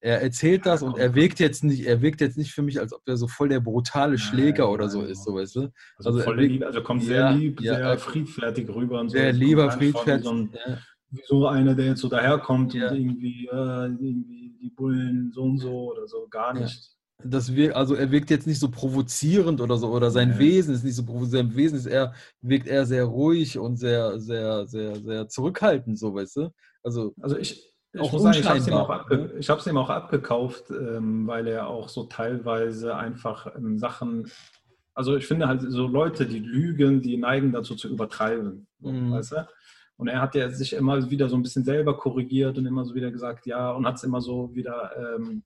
er 0.00 0.22
erzählt 0.22 0.64
das 0.64 0.82
und 0.82 0.96
er 0.96 1.14
wirkt 1.14 1.40
jetzt 1.40 1.62
nicht, 1.62 1.84
er 1.84 2.00
wirkt 2.00 2.22
jetzt 2.22 2.38
nicht 2.38 2.52
für 2.52 2.62
mich, 2.62 2.80
als 2.80 2.94
ob 2.94 3.02
er 3.06 3.18
so 3.18 3.28
voll 3.28 3.50
der 3.50 3.60
brutale 3.60 4.16
Schläger 4.16 4.64
nein, 4.64 4.72
oder 4.72 4.88
so 4.88 5.02
ist, 5.02 5.24
so 5.24 5.34
weißt 5.34 5.56
du. 5.56 5.60
Also, 5.98 6.10
also, 6.10 6.20
voll 6.20 6.40
lieb, 6.40 6.64
also 6.64 6.82
kommt 6.82 7.02
sehr 7.02 7.20
ja, 7.20 7.30
lieb, 7.30 7.60
ja, 7.60 7.76
sehr 7.76 7.98
friedfertig 7.98 8.68
rüber 8.70 9.00
und 9.00 9.10
so. 9.10 9.18
Sehr 9.18 9.32
lieber, 9.32 9.70
friedfertig. 9.70 10.24
So, 10.24 10.32
ein, 10.32 10.50
ja. 10.66 10.78
wie 11.10 11.22
so 11.26 11.46
einer, 11.46 11.74
der 11.74 11.86
jetzt 11.86 12.00
so 12.00 12.08
daherkommt 12.08 12.74
und 12.74 12.80
irgendwie, 12.80 13.46
äh, 13.46 13.86
irgendwie 13.86 14.56
die 14.62 14.70
Bullen 14.70 15.32
so 15.34 15.42
und 15.42 15.58
so 15.58 15.92
oder 15.92 16.06
so, 16.06 16.26
gar 16.30 16.54
nicht. 16.54 16.96
Das 17.24 17.54
wir, 17.54 17.76
also 17.76 17.94
er 17.94 18.10
wirkt 18.10 18.30
jetzt 18.30 18.46
nicht 18.46 18.58
so 18.60 18.70
provozierend 18.70 19.60
oder 19.60 19.76
so, 19.76 19.88
oder 19.88 20.10
sein 20.10 20.30
Nee. 20.30 20.38
Wesen 20.38 20.74
ist 20.74 20.84
nicht 20.84 20.94
so 20.94 21.04
provozierend. 21.04 21.50
Sein 21.50 21.56
Wesen 21.56 21.78
ist 21.78 21.86
eher, 21.86 22.12
wirkt 22.40 22.66
eher 22.66 22.86
sehr 22.86 23.04
ruhig 23.04 23.58
und 23.58 23.76
sehr, 23.76 24.18
sehr, 24.20 24.66
sehr, 24.66 24.96
sehr 24.96 25.28
zurückhaltend, 25.28 25.98
so 25.98 26.14
weißt 26.14 26.36
du? 26.36 26.50
Also, 26.82 27.14
Also 27.20 27.36
ich, 27.36 27.72
ich 27.92 28.00
Auch 28.00 28.12
muss 28.12 28.22
sagen, 28.22 28.38
ich 28.38 28.46
habe 28.48 28.58
es 28.58 28.68
ihm, 28.68 28.74
abge 28.74 29.70
ihm 29.70 29.76
auch 29.76 29.90
abgekauft, 29.90 30.70
ähm, 30.70 31.26
weil 31.26 31.46
er 31.48 31.66
auch 31.68 31.88
so 31.88 32.04
teilweise 32.04 32.96
einfach 32.96 33.54
ähm, 33.56 33.78
Sachen, 33.78 34.30
also 34.94 35.16
ich 35.16 35.26
finde 35.26 35.48
halt 35.48 35.62
so 35.62 35.86
Leute, 35.86 36.26
die 36.26 36.38
lügen, 36.38 37.02
die 37.02 37.16
neigen 37.16 37.52
dazu 37.52 37.74
zu 37.74 37.88
übertreiben, 37.88 38.66
Mhm. 38.80 39.10
weißt 39.12 39.32
du? 39.32 39.48
Und 39.96 40.08
er 40.08 40.22
hat 40.22 40.34
ja 40.34 40.48
sich 40.48 40.72
immer 40.72 41.10
wieder 41.10 41.28
so 41.28 41.36
ein 41.36 41.42
bisschen 41.42 41.62
selber 41.64 41.96
korrigiert 41.98 42.56
und 42.56 42.64
immer 42.64 42.84
so 42.86 42.94
wieder 42.94 43.10
gesagt, 43.10 43.44
ja, 43.46 43.70
und 43.72 43.86
hat 43.86 43.96
es 43.96 44.04
immer 44.04 44.22
so 44.22 44.54
wieder, 44.54 44.92
ähm, 44.96 45.42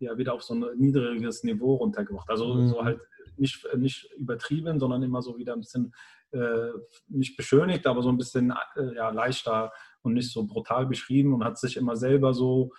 ja, 0.00 0.16
wieder 0.18 0.34
auf 0.34 0.42
so 0.42 0.54
ein 0.54 0.64
niedriges 0.76 1.44
Niveau 1.44 1.74
runtergebracht. 1.76 2.28
Also 2.28 2.54
Mhm. 2.54 2.68
so 2.68 2.84
halt 2.84 3.00
nicht, 3.36 3.66
nicht 3.76 4.10
übertrieben, 4.16 4.80
sondern 4.80 5.02
immer 5.02 5.22
so 5.22 5.38
wieder 5.38 5.52
ein 5.52 5.60
bisschen 5.60 5.94
äh, 6.32 6.70
nicht 7.08 7.36
beschönigt, 7.36 7.86
aber 7.86 8.02
so 8.02 8.08
ein 8.08 8.16
bisschen 8.18 8.52
äh, 8.76 8.94
ja, 8.96 9.10
leichter 9.10 9.72
und 10.02 10.14
nicht 10.14 10.32
so 10.32 10.46
brutal 10.46 10.86
beschrieben 10.86 11.34
und 11.34 11.44
hat 11.44 11.58
sich 11.58 11.76
immer 11.76 11.96
selber 11.96 12.34
so 12.34 12.72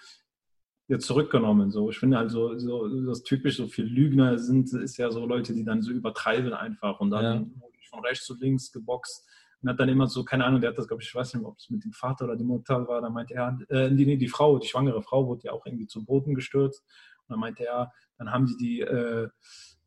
jetzt 0.87 1.05
zurückgenommen. 1.05 1.71
So, 1.71 1.89
ich 1.89 1.99
finde 1.99 2.17
halt 2.17 2.31
so, 2.31 2.57
so 2.57 2.87
das 3.05 3.23
typisch 3.23 3.57
so 3.57 3.67
viel 3.67 3.85
Lügner 3.85 4.37
sind, 4.39 4.73
ist 4.73 4.97
ja 4.97 5.09
so 5.11 5.25
Leute, 5.25 5.53
die 5.53 5.63
dann 5.63 5.81
so 5.81 5.91
übertreiben 5.91 6.53
einfach 6.53 6.99
und 6.99 7.11
dann 7.11 7.23
Ja. 7.23 7.45
von 7.89 8.03
rechts 8.05 8.25
zu 8.25 8.35
links 8.37 8.71
geboxt 8.71 9.27
und 9.61 9.69
hat 9.69 9.79
dann 9.79 9.89
immer 9.89 10.07
so, 10.07 10.23
keine 10.23 10.45
Ahnung, 10.45 10.59
der 10.61 10.71
hat 10.71 10.77
das, 10.77 10.87
glaube 10.87 11.03
ich, 11.03 11.09
ich 11.09 11.15
weiß 11.15 11.33
nicht, 11.33 11.45
ob 11.45 11.57
es 11.57 11.69
mit 11.69 11.83
dem 11.83 11.91
Vater 11.93 12.25
oder 12.25 12.35
dem 12.35 12.47
Mutter 12.47 12.87
war, 12.87 13.01
da 13.01 13.09
meinte 13.09 13.33
er, 13.35 13.57
äh, 13.69 13.91
die, 13.93 14.05
nee, 14.05 14.17
die 14.17 14.27
Frau, 14.27 14.57
die 14.59 14.67
schwangere 14.67 15.01
Frau 15.01 15.27
wurde 15.27 15.43
ja 15.43 15.51
auch 15.51 15.65
irgendwie 15.65 15.87
zu 15.87 16.03
Boden 16.03 16.33
gestürzt 16.35 16.83
dann 17.31 17.39
meinte 17.39 17.65
er, 17.65 17.91
dann 18.17 18.31
haben 18.31 18.45
die 18.45 18.57
die 18.57 18.81
äh, 18.81 19.29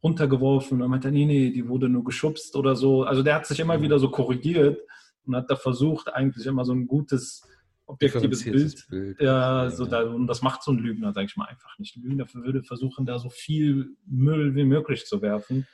runtergeworfen 0.02 0.74
und 0.74 0.80
dann 0.80 0.90
meinte 0.90 1.08
er, 1.08 1.12
nee, 1.12 1.24
nee, 1.24 1.50
die 1.50 1.68
wurde 1.68 1.88
nur 1.88 2.04
geschubst 2.04 2.56
oder 2.56 2.76
so. 2.76 3.04
Also 3.04 3.22
der 3.22 3.36
hat 3.36 3.46
sich 3.46 3.60
immer 3.60 3.80
wieder 3.80 3.98
so 3.98 4.10
korrigiert 4.10 4.80
und 5.26 5.36
hat 5.36 5.50
da 5.50 5.56
versucht, 5.56 6.12
eigentlich 6.12 6.46
immer 6.46 6.64
so 6.64 6.72
ein 6.72 6.86
gutes, 6.86 7.42
objektives 7.86 8.44
Bild 8.44 8.86
Bild. 8.88 9.20
ja, 9.20 9.70
so 9.70 9.86
da, 9.86 10.02
und 10.02 10.26
das 10.26 10.42
macht 10.42 10.62
so 10.62 10.72
ein 10.72 10.78
Lügner, 10.78 11.12
sage 11.12 11.26
ich 11.26 11.36
mal, 11.36 11.46
einfach 11.46 11.78
nicht. 11.78 11.96
Ein 11.96 12.02
Lügner 12.02 12.26
würde 12.34 12.62
versuchen, 12.62 13.06
da 13.06 13.18
so 13.18 13.30
viel 13.30 13.96
Müll 14.06 14.54
wie 14.54 14.64
möglich 14.64 15.06
zu 15.06 15.22
werfen. 15.22 15.66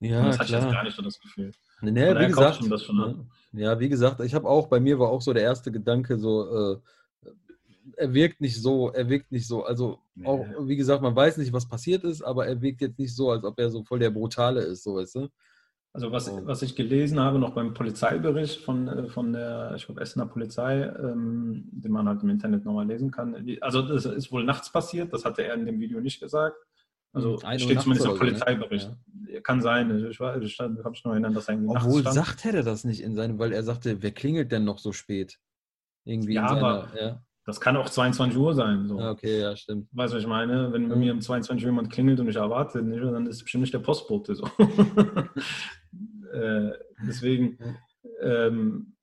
Ja, 0.00 0.20
und 0.20 0.26
das 0.28 0.38
hatte 0.38 0.46
ich 0.46 0.52
jetzt 0.52 0.62
klar. 0.62 0.74
gar 0.74 0.84
nicht 0.84 0.96
so 0.96 1.02
das 1.02 1.20
Gefühl. 1.20 1.52
Nee, 1.82 2.12
Von 2.12 2.20
wie 2.20 2.26
gesagt, 2.26 2.84
schon 2.84 3.00
ab. 3.00 3.16
ne? 3.52 3.62
ja, 3.62 3.78
wie 3.80 3.88
gesagt, 3.88 4.20
ich 4.20 4.34
habe 4.34 4.48
auch, 4.48 4.68
bei 4.68 4.80
mir 4.80 4.98
war 4.98 5.08
auch 5.08 5.22
so 5.22 5.32
der 5.32 5.42
erste 5.42 5.70
Gedanke 5.72 6.18
so, 6.18 6.74
äh, 6.74 6.78
er 7.96 8.12
wirkt 8.14 8.40
nicht 8.40 8.60
so, 8.60 8.90
er 8.90 9.08
wirkt 9.08 9.32
nicht 9.32 9.46
so, 9.46 9.64
also 9.64 9.98
Nee. 10.14 10.26
auch, 10.26 10.46
wie 10.66 10.76
gesagt, 10.76 11.02
man 11.02 11.16
weiß 11.16 11.38
nicht, 11.38 11.52
was 11.52 11.66
passiert 11.68 12.04
ist, 12.04 12.22
aber 12.22 12.46
er 12.46 12.60
wirkt 12.60 12.80
jetzt 12.82 12.98
nicht 12.98 13.14
so, 13.14 13.30
als 13.30 13.44
ob 13.44 13.58
er 13.58 13.70
so 13.70 13.82
voll 13.84 13.98
der 13.98 14.10
Brutale 14.10 14.60
ist, 14.60 14.82
so 14.84 14.96
weißt 14.96 15.14
du? 15.16 15.28
Also 15.92 16.12
was, 16.12 16.30
Oh. 16.30 16.40
was 16.44 16.62
ich 16.62 16.76
gelesen 16.76 17.18
habe, 17.18 17.38
noch 17.40 17.54
beim 17.54 17.74
Polizeibericht 17.74 18.60
von, 18.60 18.86
äh, 18.86 19.08
von 19.08 19.32
der, 19.32 19.72
ich 19.76 19.86
glaube, 19.86 20.00
Essener 20.00 20.26
Polizei, 20.26 20.82
ähm, 20.84 21.64
den 21.72 21.90
man 21.90 22.06
halt 22.06 22.22
im 22.22 22.28
Internet 22.28 22.64
nochmal 22.64 22.86
lesen 22.86 23.10
kann. 23.10 23.34
Also 23.60 23.82
das 23.82 24.04
ist 24.04 24.30
wohl 24.30 24.44
nachts 24.44 24.70
passiert, 24.70 25.12
das 25.12 25.24
hatte 25.24 25.42
er 25.42 25.54
in 25.54 25.66
dem 25.66 25.80
Video 25.80 26.00
nicht 26.00 26.20
gesagt. 26.20 26.56
Also 27.12 27.40
Hm, 27.40 27.46
ein 27.46 27.54
Uhr 27.54 27.58
steht 27.64 27.80
zumindest 27.80 28.06
im 28.06 28.12
oder 28.12 28.18
so, 28.18 28.24
ne? 28.24 28.30
Polizeibericht. 28.30 28.90
Kann 29.42 29.60
sein, 29.62 29.90
ich, 30.10 30.16
weiß- 30.18 30.40
ich 30.42 30.56
kann 30.58 30.74
mich 30.74 31.04
noch 31.04 31.10
erinnern, 31.12 31.34
dass 31.34 31.48
er 31.48 31.54
irgendwie 31.54 31.74
Obwohl 31.76 32.02
nachts 32.02 32.14
stand. 32.16 32.26
sagt 32.42 32.54
er 32.54 32.62
das 32.62 32.84
nicht 32.84 33.00
in 33.00 33.16
seinem, 33.16 33.38
weil 33.40 33.52
er 33.52 33.64
sagte, 33.64 34.00
wer 34.00 34.12
klingelt 34.12 34.52
denn 34.52 34.64
noch 34.64 34.78
so 34.78 34.92
spät? 34.92 35.40
Irgendwie 36.04 36.34
Ja, 36.34 36.42
in 36.42 36.48
seiner, 36.54 36.66
aber- 36.66 37.00
ja. 37.00 37.22
Das 37.46 37.60
kann 37.60 37.76
auch 37.76 37.88
22 37.88 38.38
Uhr 38.38 38.54
sein. 38.54 38.86
So. 38.86 38.98
Ah, 38.98 39.10
okay, 39.12 39.40
ja, 39.40 39.56
stimmt. 39.56 39.88
Weißt 39.92 40.12
du, 40.12 40.16
was 40.18 40.22
ich 40.24 40.28
meine? 40.28 40.72
Wenn 40.72 40.88
bei 40.88 40.94
Mhm. 40.94 41.00
mir 41.00 41.12
um 41.14 41.20
22 41.20 41.64
Uhr 41.64 41.70
jemand 41.72 41.90
klingelt 41.90 42.20
und 42.20 42.28
ich 42.28 42.36
erwarte 42.36 42.82
dann 42.84 43.26
ist 43.26 43.36
es 43.36 43.42
bestimmt 43.42 43.62
nicht 43.62 43.74
der 43.74 43.78
Postbote. 43.80 44.34
So. 44.34 44.44
äh, 46.32 46.70
deswegen 47.06 47.58
ähm, 48.20 48.94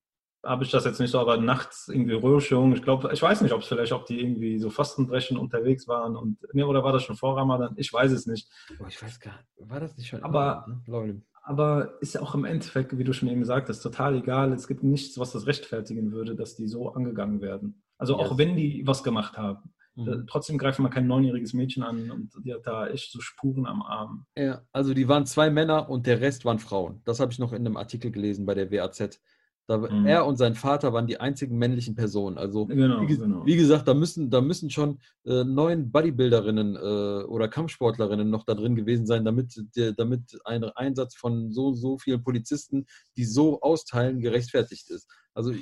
habe 0.43 0.63
ich 0.63 0.71
das 0.71 0.85
jetzt 0.85 0.99
nicht 0.99 1.11
so, 1.11 1.19
aber 1.19 1.37
nachts 1.37 1.89
irgendwie 1.89 2.13
Röhrschung. 2.13 2.73
Ich 2.73 2.81
glaube, 2.83 3.09
ich 3.11 3.21
weiß 3.21 3.41
nicht, 3.41 3.51
ob 3.53 3.61
es 3.61 3.67
vielleicht, 3.67 3.91
ob 3.91 4.05
die 4.05 4.21
irgendwie 4.21 4.59
so 4.59 4.69
Fastenbrechen 4.69 5.37
unterwegs 5.37 5.87
waren 5.87 6.15
und 6.15 6.37
nee, 6.53 6.63
oder 6.63 6.83
war 6.83 6.93
das 6.93 7.03
schon 7.03 7.17
vor 7.17 7.35
Ramadan? 7.35 7.73
Ich 7.77 7.91
weiß 7.91 8.11
es 8.11 8.27
nicht. 8.27 8.47
Oh, 8.79 8.85
ich 8.87 9.01
weiß 9.01 9.19
gar 9.19 9.33
nicht, 9.35 9.69
war 9.71 9.79
das 9.79 9.97
nicht 9.97 10.07
schon 10.07 10.23
Aber- 10.23 10.63
immer, 10.67 10.75
ne? 10.77 10.81
Leute. 10.87 11.21
Aber 11.43 11.93
ist 12.01 12.13
ja 12.13 12.21
auch 12.21 12.35
im 12.35 12.43
Endeffekt, 12.43 12.97
wie 12.97 13.05
du 13.05 13.13
schon 13.13 13.29
eben 13.29 13.39
gesagt 13.39 13.69
hast, 13.69 13.79
total 13.79 14.15
egal. 14.15 14.51
Es 14.51 14.67
gibt 14.67 14.83
nichts, 14.83 15.17
was 15.17 15.31
das 15.31 15.47
rechtfertigen 15.47 16.11
würde, 16.11 16.35
dass 16.35 16.55
die 16.57 16.67
so 16.67 16.89
angegangen 16.93 17.39
werden. 17.41 17.81
Also 17.97 18.15
auch 18.17 18.31
Ja. 18.31 18.37
wenn 18.37 18.55
die 18.55 18.83
was 18.85 19.03
gemacht 19.03 19.37
haben. 19.37 19.73
Mhm. 19.95 20.25
Trotzdem 20.27 20.57
greifen 20.59 20.83
wir 20.83 20.89
kein 20.89 21.07
neunjähriges 21.07 21.53
Mädchen 21.53 21.81
an 21.81 22.11
und 22.11 22.31
die 22.43 22.53
hat 22.53 22.67
da 22.67 22.87
echt 22.87 23.11
so 23.11 23.19
Spuren 23.19 23.65
am 23.65 23.81
Arm. 23.81 24.25
Ja, 24.37 24.61
also 24.71 24.93
die 24.93 25.07
waren 25.07 25.25
zwei 25.25 25.49
Männer 25.49 25.89
und 25.89 26.05
der 26.05 26.21
Rest 26.21 26.45
waren 26.45 26.59
Frauen. 26.59 27.01
Das 27.05 27.19
habe 27.19 27.31
ich 27.31 27.39
noch 27.39 27.51
in 27.51 27.65
einem 27.65 27.77
Artikel 27.77 28.11
gelesen 28.11 28.45
bei 28.45 28.53
der 28.53 28.69
WAZ. 28.71 29.19
Da, 29.69 29.79
Mhm. 29.79 30.05
Er 30.05 30.25
und 30.25 30.37
sein 30.37 30.53
Vater 30.55 30.93
waren 30.93 31.07
die 31.07 31.19
einzigen 31.19 31.57
männlichen 31.57 31.93
Personen. 31.95 32.37
Also 32.37 32.67
Genau, 32.67 33.01
wie, 33.01 33.07
ge- 33.07 33.17
genau. 33.17 33.45
wie 33.45 33.55
gesagt, 33.57 33.85
da 33.87 33.93
müssen, 33.95 34.29
da 34.29 34.39
müssen 34.39 34.69
schon 34.69 34.99
äh, 35.25 35.43
neun 35.43 35.91
Bodybuilderinnen 35.91 36.75
äh, 36.77 37.23
oder 37.25 37.47
Kampfsportlerinnen 37.49 38.29
noch 38.29 38.45
da 38.45 38.53
drin 38.53 38.75
gewesen 38.75 39.05
sein, 39.07 39.25
damit, 39.25 39.61
der, 39.75 39.91
damit 39.93 40.39
ein 40.45 40.63
Einsatz 40.63 41.15
von 41.17 41.51
so, 41.51 41.73
so 41.73 41.97
vielen 41.97 42.23
Polizisten, 42.23 42.85
die 43.17 43.25
so 43.25 43.59
austeilen, 43.61 44.21
gerechtfertigt 44.21 44.89
ist. 44.91 45.09
Also 45.33 45.53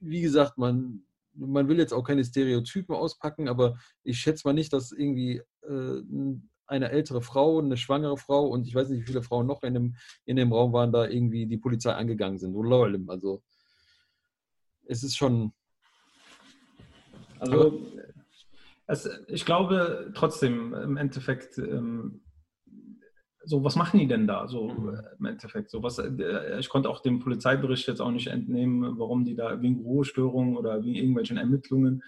wie 0.00 0.20
gesagt, 0.22 0.56
man, 0.56 1.02
man 1.38 1.68
will 1.68 1.78
jetzt 1.78 1.92
auch 1.92 2.02
keine 2.02 2.24
Stereotypen 2.24 2.94
auspacken, 2.94 3.48
aber 3.48 3.78
ich 4.02 4.18
schätze 4.18 4.46
mal 4.46 4.52
nicht, 4.52 4.72
dass 4.72 4.92
irgendwie 4.92 5.42
äh, 5.62 6.02
eine 6.66 6.90
ältere 6.90 7.22
Frau, 7.22 7.58
eine 7.58 7.76
schwangere 7.76 8.16
Frau 8.16 8.46
und 8.46 8.66
ich 8.66 8.74
weiß 8.74 8.90
nicht, 8.90 9.02
wie 9.02 9.06
viele 9.06 9.22
Frauen 9.22 9.46
noch 9.46 9.62
in 9.62 9.74
dem, 9.74 9.96
in 10.24 10.36
dem 10.36 10.52
Raum 10.52 10.72
waren, 10.72 10.92
da 10.92 11.06
irgendwie 11.06 11.46
die 11.46 11.56
Polizei 11.56 11.92
angegangen 11.92 12.38
sind. 12.38 12.54
Also 13.08 13.42
es 14.86 15.02
ist 15.02 15.16
schon, 15.16 15.52
Also 17.40 17.86
es, 18.86 19.08
ich 19.28 19.44
glaube 19.44 20.12
trotzdem 20.14 20.74
im 20.74 20.96
Endeffekt, 20.96 21.58
ähm, 21.58 22.22
so 23.44 23.64
was 23.64 23.76
machen 23.76 23.98
die 24.00 24.06
denn 24.06 24.26
da? 24.26 24.46
So 24.48 24.68
Mhm. 24.68 24.88
äh, 24.94 25.02
im 25.18 25.24
Endeffekt, 25.26 25.70
so 25.70 25.82
was. 25.82 25.98
Äh, 25.98 26.58
ich 26.58 26.68
konnte 26.68 26.88
auch 26.90 27.00
dem 27.00 27.20
Polizeibericht 27.20 27.86
jetzt 27.88 28.00
auch 28.00 28.10
nicht 28.10 28.28
entnehmen, 28.28 28.98
warum 28.98 29.24
die 29.24 29.34
da 29.34 29.60
wegen 29.60 29.80
Ruhestörungen 29.80 30.56
oder 30.56 30.82
wegen 30.82 30.94
irgendwelchen 30.96 31.36
Ermittlungen. 31.36 32.02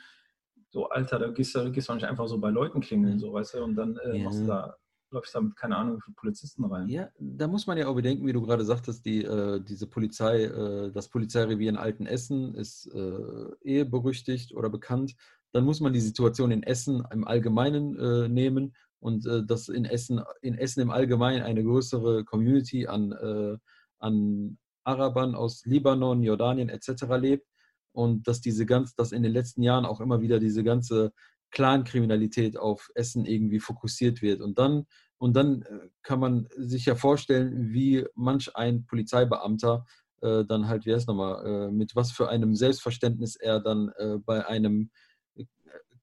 So 0.71 0.89
Alter, 0.89 1.19
da 1.19 1.29
gehst 1.31 1.55
du, 1.55 1.71
gehst 1.73 1.89
du 1.89 1.95
nicht 1.95 2.07
einfach 2.07 2.29
so 2.29 2.39
bei 2.39 2.51
Leuten 2.51 2.81
klingeln, 2.81 3.19
so 3.19 3.33
weißt 3.33 3.55
du, 3.55 3.65
und 3.65 3.75
dann 3.77 3.97
äh, 3.97 4.19
Ja. 4.19 4.25
machst 4.25 4.43
du 4.43 4.47
da 4.47 4.77
läufst 5.13 5.35
da 5.35 5.41
mit 5.41 5.57
keine 5.57 5.77
Ahnung 5.77 6.01
viele 6.05 6.15
Polizisten 6.15 6.65
rein. 6.65 6.89
Ja, 6.89 7.09
da 7.19 7.49
muss 7.49 7.67
man 7.67 7.77
ja 7.79 7.89
auch 7.89 7.95
bedenken, 7.95 8.27
wie 8.27 8.33
du 8.33 8.43
gerade 8.43 8.65
sagtest, 8.65 9.05
die, 9.05 9.25
äh, 9.25 9.61
diese 9.61 9.89
Polizei, 9.89 10.45
äh, 10.45 10.93
das 10.93 11.09
Polizeirevier 11.09 11.69
in 11.69 11.77
Altenessen 11.77 12.55
ist 12.55 12.87
äh, 12.95 13.51
eh 13.63 13.85
berüchtigt 13.85 14.55
oder 14.55 14.71
bekannt. 14.71 15.17
Dann 15.53 15.65
muss 15.65 15.81
man 15.81 15.93
die 15.93 16.01
Situation 16.01 16.53
in 16.53 16.63
Essen 16.63 17.05
im 17.13 17.27
Allgemeinen 17.27 17.97
äh, 17.99 18.29
nehmen 18.29 18.75
und 19.01 19.27
äh, 19.27 19.45
dass 19.45 19.69
in 19.69 19.85
Essen, 19.85 20.23
in 20.43 20.55
Essen 20.55 20.81
im 20.81 20.91
Allgemeinen 20.91 21.43
eine 21.43 21.65
größere 21.65 22.25
Community 22.25 22.87
an, 22.87 23.13
äh, 23.13 23.57
an 23.99 24.59
Arabern 24.85 25.35
aus 25.35 25.65
Libanon, 25.65 26.23
Jordanien 26.23 26.69
etc. 26.69 27.05
lebt 27.19 27.47
und 27.93 28.29
dass 28.29 28.41
diese 28.41 28.67
ganz, 28.67 28.95
dass 28.95 29.13
in 29.13 29.23
den 29.23 29.33
letzten 29.33 29.63
Jahren 29.63 29.85
auch 29.85 30.01
immer 30.01 30.21
wieder 30.21 30.39
diese 30.39 30.63
ganze 30.63 31.13
Clankriminalität 31.51 32.57
auf 32.57 32.91
Essen 32.95 33.25
irgendwie 33.25 33.59
fokussiert 33.59 34.23
wird. 34.23 34.41
Und 34.41 34.59
dann, 34.59 34.87
und 35.19 35.35
dann 35.35 35.63
äh, 35.63 35.89
kann 36.03 36.21
man 36.21 36.49
sich 36.57 36.87
ja 36.87 36.95
vorstellen, 36.95 37.73
wie 37.73 38.07
manch 38.15 38.55
ein 38.55 38.87
Polizeibeamter 38.87 39.85
äh, 40.23 40.45
dann 40.45 40.69
halt, 40.69 40.87
wie 40.87 40.95
heißt 40.95 41.09
nochmal, 41.09 41.47
äh, 41.47 41.71
mit 41.73 41.97
was 41.97 42.13
für 42.13 42.29
einem 42.29 42.55
Selbstverständnis 42.55 43.37
er 43.37 43.61
dann 43.61 43.91
äh, 43.97 44.19
bei 44.19 44.47
einem 44.47 44.91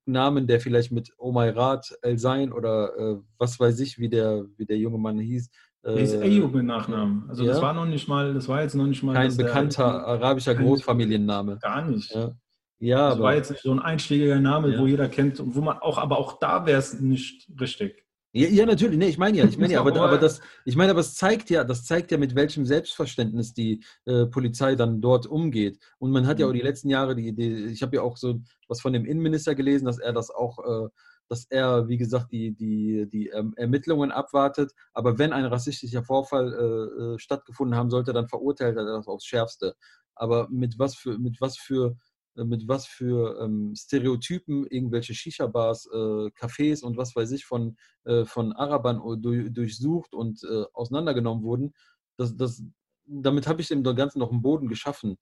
Namen, 0.07 0.47
der 0.47 0.59
vielleicht 0.59 0.91
mit 0.91 1.11
Omairat 1.17 1.97
El 2.01 2.17
Sein 2.17 2.51
oder 2.51 2.97
äh, 2.97 3.17
was 3.37 3.59
weiß 3.59 3.79
ich, 3.81 3.99
wie 3.99 4.09
der, 4.09 4.45
wie 4.57 4.65
der 4.65 4.77
junge 4.77 4.97
Mann 4.97 5.19
hieß. 5.19 5.49
Der 5.85 5.95
ist 5.97 6.13
äh, 6.15 6.21
Ayub 6.21 6.53
mit 6.53 6.65
Nachnamen. 6.65 7.29
Also 7.29 7.45
das 7.45 7.57
ja. 7.57 7.63
war 7.63 7.73
noch 7.73 7.85
nicht 7.85 8.07
mal, 8.07 8.33
das 8.33 8.47
war 8.49 8.61
jetzt 8.61 8.75
noch 8.75 8.87
nicht 8.87 9.03
mal 9.03 9.13
kein 9.13 9.27
dass 9.27 9.37
der- 9.37 9.45
bekannter 9.45 10.05
arabischer 10.05 10.55
Großfamilienname. 10.55 11.59
Gar 11.61 11.87
nicht. 11.87 12.13
Ja, 12.13 12.31
ja 12.79 13.05
Das 13.09 13.15
aber. 13.15 13.23
war 13.23 13.35
jetzt 13.35 13.51
nicht 13.51 13.61
so 13.63 13.71
ein 13.71 13.79
einschlägiger 13.79 14.39
Name, 14.39 14.73
Ja. 14.73 14.79
wo 14.79 14.87
jeder 14.87 15.07
kennt 15.07 15.39
und 15.39 15.55
wo 15.55 15.61
man 15.61 15.77
auch, 15.77 15.97
aber 15.97 16.17
auch 16.17 16.39
da 16.39 16.65
wäre 16.65 16.79
es 16.79 16.99
nicht 16.99 17.49
richtig. 17.59 18.03
Ja, 18.33 18.47
ja, 18.49 18.65
natürlich. 18.65 18.97
Nee, 18.97 19.07
ich 19.07 19.17
meine 19.17 19.37
ja, 19.37 19.45
ich 19.45 19.57
meine 19.57 19.73
ja, 19.73 19.79
aber, 19.79 19.95
Aber- 19.99 20.17
das, 20.17 20.41
ich 20.65 20.75
meine, 20.75 20.91
aber 20.91 20.99
es 20.99 21.15
zeigt 21.15 21.49
ja, 21.49 21.63
das 21.63 21.85
zeigt 21.85 22.11
ja, 22.11 22.17
mit 22.17 22.35
welchem 22.35 22.65
Selbstverständnis 22.65 23.53
die 23.53 23.83
äh, 24.05 24.25
Polizei 24.25 24.75
dann 24.75 25.01
dort 25.01 25.25
umgeht. 25.25 25.79
Und 25.97 26.11
man 26.11 26.27
hat 26.27 26.39
ja 26.39 26.47
auch 26.47 26.51
die 26.53 26.61
letzten 26.61 26.89
Jahre, 26.89 27.15
die, 27.15 27.33
die 27.33 27.65
ich 27.65 27.81
habe 27.81 27.95
ja 27.95 28.01
auch 28.01 28.17
so 28.17 28.41
was 28.67 28.81
von 28.81 28.93
dem 28.93 29.05
Innenminister 29.05 29.55
gelesen, 29.55 29.85
dass 29.85 29.97
er 29.97 30.13
das 30.13 30.29
auch, 30.29 30.59
äh, 30.59 30.89
dass 31.29 31.45
er, 31.49 31.87
wie 31.87 31.97
gesagt, 31.97 32.31
die, 32.31 32.53
die, 32.53 33.07
die 33.09 33.27
ähm, 33.29 33.53
Ermittlungen 33.57 34.11
abwartet. 34.11 34.71
Aber 34.93 35.17
wenn 35.17 35.33
ein 35.33 35.45
rassistischer 35.45 36.03
Vorfall 36.03 36.53
äh, 36.53 37.01
äh, 37.15 37.19
stattgefunden 37.19 37.77
haben 37.77 37.89
sollte, 37.89 38.13
dann 38.13 38.27
verurteilt 38.27 38.77
er 38.77 38.85
das 38.85 39.07
aufs 39.07 39.25
Schärfste. 39.25 39.75
Aber 40.15 40.47
mit 40.49 40.79
was 40.79 40.95
für, 40.95 41.17
mit 41.17 41.39
was 41.41 41.57
für 41.57 41.95
mit 42.45 42.67
was 42.67 42.85
für 42.85 43.39
ähm, 43.41 43.73
Stereotypen 43.75 44.65
irgendwelche 44.67 45.13
Shisha-Bars, 45.13 45.87
äh, 45.87 46.29
Cafés 46.37 46.83
und 46.83 46.97
was 46.97 47.15
weiß 47.15 47.31
ich 47.31 47.45
von, 47.45 47.77
äh, 48.05 48.25
von 48.25 48.53
Arabern 48.53 49.01
durch, 49.21 49.51
durchsucht 49.53 50.13
und 50.13 50.43
äh, 50.43 50.65
auseinandergenommen 50.73 51.43
wurden. 51.43 51.73
Das, 52.17 52.35
das, 52.35 52.63
damit 53.05 53.47
habe 53.47 53.61
ich 53.61 53.67
dem 53.67 53.83
Ganzen 53.83 54.19
noch 54.19 54.31
einen 54.31 54.41
Boden 54.41 54.67
geschaffen. 54.67 55.17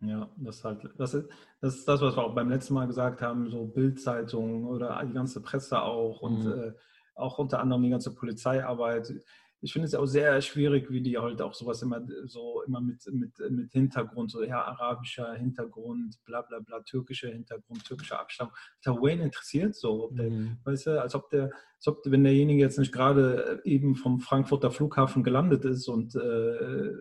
Ja, 0.00 0.28
das 0.36 0.56
ist, 0.56 0.64
halt, 0.64 0.90
das, 0.98 1.14
ist, 1.14 1.28
das 1.60 1.76
ist 1.76 1.88
das, 1.88 2.00
was 2.00 2.16
wir 2.16 2.24
auch 2.24 2.34
beim 2.34 2.50
letzten 2.50 2.74
Mal 2.74 2.86
gesagt 2.86 3.22
haben, 3.22 3.48
so 3.48 3.64
Bildzeitungen 3.64 4.64
oder 4.64 5.02
die 5.04 5.12
ganze 5.12 5.40
Presse 5.40 5.80
auch 5.80 6.20
und 6.20 6.44
mhm. 6.44 6.52
äh, 6.52 6.72
auch 7.14 7.38
unter 7.38 7.60
anderem 7.60 7.82
die 7.82 7.90
ganze 7.90 8.12
Polizeiarbeit 8.12 9.12
ich 9.60 9.72
finde 9.72 9.86
es 9.86 9.94
auch 9.94 10.06
sehr 10.06 10.40
schwierig, 10.42 10.90
wie 10.90 11.00
die 11.00 11.16
halt 11.16 11.40
auch 11.40 11.54
sowas 11.54 11.80
immer 11.82 12.06
so 12.26 12.62
immer 12.66 12.80
mit, 12.80 13.02
mit, 13.12 13.32
mit 13.50 13.72
Hintergrund, 13.72 14.30
so 14.30 14.42
ja, 14.42 14.62
arabischer 14.62 15.32
Hintergrund, 15.34 16.22
bla 16.24 16.42
bla 16.42 16.58
bla, 16.60 16.80
türkischer 16.80 17.30
Hintergrund, 17.30 17.84
türkischer 17.84 18.20
Abstammung. 18.20 18.52
Der 18.84 18.94
Wayne 18.94 19.24
interessiert 19.24 19.74
so, 19.74 20.10
der, 20.10 20.30
mhm. 20.30 20.58
weißt 20.64 20.86
du, 20.86 21.00
als 21.00 21.14
ob 21.14 21.30
der, 21.30 21.44
als 21.76 21.86
ob 21.86 22.02
wenn 22.04 22.24
derjenige 22.24 22.60
jetzt 22.60 22.78
nicht 22.78 22.92
gerade 22.92 23.62
eben 23.64 23.96
vom 23.96 24.20
Frankfurter 24.20 24.70
Flughafen 24.70 25.22
gelandet 25.22 25.64
ist 25.64 25.88
und 25.88 26.14
äh, 26.14 26.92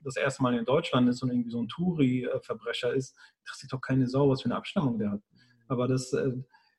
das 0.00 0.16
erste 0.16 0.42
Mal 0.42 0.56
in 0.56 0.64
Deutschland 0.64 1.08
ist 1.08 1.22
und 1.22 1.30
irgendwie 1.30 1.50
so 1.50 1.60
ein 1.60 1.68
Touri-Verbrecher 1.68 2.94
ist, 2.94 3.16
interessiert 3.40 3.72
doch 3.72 3.80
keine 3.80 4.06
Sau, 4.06 4.30
was 4.30 4.42
für 4.42 4.46
eine 4.46 4.56
Abstammung 4.56 4.98
der 4.98 5.10
hat. 5.10 5.20
Aber 5.68 5.88
das, 5.88 6.12
äh, 6.12 6.32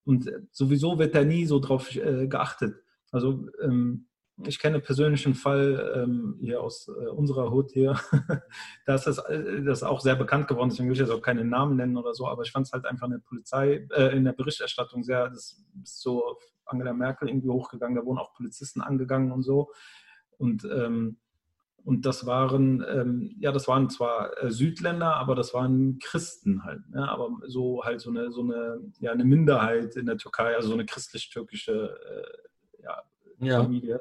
und 0.05 0.31
sowieso 0.51 0.97
wird 0.97 1.13
da 1.13 1.23
nie 1.23 1.45
so 1.45 1.59
drauf 1.59 1.93
äh, 1.95 2.27
geachtet. 2.27 2.81
Also, 3.11 3.47
ähm, 3.61 4.06
ich 4.45 4.59
kenne 4.59 4.79
persönlich 4.79 5.25
einen 5.25 5.35
Fall 5.35 5.93
ähm, 5.95 6.37
hier 6.39 6.61
aus 6.61 6.87
äh, 6.87 7.07
unserer 7.07 7.49
Hut 7.49 7.71
hier. 7.71 7.99
da 8.85 8.95
ist 8.95 9.07
das, 9.07 9.17
äh, 9.17 9.63
das 9.63 9.79
ist 9.79 9.83
auch 9.83 9.99
sehr 9.99 10.15
bekannt 10.15 10.47
geworden, 10.47 10.69
deswegen 10.69 10.89
will 10.89 10.93
ich 10.93 10.99
jetzt 10.99 11.11
auch 11.11 11.21
keine 11.21 11.43
Namen 11.43 11.75
nennen 11.75 11.97
oder 11.97 12.13
so, 12.13 12.27
aber 12.27 12.43
ich 12.43 12.51
fand 12.51 12.67
es 12.67 12.73
halt 12.73 12.85
einfach 12.85 13.07
in 13.07 13.13
der 13.13 13.19
Polizei, 13.19 13.87
äh, 13.91 14.15
in 14.15 14.25
der 14.25 14.33
Berichterstattung 14.33 15.03
sehr, 15.03 15.29
das 15.29 15.63
ist 15.83 16.01
so 16.01 16.37
Angela 16.65 16.93
Merkel 16.93 17.29
irgendwie 17.29 17.49
hochgegangen, 17.49 17.95
da 17.95 18.05
wurden 18.05 18.19
auch 18.19 18.33
Polizisten 18.33 18.81
angegangen 18.81 19.31
und 19.31 19.43
so. 19.43 19.71
Und, 20.37 20.65
ähm, 20.65 21.17
und 21.83 22.05
das 22.05 22.25
waren, 22.25 22.85
ähm, 22.87 23.35
ja, 23.39 23.51
das 23.51 23.67
waren 23.67 23.89
zwar 23.89 24.43
äh, 24.43 24.51
Südländer, 24.51 25.15
aber 25.15 25.33
das 25.35 25.53
waren 25.53 25.99
Christen 25.99 26.63
halt, 26.63 26.87
ne? 26.89 27.09
aber 27.09 27.29
so 27.47 27.85
halt 27.85 28.01
so 28.01 28.09
eine, 28.09 28.31
so 28.31 28.41
eine, 28.41 28.81
ja, 28.99 29.13
eine 29.13 29.23
Minderheit 29.23 29.95
in 29.95 30.05
der 30.05 30.17
Türkei, 30.17 30.55
also 30.55 30.67
so 30.67 30.73
eine 30.73 30.85
christlich-türkische 30.85 31.97
äh, 32.05 32.83
ja, 32.83 33.03
ja. 33.39 33.99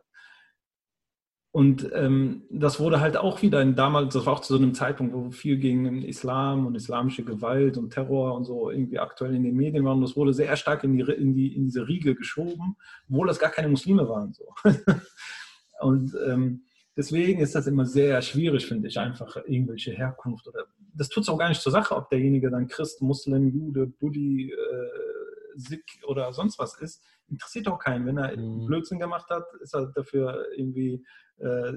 Und 1.57 1.91
ähm, 1.95 2.43
das 2.51 2.81
wurde 2.81 3.01
halt 3.01 3.17
auch 3.17 3.41
wieder 3.41 3.63
in 3.63 3.75
damals, 3.75 4.13
das 4.13 4.27
war 4.27 4.35
auch 4.35 4.41
zu 4.41 4.55
so 4.55 4.63
einem 4.63 4.75
Zeitpunkt, 4.75 5.15
wo 5.15 5.31
viel 5.31 5.57
gegen 5.57 6.03
Islam 6.03 6.67
und 6.67 6.75
islamische 6.75 7.25
Gewalt 7.25 7.79
und 7.79 7.95
Terror 7.95 8.35
und 8.35 8.45
so 8.45 8.69
irgendwie 8.69 8.99
aktuell 8.99 9.35
in 9.35 9.43
den 9.43 9.57
Medien 9.57 9.83
war. 9.83 9.95
Und 9.95 10.03
das 10.03 10.17
wurde 10.17 10.35
sehr 10.35 10.55
stark 10.57 10.85
in, 10.85 10.99
die, 10.99 11.11
in, 11.11 11.33
die, 11.33 11.57
in 11.57 11.65
diese 11.65 11.89
Riegel 11.89 12.15
geschoben, 12.15 12.77
obwohl 13.09 13.27
das 13.27 13.39
gar 13.39 13.49
keine 13.49 13.69
Muslime 13.69 14.07
waren. 14.07 14.35
So. 14.35 14.45
und 15.81 16.15
ähm, 16.29 16.65
deswegen 16.95 17.41
ist 17.41 17.55
das 17.55 17.67
immer 17.67 17.87
sehr 17.87 18.21
schwierig, 18.21 18.67
finde 18.67 18.89
ich, 18.89 18.99
einfach 18.99 19.39
irgendwelche 19.47 19.93
Herkunft 19.93 20.47
oder 20.49 20.67
das 20.93 21.09
tut 21.09 21.23
es 21.23 21.31
auch 21.31 21.39
gar 21.39 21.49
nicht 21.49 21.63
zur 21.63 21.73
Sache, 21.73 21.97
ob 21.97 22.11
derjenige 22.11 22.51
dann 22.51 22.69
Christ, 22.69 23.01
Muslim, 23.01 23.49
Jude, 23.49 23.87
Buddhi, 23.87 24.51
äh, 24.51 25.59
Sikh 25.59 26.05
oder 26.07 26.35
sonst 26.35 26.59
was 26.59 26.79
ist. 26.79 27.03
Interessiert 27.29 27.69
auch 27.69 27.79
keinen. 27.79 28.07
Wenn 28.07 28.19
er 28.19 28.37
mhm. 28.37 28.67
Blödsinn 28.67 28.99
gemacht 28.99 29.29
hat, 29.31 29.45
ist 29.61 29.75
er 29.75 29.87
dafür 29.87 30.47
irgendwie 30.57 31.05
äh, 31.39 31.73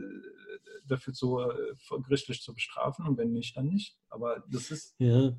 dafür 0.87 1.13
zu, 1.13 1.39
äh, 1.39 2.01
gerichtlich 2.03 2.41
zu 2.41 2.53
bestrafen 2.53 3.07
und 3.07 3.17
wenn 3.17 3.31
nicht, 3.31 3.57
dann 3.57 3.67
nicht. 3.67 3.97
Aber 4.09 4.43
das 4.49 4.71
ist. 4.71 4.95
Ja. 4.99 5.33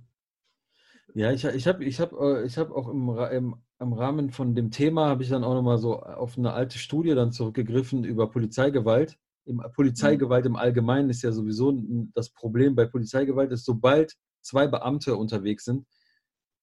Ja, 1.14 1.32
ich, 1.32 1.44
ich 1.44 1.66
habe 1.66 1.84
ich 1.84 2.00
hab, 2.00 2.12
äh, 2.12 2.44
ich 2.44 2.56
hab 2.56 2.70
auch 2.70 2.88
im, 2.88 3.08
im, 3.08 3.56
im 3.80 3.92
Rahmen 3.92 4.30
von 4.30 4.54
dem 4.54 4.70
Thema, 4.70 5.08
habe 5.08 5.24
ich 5.24 5.28
dann 5.28 5.42
auch 5.42 5.54
nochmal 5.54 5.78
so 5.78 6.00
auf 6.00 6.38
eine 6.38 6.52
alte 6.52 6.78
Studie 6.78 7.14
dann 7.14 7.32
zurückgegriffen 7.32 8.04
über 8.04 8.30
Polizeigewalt. 8.30 9.18
Im, 9.44 9.60
Polizeigewalt 9.74 10.46
im 10.46 10.54
Allgemeinen 10.54 11.10
ist 11.10 11.22
ja 11.22 11.32
sowieso 11.32 11.76
das 12.14 12.30
Problem 12.30 12.76
bei 12.76 12.86
Polizeigewalt, 12.86 13.50
ist 13.50 13.64
sobald 13.64 14.14
zwei 14.42 14.68
Beamte 14.68 15.16
unterwegs 15.16 15.64
sind, 15.64 15.86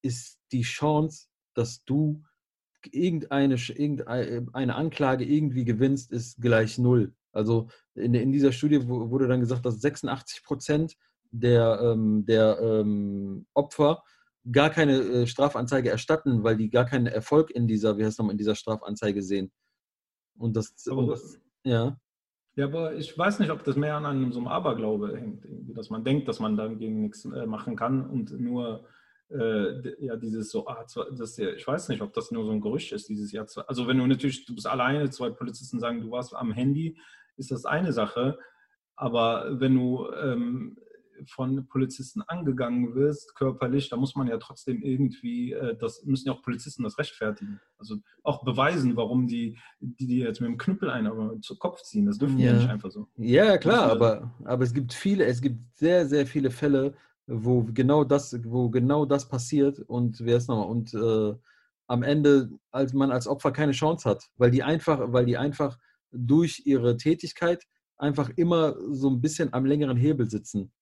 ist 0.02 0.38
die 0.52 0.62
Chance, 0.62 1.26
dass 1.54 1.84
du 1.84 2.22
irgendeine, 2.90 3.54
irgendeine 3.54 4.74
Anklage 4.74 5.24
irgendwie 5.24 5.64
gewinnst, 5.64 6.12
ist 6.12 6.40
gleich 6.40 6.78
null. 6.78 7.14
Also 7.32 7.68
in, 7.94 8.14
in 8.14 8.32
dieser 8.32 8.52
Studie 8.52 8.88
wurde 8.88 9.28
dann 9.28 9.40
gesagt, 9.40 9.64
dass 9.64 9.80
86 9.80 10.42
Prozent 10.42 10.96
der, 11.30 11.80
ähm, 11.82 12.24
der 12.26 12.58
ähm, 12.60 13.46
Opfer 13.54 14.02
gar 14.50 14.70
keine 14.70 14.98
äh, 14.98 15.26
Strafanzeige 15.26 15.90
erstatten, 15.90 16.42
weil 16.42 16.56
die 16.56 16.70
gar 16.70 16.86
keinen 16.86 17.06
Erfolg 17.06 17.50
in 17.50 17.66
dieser, 17.66 17.98
wie 17.98 18.04
heißt 18.04 18.18
nochmal, 18.18 18.32
in 18.32 18.38
dieser 18.38 18.54
Strafanzeige 18.54 19.22
sehen. 19.22 19.52
Und 20.38 20.56
das, 20.56 20.72
und 20.86 21.08
das 21.08 21.38
ja. 21.64 21.98
Ja, 22.56 22.64
aber 22.64 22.94
ich 22.96 23.16
weiß 23.16 23.38
nicht, 23.38 23.50
ob 23.50 23.62
das 23.62 23.76
mehr 23.76 23.96
an 23.96 24.06
einem 24.06 24.32
so 24.32 24.40
einem 24.40 24.48
Aberglaube 24.48 25.16
hängt, 25.16 25.44
dass 25.76 25.90
man 25.90 26.02
denkt, 26.02 26.26
dass 26.26 26.40
man 26.40 26.56
dagegen 26.56 27.02
nichts 27.02 27.24
äh, 27.24 27.46
machen 27.46 27.76
kann 27.76 28.04
und 28.04 28.32
nur 28.40 28.84
äh, 29.30 30.04
ja 30.04 30.16
dieses 30.16 30.50
so, 30.50 30.66
ah, 30.66 30.84
das, 31.16 31.38
ich 31.38 31.66
weiß 31.66 31.88
nicht, 31.88 32.02
ob 32.02 32.12
das 32.12 32.30
nur 32.30 32.44
so 32.44 32.52
ein 32.52 32.60
Gerücht 32.60 32.92
ist 32.92 33.08
dieses 33.08 33.32
Jahr. 33.32 33.46
Also 33.66 33.86
wenn 33.86 33.98
du 33.98 34.06
natürlich, 34.06 34.46
du 34.46 34.54
bist 34.54 34.66
alleine, 34.66 35.10
zwei 35.10 35.30
Polizisten 35.30 35.80
sagen, 35.80 36.00
du 36.00 36.10
warst 36.10 36.34
am 36.34 36.52
Handy, 36.52 36.98
ist 37.36 37.50
das 37.50 37.64
eine 37.64 37.92
Sache. 37.92 38.38
Aber 38.96 39.60
wenn 39.60 39.74
du 39.74 40.10
ähm, 40.12 40.76
von 41.26 41.66
Polizisten 41.68 42.22
angegangen 42.22 42.94
wirst, 42.94 43.34
körperlich, 43.34 43.88
da 43.88 43.96
muss 43.96 44.14
man 44.14 44.28
ja 44.28 44.38
trotzdem 44.38 44.82
irgendwie, 44.82 45.52
äh, 45.52 45.76
das 45.76 46.04
müssen 46.04 46.28
ja 46.28 46.34
auch 46.34 46.42
Polizisten 46.42 46.82
das 46.82 46.98
rechtfertigen. 46.98 47.60
Also 47.78 47.96
auch 48.22 48.44
beweisen, 48.44 48.96
warum 48.96 49.26
die, 49.26 49.58
die, 49.80 50.06
die 50.06 50.18
jetzt 50.18 50.40
mit 50.40 50.48
dem 50.48 50.58
Knüppel 50.58 50.90
einen 50.90 51.06
aber 51.06 51.40
zu 51.40 51.56
Kopf 51.56 51.82
ziehen. 51.82 52.06
Das 52.06 52.18
dürfen 52.18 52.38
ja, 52.38 52.52
ja 52.52 52.58
nicht 52.58 52.70
einfach 52.70 52.90
so. 52.90 53.08
Ja, 53.16 53.58
klar, 53.58 53.90
aber, 53.90 54.34
aber 54.44 54.64
es 54.64 54.72
gibt 54.72 54.92
viele, 54.92 55.24
es 55.26 55.40
gibt 55.40 55.76
sehr, 55.76 56.06
sehr 56.06 56.26
viele 56.26 56.50
Fälle, 56.50 56.94
wo 57.28 57.62
genau 57.62 58.04
das, 58.04 58.36
wo 58.44 58.70
genau 58.70 59.04
das 59.04 59.28
passiert 59.28 59.78
und 59.80 60.20
wer 60.20 60.38
ist 60.38 60.48
nochmal 60.48 60.68
und 60.68 60.94
äh, 60.94 61.34
am 61.86 62.02
Ende, 62.02 62.50
als 62.70 62.92
man 62.92 63.10
als 63.10 63.26
Opfer 63.26 63.52
keine 63.52 63.72
Chance 63.72 64.08
hat, 64.08 64.24
weil 64.36 64.50
die 64.50 64.62
einfach, 64.62 65.12
weil 65.12 65.26
die 65.26 65.38
einfach 65.38 65.78
durch 66.10 66.62
ihre 66.64 66.96
Tätigkeit 66.96 67.64
einfach 67.96 68.30
immer 68.36 68.76
so 68.90 69.08
ein 69.10 69.20
bisschen 69.20 69.52
am 69.52 69.66
längeren 69.66 69.96
Hebel 69.96 70.28
sitzen. 70.28 70.72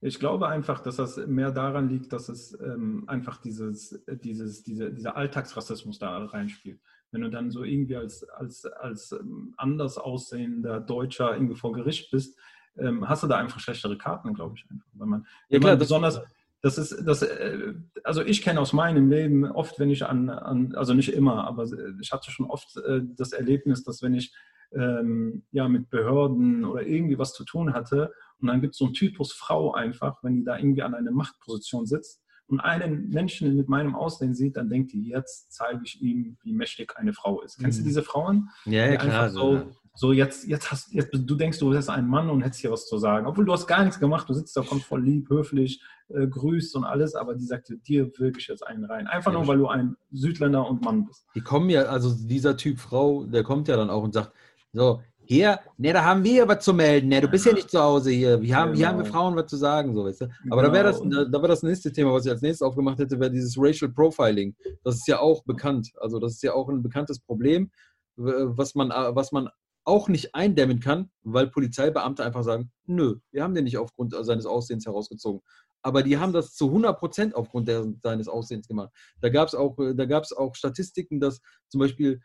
Ich 0.00 0.18
glaube 0.18 0.48
einfach, 0.48 0.80
dass 0.80 0.96
das 0.96 1.16
mehr 1.26 1.50
daran 1.50 1.88
liegt, 1.88 2.12
dass 2.12 2.28
es 2.28 2.58
ähm, 2.60 3.04
einfach 3.06 3.40
dieses, 3.40 4.04
dieses, 4.06 4.62
diese, 4.62 4.92
dieser 4.92 5.16
Alltagsrassismus 5.16 5.98
da 5.98 6.26
reinspielt. 6.26 6.80
Wenn 7.10 7.22
du 7.22 7.30
dann 7.30 7.50
so 7.50 7.64
irgendwie 7.64 7.96
als, 7.96 8.28
als, 8.28 8.66
als 8.66 9.12
ähm, 9.12 9.54
anders 9.56 9.96
aussehender 9.96 10.80
Deutscher 10.80 11.34
irgendwie 11.34 11.56
vor 11.56 11.72
Gericht 11.72 12.10
bist, 12.10 12.38
ähm, 12.78 13.08
hast 13.08 13.22
du 13.22 13.26
da 13.26 13.36
einfach 13.36 13.60
schlechtere 13.60 13.96
Karten, 13.98 14.34
glaube 14.34 14.54
ich. 14.56 14.64
Einfach. 14.70 14.88
Weil 14.94 15.06
man, 15.06 15.26
ja, 15.48 15.58
klar, 15.58 15.72
man 15.72 15.78
besonders, 15.78 16.20
das 16.60 16.78
ist, 16.78 17.06
das, 17.06 17.22
äh, 17.22 17.74
also 18.02 18.22
ich 18.22 18.42
kenne 18.42 18.60
aus 18.60 18.72
meinem 18.72 19.10
Leben 19.10 19.44
oft, 19.44 19.78
wenn 19.78 19.90
ich 19.90 20.04
an, 20.06 20.30
an, 20.30 20.74
also 20.74 20.94
nicht 20.94 21.12
immer, 21.12 21.46
aber 21.46 21.66
ich 22.00 22.12
hatte 22.12 22.30
schon 22.30 22.46
oft 22.46 22.76
äh, 22.78 23.00
das 23.16 23.32
Erlebnis, 23.32 23.84
dass 23.84 24.02
wenn 24.02 24.14
ich 24.14 24.34
ähm, 24.74 25.44
ja, 25.52 25.68
mit 25.68 25.90
Behörden 25.90 26.64
oder 26.64 26.82
irgendwie 26.82 27.18
was 27.18 27.32
zu 27.32 27.44
tun 27.44 27.74
hatte. 27.74 28.12
Und 28.40 28.48
dann 28.48 28.60
gibt 28.60 28.74
es 28.74 28.78
so 28.78 28.86
einen 28.86 28.94
Typus 28.94 29.32
Frau 29.32 29.72
einfach, 29.72 30.22
wenn 30.22 30.36
die 30.36 30.44
da 30.44 30.58
irgendwie 30.58 30.82
an 30.82 30.94
einer 30.94 31.12
Machtposition 31.12 31.86
sitzt 31.86 32.22
und 32.46 32.60
einen 32.60 33.08
Menschen 33.08 33.56
mit 33.56 33.68
meinem 33.68 33.94
Aussehen 33.94 34.34
sieht, 34.34 34.56
dann 34.56 34.68
denkt 34.68 34.92
die, 34.92 35.08
jetzt 35.08 35.52
zeige 35.52 35.80
ich 35.84 36.00
ihm, 36.02 36.36
wie 36.42 36.52
mächtig 36.52 36.96
eine 36.96 37.12
Frau 37.12 37.40
ist. 37.42 37.58
Kennst 37.58 37.78
du 37.78 37.82
mhm. 37.82 37.86
diese 37.86 38.02
Frauen? 38.02 38.50
Ja, 38.66 38.86
ja 38.86 38.96
klar. 38.96 39.30
So, 39.30 39.72
so 39.96 40.12
jetzt, 40.12 40.46
jetzt 40.48 40.72
hast 40.72 40.92
jetzt, 40.92 41.10
du 41.12 41.34
denkst, 41.36 41.58
du 41.58 41.70
bist 41.70 41.88
ein 41.88 42.08
Mann 42.08 42.28
und 42.28 42.42
hättest 42.42 42.60
hier 42.60 42.72
was 42.72 42.86
zu 42.86 42.98
sagen. 42.98 43.26
Obwohl 43.26 43.44
du 43.44 43.52
hast 43.52 43.66
gar 43.66 43.84
nichts 43.84 44.00
gemacht, 44.00 44.28
du 44.28 44.34
sitzt 44.34 44.56
da, 44.56 44.62
kommst 44.62 44.86
voll 44.86 45.04
lieb, 45.04 45.28
höflich, 45.30 45.80
äh, 46.08 46.26
grüßt 46.26 46.74
und 46.74 46.84
alles, 46.84 47.14
aber 47.14 47.34
die 47.34 47.44
sagt 47.44 47.72
dir 47.86 48.10
wirklich 48.18 48.48
jetzt 48.48 48.66
einen 48.66 48.84
rein. 48.84 49.06
Einfach 49.06 49.32
ja, 49.32 49.38
nur, 49.38 49.46
weil 49.46 49.58
du 49.58 49.68
ein 49.68 49.96
Südländer 50.10 50.68
und 50.68 50.82
Mann 50.82 51.06
bist. 51.06 51.26
Die 51.36 51.40
kommen 51.40 51.70
ja, 51.70 51.82
also 51.82 52.12
dieser 52.12 52.56
Typ 52.56 52.80
Frau, 52.80 53.24
der 53.24 53.44
kommt 53.44 53.68
ja 53.68 53.76
dann 53.76 53.88
auch 53.88 54.02
und 54.02 54.12
sagt, 54.12 54.32
so, 54.72 55.00
hier, 55.26 55.60
ne, 55.78 55.92
da 55.92 56.04
haben 56.04 56.22
wir 56.24 56.46
was 56.48 56.64
zu 56.64 56.74
melden, 56.74 57.08
ne, 57.08 57.20
du 57.20 57.28
bist 57.28 57.46
ja 57.46 57.52
nicht 57.52 57.70
zu 57.70 57.80
Hause 57.80 58.10
hier. 58.10 58.42
Wir 58.42 58.56
haben, 58.56 58.72
genau. 58.72 58.78
Hier 58.78 58.88
haben 58.88 58.98
wir. 58.98 59.06
Frauen 59.06 59.36
was 59.36 59.46
zu 59.46 59.56
sagen, 59.56 59.94
so, 59.94 60.04
weißt 60.04 60.22
du? 60.22 60.24
Aber 60.50 60.62
genau. 60.62 60.62
da 60.62 60.72
wäre 60.72 60.84
das, 60.84 61.00
da, 61.00 61.24
da 61.24 61.38
wäre 61.38 61.48
das 61.48 61.62
nächste 61.62 61.92
Thema, 61.92 62.12
was 62.12 62.26
ich 62.26 62.32
als 62.32 62.42
nächstes 62.42 62.66
aufgemacht 62.66 62.98
hätte, 62.98 63.18
wäre 63.18 63.30
dieses 63.30 63.56
Racial 63.56 63.90
Profiling. 63.90 64.54
Das 64.82 64.96
ist 64.96 65.08
ja 65.08 65.20
auch 65.20 65.44
bekannt. 65.44 65.92
Also, 66.00 66.18
das 66.18 66.32
ist 66.32 66.42
ja 66.42 66.52
auch 66.52 66.68
ein 66.68 66.82
bekanntes 66.82 67.20
Problem, 67.20 67.70
was 68.16 68.74
man, 68.74 68.90
was 68.90 69.32
man 69.32 69.48
auch 69.84 70.08
nicht 70.08 70.34
eindämmen 70.34 70.80
kann, 70.80 71.10
weil 71.22 71.48
Polizeibeamte 71.48 72.24
einfach 72.24 72.42
sagen, 72.42 72.70
nö, 72.86 73.16
wir 73.30 73.42
haben 73.42 73.54
den 73.54 73.64
nicht 73.64 73.78
aufgrund 73.78 74.14
seines 74.18 74.46
Aussehens 74.46 74.86
herausgezogen. 74.86 75.40
Aber 75.82 76.02
die 76.02 76.16
haben 76.16 76.32
das 76.32 76.54
zu 76.54 76.68
100 76.68 76.98
Prozent 76.98 77.34
aufgrund 77.34 77.68
der, 77.68 77.86
seines 78.02 78.28
Aussehens 78.28 78.66
gemacht. 78.66 78.90
Da 79.20 79.28
gab 79.28 79.48
es 79.48 79.54
auch, 79.54 79.76
auch 79.78 80.54
Statistiken, 80.54 81.20
dass 81.20 81.40
zum 81.68 81.80
Beispiel 81.80 82.20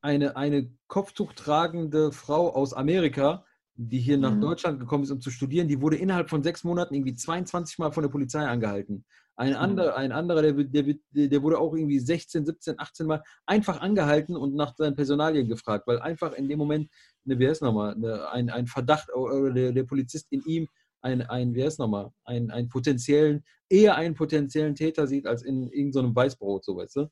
eine, 0.00 0.36
eine 0.36 0.70
Kopftuch 0.86 1.34
tragende 1.34 2.12
Frau 2.12 2.54
aus 2.54 2.72
Amerika 2.72 3.44
die 3.76 3.98
hier 3.98 4.18
nach 4.18 4.34
mhm. 4.34 4.40
Deutschland 4.40 4.80
gekommen 4.80 5.04
ist, 5.04 5.10
um 5.10 5.20
zu 5.20 5.30
studieren, 5.30 5.68
die 5.68 5.80
wurde 5.80 5.96
innerhalb 5.96 6.30
von 6.30 6.42
sechs 6.42 6.64
Monaten 6.64 6.94
irgendwie 6.94 7.14
22 7.14 7.78
Mal 7.78 7.92
von 7.92 8.02
der 8.02 8.10
Polizei 8.10 8.46
angehalten. 8.46 9.04
Ein, 9.36 9.50
mhm. 9.50 9.56
anderer, 9.56 9.96
ein 9.96 10.12
anderer, 10.12 10.42
der, 10.42 10.52
der, 10.62 11.28
der 11.28 11.42
wurde 11.42 11.58
auch 11.58 11.74
irgendwie 11.74 11.98
16, 11.98 12.46
17, 12.46 12.78
18 12.78 13.06
Mal 13.06 13.22
einfach 13.46 13.80
angehalten 13.80 14.36
und 14.36 14.54
nach 14.54 14.76
seinen 14.76 14.94
Personalien 14.94 15.48
gefragt, 15.48 15.86
weil 15.86 15.98
einfach 15.98 16.32
in 16.34 16.48
dem 16.48 16.58
Moment, 16.58 16.88
eine, 17.24 17.38
wie 17.38 17.48
heißt 17.48 17.62
nochmal, 17.62 17.94
eine, 17.94 18.28
ein, 18.30 18.50
ein 18.50 18.66
Verdacht 18.66 19.08
oder 19.12 19.52
der, 19.52 19.72
der 19.72 19.84
Polizist 19.84 20.30
in 20.30 20.42
ihm 20.46 20.68
ein, 21.04 21.22
ein 21.22 21.54
wie 21.54 21.64
heißt 21.64 21.78
nochmal, 21.78 22.10
ein, 22.24 22.50
einen 22.50 22.68
potenziellen, 22.68 23.44
eher 23.68 23.96
einen 23.96 24.14
potenziellen 24.14 24.74
Täter 24.74 25.06
sieht, 25.06 25.26
als 25.26 25.42
in 25.42 25.68
irgendeinem 25.70 26.10
so 26.10 26.16
Weißbrot, 26.16 26.64
so 26.64 26.76
weißt 26.76 26.96
du? 26.96 27.10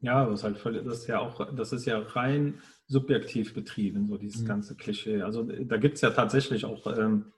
Ja, 0.00 0.26
das 0.26 0.40
ist 0.40 0.44
halt 0.44 0.58
voll, 0.58 0.82
das 0.82 0.98
ist 0.98 1.06
ja 1.06 1.20
auch, 1.20 1.54
das 1.54 1.72
ist 1.72 1.86
ja 1.86 1.98
rein 1.98 2.60
subjektiv 2.86 3.54
betrieben, 3.54 4.06
so 4.06 4.18
dieses 4.18 4.42
mhm. 4.42 4.46
ganze 4.46 4.76
Klischee. 4.76 5.22
Also 5.22 5.44
da 5.44 5.76
gibt 5.76 5.94
es 5.94 6.00
ja 6.02 6.10
tatsächlich 6.10 6.64
auch 6.64 6.86
ähm, 6.98 7.32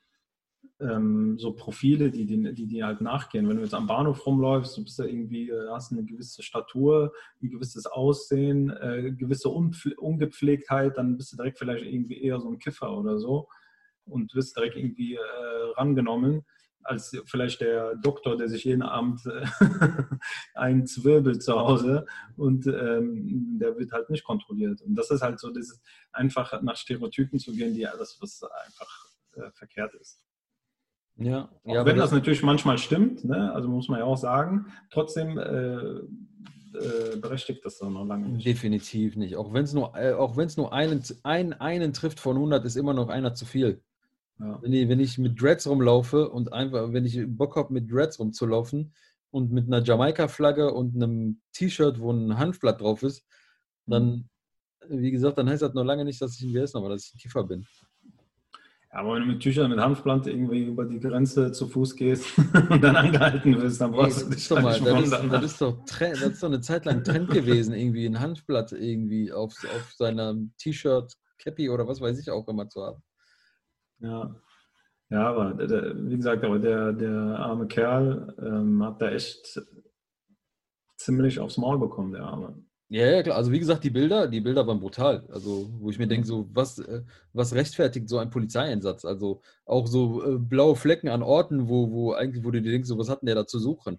ähm, 0.81 1.39
so 1.39 1.53
Profile, 1.53 2.11
die, 2.11 2.27
die, 2.27 2.55
die, 2.55 2.66
die 2.66 2.85
halt 2.85 3.01
nachgehen. 3.01 3.49
Wenn 3.49 3.57
du 3.57 3.62
jetzt 3.62 3.74
am 3.74 3.87
Bahnhof 3.87 4.27
rumläufst, 4.27 4.77
du 4.77 4.85
bist 4.85 4.99
ja 4.99 5.07
irgendwie, 5.07 5.51
äh, 5.51 5.68
hast 5.70 5.93
eine 5.93 6.05
gewisse 6.05 6.43
Statur, 6.43 7.12
ein 7.43 7.51
gewisses 7.51 7.87
Aussehen, 7.87 8.70
äh, 8.70 9.12
gewisse 9.12 9.49
Ungepflegtheit, 9.49 10.99
dann 10.99 11.16
bist 11.16 11.33
du 11.33 11.37
direkt 11.37 11.59
vielleicht 11.59 11.85
irgendwie 11.85 12.22
eher 12.22 12.41
so 12.41 12.51
ein 12.51 12.59
Kiffer 12.59 12.97
oder 12.97 13.18
so 13.18 13.49
und 14.05 14.35
wirst 14.35 14.57
direkt 14.57 14.77
irgendwie 14.77 15.14
äh, 15.14 15.20
rangenommen 15.77 16.45
als 16.83 17.16
vielleicht 17.27 17.61
der 17.61 17.97
Doktor, 17.97 18.37
der 18.37 18.49
sich 18.49 18.64
jeden 18.64 18.83
Abend 18.83 19.20
äh, 19.27 19.45
einzwirbelt 20.55 21.43
zu 21.43 21.59
Hause 21.59 22.07
und 22.37 22.66
ähm, 22.66 23.59
der 23.61 23.77
wird 23.77 23.93
halt 23.93 24.09
nicht 24.09 24.24
kontrolliert. 24.24 24.83
Und 24.83 24.95
das 24.95 25.11
ist 25.11 25.22
halt 25.22 25.41
so, 25.41 25.51
dieses 25.51 25.83
einfach 26.12 26.62
nach 26.62 26.77
Stereotypen 26.77 27.39
zu 27.39 27.53
gehen, 27.53 27.74
die 27.74 27.83
das, 27.83 28.18
was 28.20 28.43
einfach 28.45 29.11
äh, 29.35 29.51
verkehrt 29.53 29.95
ist. 29.95 30.26
Ja, 31.19 31.49
auch 31.64 31.75
ja, 31.75 31.87
wenn 31.87 31.97
das, 31.97 32.11
das, 32.11 32.19
natürlich 32.19 32.43
manchmal 32.43 32.77
stimmt, 32.77 33.25
ne? 33.25 33.53
also 33.55 33.69
muss 33.69 33.89
man 33.89 34.01
ja 34.01 34.05
auch 34.05 34.19
sagen, 34.19 34.67
trotzdem 34.91 35.39
äh, 35.39 36.01
äh, 36.77 37.17
berechtigt 37.17 37.64
das 37.64 37.79
dann 37.79 37.95
noch 37.95 38.05
lange 38.05 38.29
nicht. 38.29 38.47
Definitiv 38.47 39.17
nicht. 39.17 39.37
Auch 39.37 39.53
wenn 39.55 39.64
es 39.64 39.73
nur, 39.73 39.97
äh, 39.97 40.12
auch 40.12 40.37
nur 40.37 40.73
einen, 40.73 41.03
einen, 41.23 41.53
einen 41.55 41.93
trifft 41.95 42.21
von 42.21 42.37
100, 42.37 42.64
ist 42.67 42.77
immer 42.77 42.93
noch 42.93 43.09
einer 43.09 43.35
zu 43.35 43.47
viel. 43.47 43.83
Ja. 44.39 44.59
Wenn, 44.61 44.73
ich, 44.73 44.89
wenn 44.89 45.01
ich 45.01 45.17
mit 45.17 45.41
Dreads 45.41 45.67
rumlaufe 45.67 46.29
und 46.29 46.53
einfach, 46.53 46.93
wenn 46.93 47.07
ich 47.07 47.19
Bock 47.27 47.57
habe, 47.57 47.73
mit 47.73 47.91
Dreads 47.91 48.19
rumzulaufen 48.19 48.93
und 49.31 49.53
mit 49.53 49.67
einer 49.67 49.83
Jamaika-Flagge 49.83 50.73
und 50.73 50.95
einem 50.95 51.41
T-Shirt, 51.53 51.99
wo 51.99 52.12
ein 52.12 52.37
Handblatt 52.37 52.81
drauf 52.81 53.03
ist, 53.03 53.25
dann, 53.87 54.29
mhm. 54.89 55.01
wie 55.01 55.11
gesagt, 55.11 55.39
dann 55.39 55.49
heißt 55.49 55.62
das 55.62 55.73
noch 55.73 55.85
lange 55.85 56.05
nicht, 56.05 56.21
dass 56.21 56.39
ich 56.39 56.43
ein 56.43 56.55
WS 56.55 56.75
aber 56.75 56.91
dass 56.91 57.07
ich 57.07 57.14
ein 57.14 57.19
Kiefer 57.19 57.45
bin. 57.45 57.67
Aber 58.97 59.15
wenn 59.15 59.23
du 59.23 59.29
mit 59.29 59.41
Tüchern 59.41 59.69
mit 59.69 59.79
Hanfblatt 59.79 60.27
irgendwie 60.27 60.65
über 60.65 60.87
die 60.87 60.99
Grenze 60.99 61.53
zu 61.53 61.69
Fuß 61.69 61.97
gehst 61.97 62.39
und 62.71 62.83
dann 62.83 62.97
angehalten 62.97 63.61
wirst, 63.61 63.79
dann 63.79 63.93
brauchst 63.93 64.23
du 64.23 64.31
dich 64.31 64.49
doch 64.49 64.63
mal, 64.63 64.79
das, 64.81 65.03
ist, 65.03 65.13
das, 65.13 65.45
ist 65.45 65.61
doch 65.61 65.85
das 65.85 66.23
ist 66.23 66.43
doch 66.43 66.49
eine 66.49 66.61
Zeit 66.63 66.87
lang 66.87 67.05
Trend 67.05 67.29
gewesen, 67.29 67.75
irgendwie 67.75 68.07
ein 68.07 68.19
Hanfblatt 68.19 68.73
irgendwie 68.73 69.35
auf, 69.35 69.53
auf 69.65 69.93
seinem 69.93 70.55
T-Shirt, 70.57 71.13
Cappy 71.39 71.69
oder 71.69 71.87
was 71.87 72.01
weiß 72.01 72.19
ich 72.19 72.31
auch 72.31 72.49
immer 72.49 72.71
zu 72.71 72.83
haben. 72.83 73.03
Ja. 73.99 74.35
Ja, 75.11 75.29
aber 75.29 75.53
der, 75.53 75.95
wie 75.95 76.17
gesagt, 76.17 76.43
aber 76.43 76.59
der, 76.59 76.93
der 76.95 77.13
arme 77.13 77.67
Kerl 77.67 78.35
ähm, 78.41 78.83
hat 78.83 79.03
da 79.03 79.11
echt 79.11 79.61
ziemlich 80.97 81.39
aufs 81.39 81.59
Maul 81.59 81.79
bekommen, 81.79 82.13
der 82.13 82.25
Arme. 82.25 82.66
Ja, 82.89 83.05
ja, 83.07 83.22
klar. 83.22 83.37
Also 83.37 83.51
wie 83.51 83.59
gesagt, 83.59 83.82
die 83.82 83.91
Bilder, 83.91 84.28
die 84.28 84.41
Bilder 84.41 84.66
waren 84.66 84.78
brutal. 84.78 85.26
Also, 85.32 85.68
wo 85.80 85.91
ich 85.91 85.99
mir 85.99 86.07
denke, 86.07 86.26
so, 86.26 86.49
was, 86.53 86.78
äh, 86.78 87.03
was 87.32 87.55
rechtfertigt 87.55 88.09
so 88.09 88.18
ein 88.18 88.30
Polizeieinsatz? 88.30 89.05
Also 89.05 89.43
auch 89.64 89.89
so 89.89 90.22
äh, 90.24 90.39
blaue 90.39 90.76
Flecken 90.76 91.09
an 91.09 91.22
Orten, 91.22 91.68
wo, 91.68 91.91
wo 91.91 92.12
eigentlich, 92.12 92.45
wo 92.45 92.51
du 92.53 92.62
dir 92.62 92.70
denkst, 92.70 92.89
so, 92.89 92.97
was 92.99 93.09
hat 93.09 93.22
denn 93.22 93.26
der 93.26 93.34
da 93.34 93.47
zu 93.47 93.59
suchen? 93.59 93.99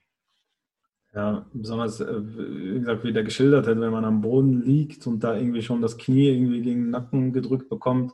Ja, 1.14 1.46
besonders, 1.54 2.00
äh, 2.00 2.06
wie 2.08 2.80
gesagt, 2.80 3.04
wie 3.04 3.12
der 3.12 3.24
geschildert 3.24 3.68
hat, 3.68 3.80
wenn 3.80 3.92
man 3.92 4.06
am 4.06 4.22
Boden 4.22 4.62
liegt 4.64 5.06
und 5.06 5.22
da 5.22 5.36
irgendwie 5.36 5.64
schon 5.64 5.82
das 5.82 5.98
Knie 5.98 6.30
irgendwie 6.30 6.62
gegen 6.62 6.84
den 6.84 6.90
Nacken 6.92 7.34
gedrückt 7.34 7.70
bekommt, 7.70 8.14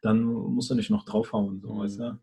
dann 0.00 0.22
musst 0.22 0.70
du 0.70 0.74
nicht 0.76 0.90
noch 0.90 1.04
draufhauen, 1.04 1.60
so, 1.60 1.74
mhm. 1.74 1.78
weißt 1.80 1.98
du? 2.00 2.18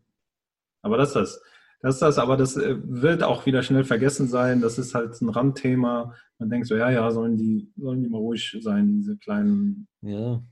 Aber 0.82 0.96
das 0.96 1.08
ist 1.08 1.16
das. 1.16 1.42
Das 1.82 1.96
ist 1.96 2.02
das, 2.02 2.18
aber 2.18 2.36
das 2.36 2.56
äh, 2.56 2.76
wird 2.84 3.24
auch 3.24 3.44
wieder 3.44 3.62
schnell 3.64 3.82
vergessen 3.82 4.28
sein. 4.28 4.60
Das 4.60 4.78
ist 4.78 4.94
halt 4.94 5.20
ein 5.20 5.28
Randthema. 5.28 6.14
Man 6.38 6.48
denkt 6.48 6.68
so, 6.68 6.76
ja, 6.76 6.90
ja, 6.90 7.10
sollen 7.10 7.36
die, 7.36 7.72
sollen 7.76 8.02
die 8.02 8.08
mal 8.08 8.18
ruhig 8.18 8.56
sein, 8.60 8.92
diese 8.92 9.16
kleinen. 9.18 9.88
Ja. 10.00 10.42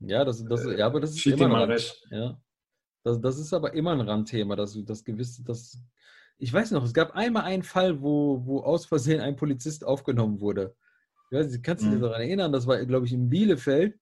Ja, 0.00 0.24
das, 0.24 0.44
das, 0.44 0.64
ja 0.64 0.86
aber 0.86 1.00
das 1.00 1.10
ist 1.10 1.26
immer 1.26 1.48
mal 1.48 1.64
recht. 1.64 2.00
Ja. 2.10 2.40
Das, 3.02 3.20
das 3.20 3.38
ist 3.38 3.52
aber 3.52 3.74
immer 3.74 3.90
ein 3.92 4.00
Randthema, 4.00 4.54
dass 4.54 4.78
das 4.84 5.04
gewisse, 5.04 5.42
das. 5.42 5.82
Ich 6.38 6.52
weiß 6.52 6.70
noch, 6.70 6.84
es 6.84 6.94
gab 6.94 7.16
einmal 7.16 7.42
einen 7.42 7.64
Fall, 7.64 8.00
wo, 8.00 8.46
wo 8.46 8.60
aus 8.60 8.86
Versehen 8.86 9.20
ein 9.20 9.34
Polizist 9.34 9.84
aufgenommen 9.84 10.40
wurde. 10.40 10.76
Ich 11.30 11.36
weiß, 11.36 11.50
nicht, 11.50 11.64
kannst 11.64 11.84
du 11.84 11.88
dich 11.88 11.98
mhm. 11.98 12.02
daran 12.02 12.20
erinnern? 12.20 12.52
Das 12.52 12.68
war, 12.68 12.84
glaube 12.86 13.06
ich, 13.06 13.12
in 13.12 13.28
Bielefeld. 13.28 13.98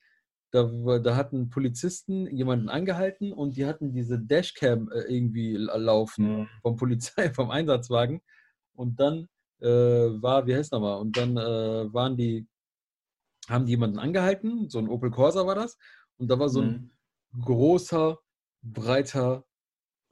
Da, 0.52 0.98
da 0.98 1.16
hatten 1.16 1.50
Polizisten 1.50 2.26
jemanden 2.34 2.68
angehalten 2.68 3.32
und 3.32 3.56
die 3.56 3.66
hatten 3.66 3.92
diese 3.92 4.18
Dashcam 4.18 4.90
äh, 4.90 5.00
irgendwie 5.12 5.56
laufen 5.56 6.40
mhm. 6.40 6.48
vom 6.62 6.76
Polizei, 6.76 7.30
vom 7.34 7.50
Einsatzwagen. 7.50 8.22
Und 8.74 9.00
dann 9.00 9.28
äh, 9.60 9.66
war, 9.68 10.46
wie 10.46 10.54
heißt 10.54 10.72
nochmal, 10.72 10.98
und 11.00 11.16
dann 11.16 11.36
äh, 11.36 11.92
waren 11.92 12.16
die, 12.16 12.46
haben 13.48 13.66
die 13.66 13.72
jemanden 13.72 13.98
angehalten, 13.98 14.68
so 14.68 14.78
ein 14.78 14.88
Opel 14.88 15.10
Corsa 15.10 15.46
war 15.46 15.54
das, 15.54 15.76
und 16.18 16.30
da 16.30 16.38
war 16.38 16.48
so 16.48 16.60
ein 16.60 16.92
mhm. 17.32 17.42
großer, 17.42 18.18
breiter 18.62 19.44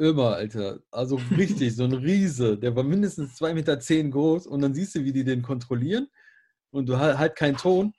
Ömer, 0.00 0.34
Alter. 0.34 0.80
Also 0.90 1.20
richtig, 1.36 1.76
so 1.76 1.84
ein 1.84 1.92
Riese, 1.94 2.58
der 2.58 2.74
war 2.74 2.82
mindestens 2.82 3.40
2,10 3.40 3.54
Meter 3.54 3.80
zehn 3.80 4.10
groß 4.10 4.46
und 4.46 4.60
dann 4.60 4.74
siehst 4.74 4.94
du, 4.94 5.04
wie 5.04 5.12
die 5.12 5.24
den 5.24 5.42
kontrollieren 5.42 6.08
und 6.70 6.88
du 6.88 6.98
halt, 6.98 7.18
halt 7.18 7.36
keinen 7.36 7.56
Ton 7.56 7.92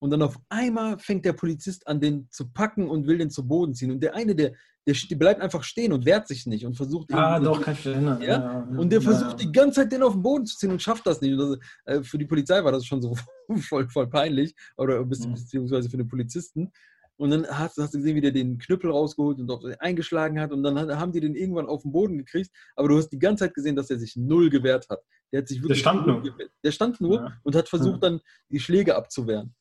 und 0.00 0.10
dann 0.10 0.22
auf 0.22 0.38
einmal 0.48 0.98
fängt 0.98 1.24
der 1.24 1.32
Polizist 1.32 1.86
an, 1.88 2.00
den 2.00 2.28
zu 2.30 2.50
packen 2.50 2.88
und 2.88 3.06
will 3.06 3.18
den 3.18 3.30
zu 3.30 3.46
Boden 3.46 3.74
ziehen. 3.74 3.90
Und 3.90 4.00
der 4.00 4.14
eine, 4.14 4.34
der, 4.34 4.52
der 4.86 4.94
bleibt 5.16 5.40
einfach 5.40 5.64
stehen 5.64 5.92
und 5.92 6.06
wehrt 6.06 6.28
sich 6.28 6.46
nicht 6.46 6.64
und 6.64 6.74
versucht. 6.74 7.12
Ah, 7.12 7.40
doch, 7.40 7.60
kann 7.60 7.74
ich 7.74 7.86
erinnern. 7.86 8.22
Ja? 8.22 8.28
ja? 8.28 8.68
Und 8.78 8.90
der 8.90 9.00
ja, 9.00 9.10
versucht 9.10 9.40
ja. 9.40 9.46
die 9.46 9.52
ganze 9.52 9.80
Zeit, 9.80 9.92
den 9.92 10.02
auf 10.02 10.12
den 10.12 10.22
Boden 10.22 10.46
zu 10.46 10.56
ziehen 10.56 10.70
und 10.70 10.80
schafft 10.80 11.06
das 11.06 11.20
nicht. 11.20 11.38
Das, 11.38 11.58
äh, 11.84 12.02
für 12.02 12.18
die 12.18 12.26
Polizei 12.26 12.62
war 12.62 12.72
das 12.72 12.84
schon 12.84 13.02
so 13.02 13.16
voll, 13.60 13.88
voll 13.88 14.08
peinlich. 14.08 14.54
Oder 14.76 15.04
mhm. 15.04 15.08
beziehungsweise 15.08 15.90
für 15.90 15.96
den 15.96 16.08
Polizisten. 16.08 16.70
Und 17.16 17.30
dann 17.30 17.46
hast, 17.48 17.76
hast, 17.78 17.94
du 17.94 17.98
gesehen, 17.98 18.14
wie 18.14 18.20
der 18.20 18.30
den 18.30 18.58
Knüppel 18.58 18.92
rausgeholt 18.92 19.40
und 19.40 19.80
eingeschlagen 19.80 20.38
hat. 20.38 20.52
Und 20.52 20.62
dann 20.62 20.78
haben 20.96 21.10
die 21.10 21.18
den 21.18 21.34
irgendwann 21.34 21.66
auf 21.66 21.82
den 21.82 21.90
Boden 21.90 22.16
gekriegt. 22.16 22.52
Aber 22.76 22.86
du 22.86 22.96
hast 22.96 23.08
die 23.08 23.18
ganze 23.18 23.44
Zeit 23.44 23.54
gesehen, 23.54 23.74
dass 23.74 23.90
er 23.90 23.98
sich 23.98 24.14
null 24.14 24.48
gewehrt 24.48 24.88
hat. 24.88 25.00
Der 25.32 25.40
hat 25.40 25.48
sich 25.48 25.60
wirklich. 25.60 25.82
Der 25.82 25.90
stand 25.90 26.06
nur. 26.06 26.22
Gewehrt. 26.22 26.52
Der 26.62 26.70
stand 26.70 27.00
nur 27.00 27.32
und 27.42 27.56
hat 27.56 27.68
versucht, 27.68 28.04
dann 28.04 28.20
die 28.50 28.60
Schläge 28.60 28.94
abzuwehren. 28.94 29.54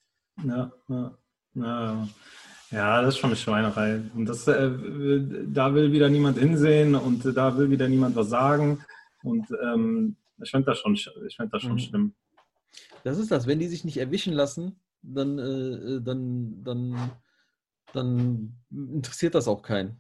Ja, 0.46 0.72
ja, 0.88 1.18
ja. 1.56 2.08
Ja, 2.70 3.02
das 3.02 3.16
ist 3.16 3.20
schon 3.20 3.30
eine 3.30 3.38
Schweinerei. 3.38 4.02
Und 4.14 4.26
das, 4.26 4.48
äh, 4.48 4.72
da 5.48 5.74
will 5.74 5.92
wieder 5.92 6.10
niemand 6.10 6.38
hinsehen 6.38 6.96
und 6.96 7.24
da 7.26 7.58
will 7.58 7.70
wieder 7.70 7.88
niemand 7.88 8.16
was 8.16 8.30
sagen. 8.30 8.84
Und 9.24 9.48
ähm, 9.64 10.18
ich 10.44 10.52
finde 10.52 10.66
das 10.66 10.80
schon, 10.80 10.96
ich 10.96 11.36
find 11.36 11.54
das 11.54 11.62
schon 11.62 11.74
mhm. 11.74 11.80
schlimm. 11.80 12.14
Das 13.04 13.18
ist 13.18 13.32
das, 13.32 13.48
wenn 13.48 13.60
die 13.60 13.68
sich 13.68 13.86
nicht 13.86 13.98
erwischen 13.98 14.34
lassen, 14.34 14.80
dann, 15.02 15.40
äh, 15.40 16.02
dann, 16.02 16.64
dann, 16.64 17.12
dann 17.94 18.58
interessiert 18.70 19.36
das 19.36 19.48
auch 19.48 19.62
keinen. 19.62 20.00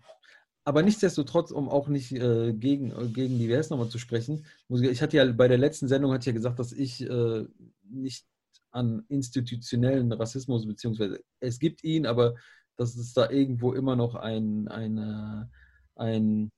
Aber 0.66 0.84
nichtsdestotrotz, 0.84 1.52
um 1.52 1.70
auch 1.70 1.88
nicht 1.88 2.12
äh, 2.12 2.52
gegen, 2.52 3.14
gegen 3.14 3.40
die 3.40 3.48
WS 3.48 3.70
nochmal 3.70 3.88
zu 3.88 4.00
sprechen, 4.00 4.46
ich 4.68 5.02
hatte 5.02 5.16
ja 5.16 5.32
bei 5.32 5.48
der 5.48 5.58
letzten 5.58 5.88
Sendung 5.88 6.12
hatte 6.12 6.26
ja 6.26 6.34
gesagt, 6.34 6.60
dass 6.60 6.74
ich 6.74 7.02
äh, 7.10 7.46
nicht 7.90 8.26
an 8.72 9.05
institutionellen 9.07 10.11
Rassismus, 10.11 10.65
beziehungsweise 10.68 11.24
es 11.39 11.59
gibt 11.59 11.84
ihn, 11.84 12.05
aber 12.05 12.36
dass 12.78 12.95
es 12.95 13.13
da 13.13 13.30
irgendwo 13.30 13.74
immer 13.74 13.95
noch 13.95 14.15
ein, 14.15 14.68
eine, 14.68 15.49
ein, 15.95 16.51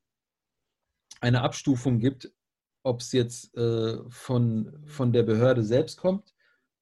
eine 1.22 1.42
Abstufung 1.42 2.00
gibt, 2.00 2.32
ob 2.84 3.02
es 3.02 3.12
jetzt 3.12 3.56
äh, 3.56 3.98
von, 4.10 4.84
von 4.86 5.14
der 5.14 5.24
Behörde 5.24 5.64
selbst 5.64 5.98
kommt 5.98 6.34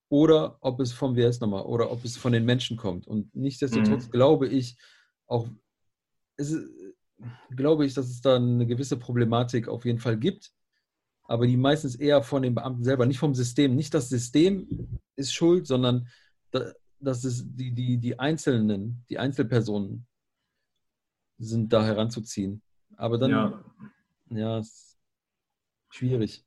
oder 0.10 0.58
ob 0.62 0.80
es 0.80 0.94
vom 0.94 1.16
WS 1.16 1.40
nochmal 1.40 1.64
oder 1.64 1.92
ob 1.92 2.04
es 2.04 2.18
von 2.18 2.32
den 2.32 2.46
Menschen 2.46 2.78
kommt. 2.78 3.08
Und 3.08 3.34
nichtsdestotrotz 3.36 4.08
mhm. 4.08 4.12
glaube 4.12 4.48
ich 4.48 4.78
auch, 5.28 5.48
es, 6.38 6.56
glaube 7.56 7.86
ich, 7.86 7.94
dass 7.94 8.08
es 8.08 8.22
da 8.22 8.36
eine 8.36 8.66
gewisse 8.66 8.98
Problematik 8.98 9.68
auf 9.68 9.86
jeden 9.86 10.00
Fall 10.00 10.18
gibt 10.18 10.54
aber 11.28 11.46
die 11.46 11.58
meistens 11.58 11.96
eher 11.96 12.24
von 12.24 12.42
den 12.42 12.56
Beamten 12.56 12.84
selber, 12.84 13.06
nicht 13.06 13.20
vom 13.20 13.36
System. 13.36 13.76
Nicht 13.76 13.94
das 13.94 14.10
System 14.10 15.00
ist 15.16 15.34
schuld, 15.34 15.68
sondern 15.68 16.08
das 17.00 17.26
ist 17.26 17.46
die, 17.54 17.74
die, 17.74 17.98
die 17.98 18.18
Einzelnen, 18.18 19.04
die 19.10 19.20
Einzelpersonen 19.20 20.08
sind 21.38 21.72
da 21.72 21.84
heranzuziehen. 21.84 22.62
Aber 22.96 23.18
dann, 23.18 23.30
ja, 23.30 23.64
ja 24.30 24.60
ist 24.60 24.98
schwierig. 25.90 26.44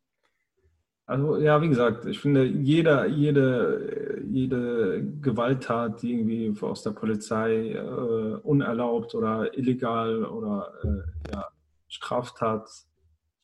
Also 1.06 1.38
ja, 1.38 1.60
wie 1.60 1.68
gesagt, 1.68 2.06
ich 2.06 2.20
finde, 2.20 2.44
jeder, 2.44 3.06
jede, 3.06 4.22
jede 4.28 5.04
Gewalttat, 5.20 6.02
die 6.02 6.12
irgendwie 6.12 6.54
aus 6.60 6.82
der 6.84 6.92
Polizei 6.92 7.72
äh, 7.72 8.34
unerlaubt 8.42 9.14
oder 9.14 9.56
illegal 9.58 10.24
oder 10.24 10.72
äh, 10.84 11.32
ja, 11.32 11.48
Straftat, 11.88 12.70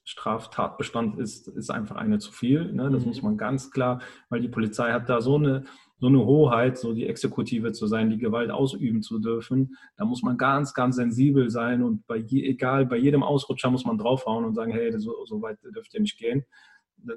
Straftatbestand 0.06 1.18
ist, 1.18 1.48
ist 1.48 1.70
einfach 1.70 1.96
eine 1.96 2.18
zu 2.18 2.32
viel. 2.32 2.72
Ne? 2.72 2.88
Das 2.90 3.02
mhm. 3.02 3.08
muss 3.08 3.22
man 3.22 3.36
ganz 3.36 3.70
klar, 3.70 4.00
weil 4.30 4.40
die 4.40 4.48
Polizei 4.48 4.92
hat 4.92 5.10
da 5.10 5.20
so 5.20 5.34
eine, 5.34 5.64
so 5.98 6.06
eine 6.06 6.24
Hoheit, 6.24 6.78
so 6.78 6.94
die 6.94 7.06
Exekutive 7.06 7.72
zu 7.72 7.86
sein, 7.86 8.08
die 8.08 8.18
Gewalt 8.18 8.50
ausüben 8.50 9.02
zu 9.02 9.18
dürfen. 9.18 9.76
Da 9.98 10.04
muss 10.06 10.22
man 10.22 10.38
ganz, 10.38 10.72
ganz 10.72 10.96
sensibel 10.96 11.50
sein 11.50 11.82
und 11.82 12.06
bei 12.06 12.16
je, 12.16 12.48
egal, 12.48 12.86
bei 12.86 12.96
jedem 12.96 13.22
Ausrutscher 13.22 13.70
muss 13.70 13.84
man 13.84 13.98
draufhauen 13.98 14.46
und 14.46 14.54
sagen, 14.54 14.72
hey, 14.72 14.98
so, 14.98 15.24
so 15.26 15.42
weit 15.42 15.58
dürft 15.62 15.92
ihr 15.92 16.00
nicht 16.00 16.18
gehen 16.18 16.46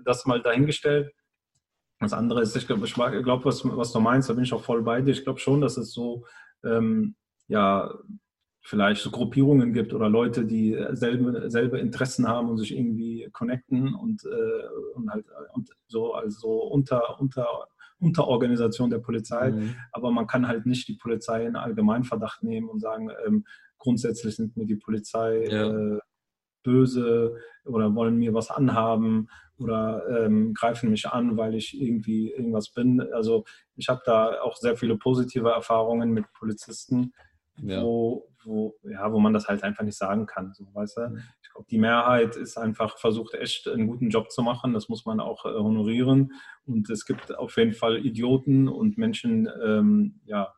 das 0.04 0.26
mal 0.26 0.42
dahingestellt. 0.42 1.14
Das 2.00 2.14
andere 2.14 2.42
ist, 2.42 2.56
ich 2.56 2.68
glaube, 2.68 2.88
glaub, 3.24 3.46
was, 3.46 3.66
was 3.66 3.92
du 3.92 4.00
meinst, 4.00 4.30
da 4.30 4.34
bin 4.34 4.44
ich 4.44 4.54
auch 4.54 4.64
voll 4.64 4.84
bei 4.84 5.02
dir. 5.02 5.12
Ich 5.12 5.24
glaube 5.24 5.40
schon, 5.40 5.62
dass 5.62 5.78
es 5.78 5.92
so, 5.92 6.26
ähm, 6.64 7.16
ja, 7.48 7.94
vielleicht 8.62 9.01
so 9.01 9.10
Gruppierungen 9.10 9.74
gibt 9.74 9.93
oder 9.93 10.10
Leute, 10.10 10.45
die 10.45 10.78
selbe, 10.91 11.49
selbe 11.49 11.80
Interessen 11.80 12.28
haben 12.28 12.49
und 12.49 12.57
sich 12.57 12.76
irgendwie 12.76 13.30
connecten 13.32 13.93
und, 13.95 14.24
äh, 14.26 14.95
und 14.95 15.10
halt 15.10 15.26
und 15.53 15.70
so 15.88 16.14
also 16.14 16.64
unter, 16.64 17.20
unter, 17.20 17.68
Unterorganisation 17.99 18.89
der 18.89 18.99
Polizei. 18.99 19.51
Mhm. 19.51 19.76
Aber 19.91 20.12
man 20.12 20.28
kann 20.28 20.47
halt 20.47 20.66
nicht 20.66 20.88
die 20.88 20.95
Polizei 20.95 21.45
in 21.45 21.55
Allgemeinverdacht 21.55 22.43
nehmen 22.43 22.70
und 22.70 22.80
sagen, 22.80 23.10
ähm, 23.26 23.45
grundsätzlich 23.78 24.36
sind 24.36 24.55
mir 24.57 24.66
die 24.66 24.78
Polizei 24.78 25.45
ja. 25.49 25.95
äh, 25.95 25.99
böse 26.64 27.36
oder 27.66 27.93
wollen 27.95 28.18
mir 28.18 28.34
was 28.34 28.51
anhaben 28.51 29.30
oder 29.57 30.03
ähm, 30.24 30.53
greifen 30.53 30.89
mich 30.89 31.07
an, 31.07 31.36
weil 31.36 31.55
ich 31.55 31.80
irgendwie 31.80 32.32
irgendwas 32.32 32.70
bin. 32.70 33.01
Also 33.14 33.43
ich 33.76 33.89
habe 33.89 34.01
da 34.05 34.41
auch 34.41 34.55
sehr 34.55 34.78
viele 34.78 34.97
positive 34.97 35.49
Erfahrungen 35.49 36.12
mit 36.12 36.32
Polizisten, 36.34 37.14
ja. 37.62 37.84
Wo, 37.84 38.30
wo, 38.50 38.76
ja, 38.84 39.12
wo 39.14 39.20
man 39.20 39.32
das 39.32 39.47
halt 39.47 39.64
einfach 39.64 39.84
nicht 39.84 39.97
sagen 39.97 40.26
kann. 40.26 40.54
So, 40.54 40.66
weißt 40.74 40.97
du? 40.97 41.02
Mhm. 41.10 41.22
Ich 41.41 41.50
glaube, 41.52 41.68
die 41.70 41.78
Mehrheit 41.78 42.36
ist 42.36 42.58
einfach 42.58 42.97
versucht, 42.97 43.36
echt 43.36 43.68
einen 43.68 43.88
guten 43.88 44.10
Job 44.10 44.32
zu 44.32 44.41
machen. 44.41 44.74
Das 44.74 44.89
muss 44.89 45.06
man 45.06 45.20
auch 45.20 45.45
äh, 45.45 45.54
honorieren. 45.54 46.34
Und 46.66 46.89
es 46.89 47.06
gibt 47.06 47.34
auf 47.38 47.56
jeden 47.56 47.74
Fall 47.74 48.06
Idioten 48.06 48.68
und 48.68 48.97
Menschen, 48.97 49.47
ähm, 49.64 50.20
ja, 50.26 50.54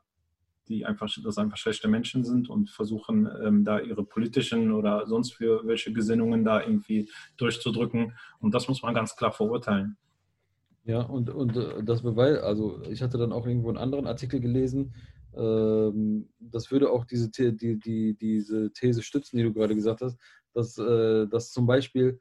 die 0.68 0.86
einfach, 0.86 1.10
das 1.24 1.38
einfach 1.38 1.58
schlechte 1.58 1.88
Menschen 1.88 2.24
sind 2.24 2.50
und 2.50 2.70
versuchen, 2.70 3.30
ähm, 3.44 3.64
da 3.64 3.80
ihre 3.80 4.04
politischen 4.04 4.72
oder 4.72 5.06
sonst 5.06 5.34
für 5.34 5.68
welche 5.68 5.92
Gesinnungen 5.92 6.46
da 6.46 6.62
irgendwie 6.62 7.10
durchzudrücken. 7.38 8.18
Und 8.40 8.56
das 8.56 8.68
muss 8.68 8.82
man 8.82 8.94
ganz 8.94 9.16
klar 9.16 9.32
verurteilen. 9.32 9.98
Ja, 10.84 11.02
und, 11.02 11.30
und 11.30 11.56
äh, 11.58 11.84
das 11.84 12.02
Beweis, 12.02 12.40
also 12.40 12.82
ich 12.90 13.02
hatte 13.02 13.18
dann 13.18 13.34
auch 13.34 13.46
irgendwo 13.46 13.70
einen 13.70 13.78
anderen 13.78 14.08
Artikel 14.08 14.40
gelesen, 14.40 14.94
das 15.34 16.72
würde 16.72 16.90
auch 16.92 17.06
diese, 17.06 17.30
die, 17.30 17.80
die, 17.80 18.18
diese 18.18 18.72
These 18.74 19.02
stützen, 19.02 19.38
die 19.38 19.44
du 19.44 19.54
gerade 19.54 19.76
gesagt 19.76 20.02
hast, 20.02 20.18
dass, 20.54 20.78
äh, 20.78 21.28
dass 21.28 21.52
zum 21.52 21.66
Beispiel 21.66 22.20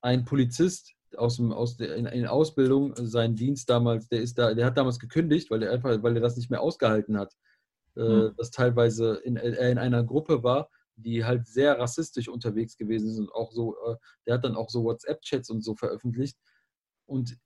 ein 0.00 0.24
Polizist 0.24 0.94
aus, 1.16 1.36
dem, 1.36 1.52
aus 1.52 1.76
der, 1.76 1.96
in, 1.96 2.06
in 2.06 2.26
Ausbildung 2.26 2.94
seinen 2.96 3.36
Dienst 3.36 3.68
damals, 3.68 4.08
der 4.08 4.20
ist 4.20 4.38
da, 4.38 4.54
der 4.54 4.66
hat 4.66 4.76
damals 4.76 4.98
gekündigt, 4.98 5.50
weil 5.50 5.62
er 5.62 5.72
einfach, 5.72 6.02
weil 6.02 6.16
er 6.16 6.22
das 6.22 6.36
nicht 6.36 6.50
mehr 6.50 6.62
ausgehalten 6.62 7.18
hat 7.18 7.34
mhm. 7.94 8.34
das 8.36 8.50
teilweise 8.50 9.16
in, 9.24 9.36
äh, 9.36 9.70
in 9.70 9.78
einer 9.78 10.04
Gruppe 10.04 10.42
war, 10.42 10.70
die 10.96 11.24
halt 11.24 11.46
sehr 11.46 11.78
rassistisch 11.78 12.28
unterwegs 12.28 12.76
gewesen 12.76 13.12
sind. 13.12 13.30
Auch 13.32 13.52
so, 13.52 13.76
der 14.26 14.34
hat 14.34 14.44
dann 14.44 14.56
auch 14.56 14.70
so 14.70 14.82
WhatsApp-Chats 14.82 15.50
und 15.50 15.62
so 15.62 15.74
veröffentlicht. 15.74 16.38
Und 17.04 17.36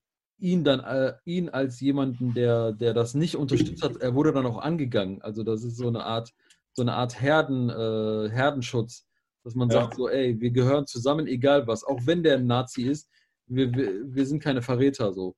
ihn 0.41 0.65
dann, 0.65 0.81
äh, 0.81 1.15
ihn 1.25 1.49
als 1.49 1.81
jemanden, 1.81 2.35
der, 2.35 2.73
der 2.73 2.95
das 2.95 3.15
nicht 3.15 3.37
unterstützt 3.37 3.83
hat, 3.83 3.97
er 3.99 4.15
wurde 4.15 4.33
dann 4.33 4.47
auch 4.47 4.59
angegangen. 4.59 5.23
Also 5.23 5.43
das 5.43 5.63
ist 5.65 5.77
so 5.77 5.89
eine 5.89 6.05
Art, 6.05 6.33
so 6.73 6.83
eine 6.83 6.95
Art 6.95 7.21
Herden, 7.21 7.69
äh, 7.69 8.31
Herdenschutz, 8.31 9.07
dass 9.45 9.55
man 9.55 9.69
ja. 9.69 9.83
sagt 9.83 9.97
so, 9.97 10.09
ey, 10.09 10.41
wir 10.41 10.51
gehören 10.51 10.87
zusammen, 10.87 11.27
egal 11.27 11.67
was. 11.67 11.85
Auch 11.85 12.01
wenn 12.05 12.23
der 12.23 12.39
ein 12.39 12.47
Nazi 12.47 12.83
ist, 12.83 13.11
wir, 13.47 13.73
wir, 13.75 14.15
wir 14.15 14.27
sind 14.27 14.43
keine 14.43 14.63
Verräter 14.63 15.13
so. 15.13 15.35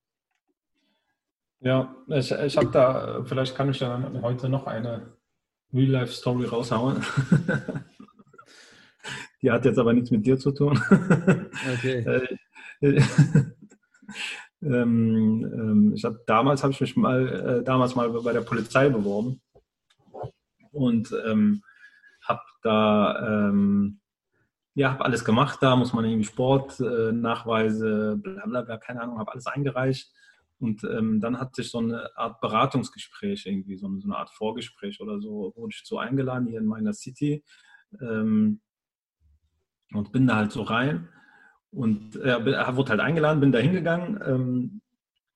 Ja, 1.59 1.95
ich, 2.07 2.31
ich 2.31 2.57
habe 2.57 2.71
da, 2.71 3.23
vielleicht 3.23 3.55
kann 3.55 3.69
ich 3.69 3.79
ja 3.79 4.11
heute 4.21 4.49
noch 4.49 4.67
eine 4.67 5.13
Real-Life-Story 5.73 6.45
raushauen. 6.45 7.01
Die 9.41 9.51
hat 9.51 9.65
jetzt 9.65 9.79
aber 9.79 9.93
nichts 9.93 10.11
mit 10.11 10.25
dir 10.25 10.37
zu 10.37 10.51
tun. 10.51 10.79
Okay. 11.73 12.27
Äh, 14.63 14.67
ähm, 14.67 15.51
ähm, 15.53 15.93
ich 15.95 16.03
habe 16.05 16.21
damals 16.25 16.63
habe 16.63 16.73
ich 16.73 16.81
mich 16.81 16.95
mal 16.95 17.27
äh, 17.27 17.63
damals 17.63 17.95
mal 17.95 18.09
bei 18.09 18.33
der 18.33 18.41
Polizei 18.41 18.89
beworben 18.89 19.41
und 20.71 21.13
ähm, 21.25 21.63
habe 22.23 22.41
da 22.61 23.49
ähm, 23.49 23.99
ja 24.75 24.91
habe 24.91 25.05
alles 25.05 25.25
gemacht. 25.25 25.59
Da 25.61 25.75
muss 25.75 25.93
man 25.93 26.05
irgendwie 26.05 26.23
Sport, 26.23 26.79
äh, 26.79 27.11
bla 27.11 28.45
bla 28.45 28.61
bla, 28.61 28.77
keine 28.77 29.01
Ahnung, 29.01 29.19
habe 29.19 29.31
alles 29.31 29.47
eingereicht 29.47 30.11
und 30.59 30.83
ähm, 30.85 31.19
dann 31.19 31.39
hatte 31.39 31.61
ich 31.61 31.71
so 31.71 31.79
eine 31.79 32.15
Art 32.15 32.39
Beratungsgespräch, 32.39 33.45
irgendwie, 33.45 33.75
so 33.75 33.87
eine, 33.87 33.99
so 33.99 34.07
eine, 34.07 34.17
Art 34.17 34.29
Vorgespräch 34.29 35.01
oder 35.01 35.19
so, 35.19 35.51
wurde 35.57 35.73
ich 35.73 35.81
so 35.83 35.97
eingeladen 35.97 36.47
hier 36.47 36.59
in 36.59 36.65
meiner 36.65 36.93
City 36.93 37.43
ähm, 37.99 38.61
und 39.91 40.13
bin 40.13 40.25
da 40.25 40.37
halt 40.37 40.53
so 40.53 40.61
rein. 40.61 41.09
Und 41.73 42.15
äh, 42.17 42.75
wurde 42.75 42.91
halt 42.91 42.99
eingeladen, 42.99 43.39
bin 43.39 43.51
da 43.51 43.59
hingegangen 43.59 44.19
ähm, 44.25 44.81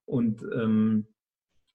und 0.06 0.44
ähm, 0.54 1.08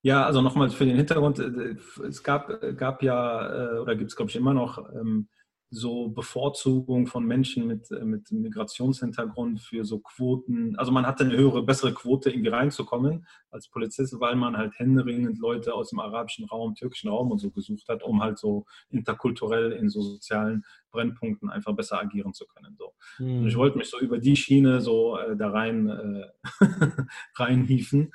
ja, 0.03 0.25
also 0.25 0.41
nochmal 0.41 0.71
für 0.71 0.85
den 0.85 0.97
Hintergrund, 0.97 1.39
äh, 1.39 1.77
es 2.07 2.23
gab, 2.23 2.61
gab 2.77 3.03
ja, 3.03 3.75
äh, 3.75 3.79
oder 3.79 3.97
gibt 3.97 4.11
es 4.11 4.17
glaube 4.17 4.31
ich 4.31 4.37
immer 4.37 4.55
noch, 4.55 4.79
ähm, 4.95 5.29
so 5.75 6.09
Bevorzugung 6.09 7.07
von 7.07 7.25
Menschen 7.25 7.67
mit, 7.67 7.91
äh, 7.91 8.05
mit 8.05 8.31
Migrationshintergrund 8.31 9.59
für 9.59 9.87
so 9.87 10.01
Quoten. 10.01 10.77
Also 10.77 10.93
man 10.93 11.07
hatte 11.07 11.25
eine 11.25 11.35
höhere, 11.35 11.63
bessere 11.63 11.95
Quote, 11.95 12.29
irgendwie 12.29 12.51
reinzukommen 12.51 13.27
als 13.51 13.69
Polizist, 13.69 14.21
weil 14.21 14.37
man 14.37 14.59
halt 14.59 14.79
händeringend 14.79 15.39
Leute 15.39 15.73
aus 15.73 15.89
dem 15.89 15.99
arabischen 15.99 16.45
Raum, 16.45 16.75
türkischen 16.75 17.09
Raum 17.09 17.31
und 17.31 17.39
so 17.39 17.51
gesucht 17.51 17.89
hat, 17.89 18.03
um 18.03 18.23
halt 18.23 18.39
so 18.39 18.67
interkulturell 18.91 19.73
in 19.73 19.89
so 19.89 20.03
sozialen 20.03 20.63
Brennpunkten 20.91 21.49
einfach 21.49 21.75
besser 21.75 21.99
agieren 21.99 22.35
zu 22.35 22.45
können. 22.47 22.77
So. 22.79 22.93
Mhm. 23.19 23.39
Und 23.41 23.49
ich 23.49 23.57
wollte 23.57 23.79
mich 23.79 23.89
so 23.89 23.99
über 23.99 24.19
die 24.19 24.37
Schiene 24.37 24.83
so 24.83 25.17
äh, 25.17 25.37
da 25.37 25.51
rein 25.51 25.89
äh, 25.89 26.27
reinhieven. 27.37 28.13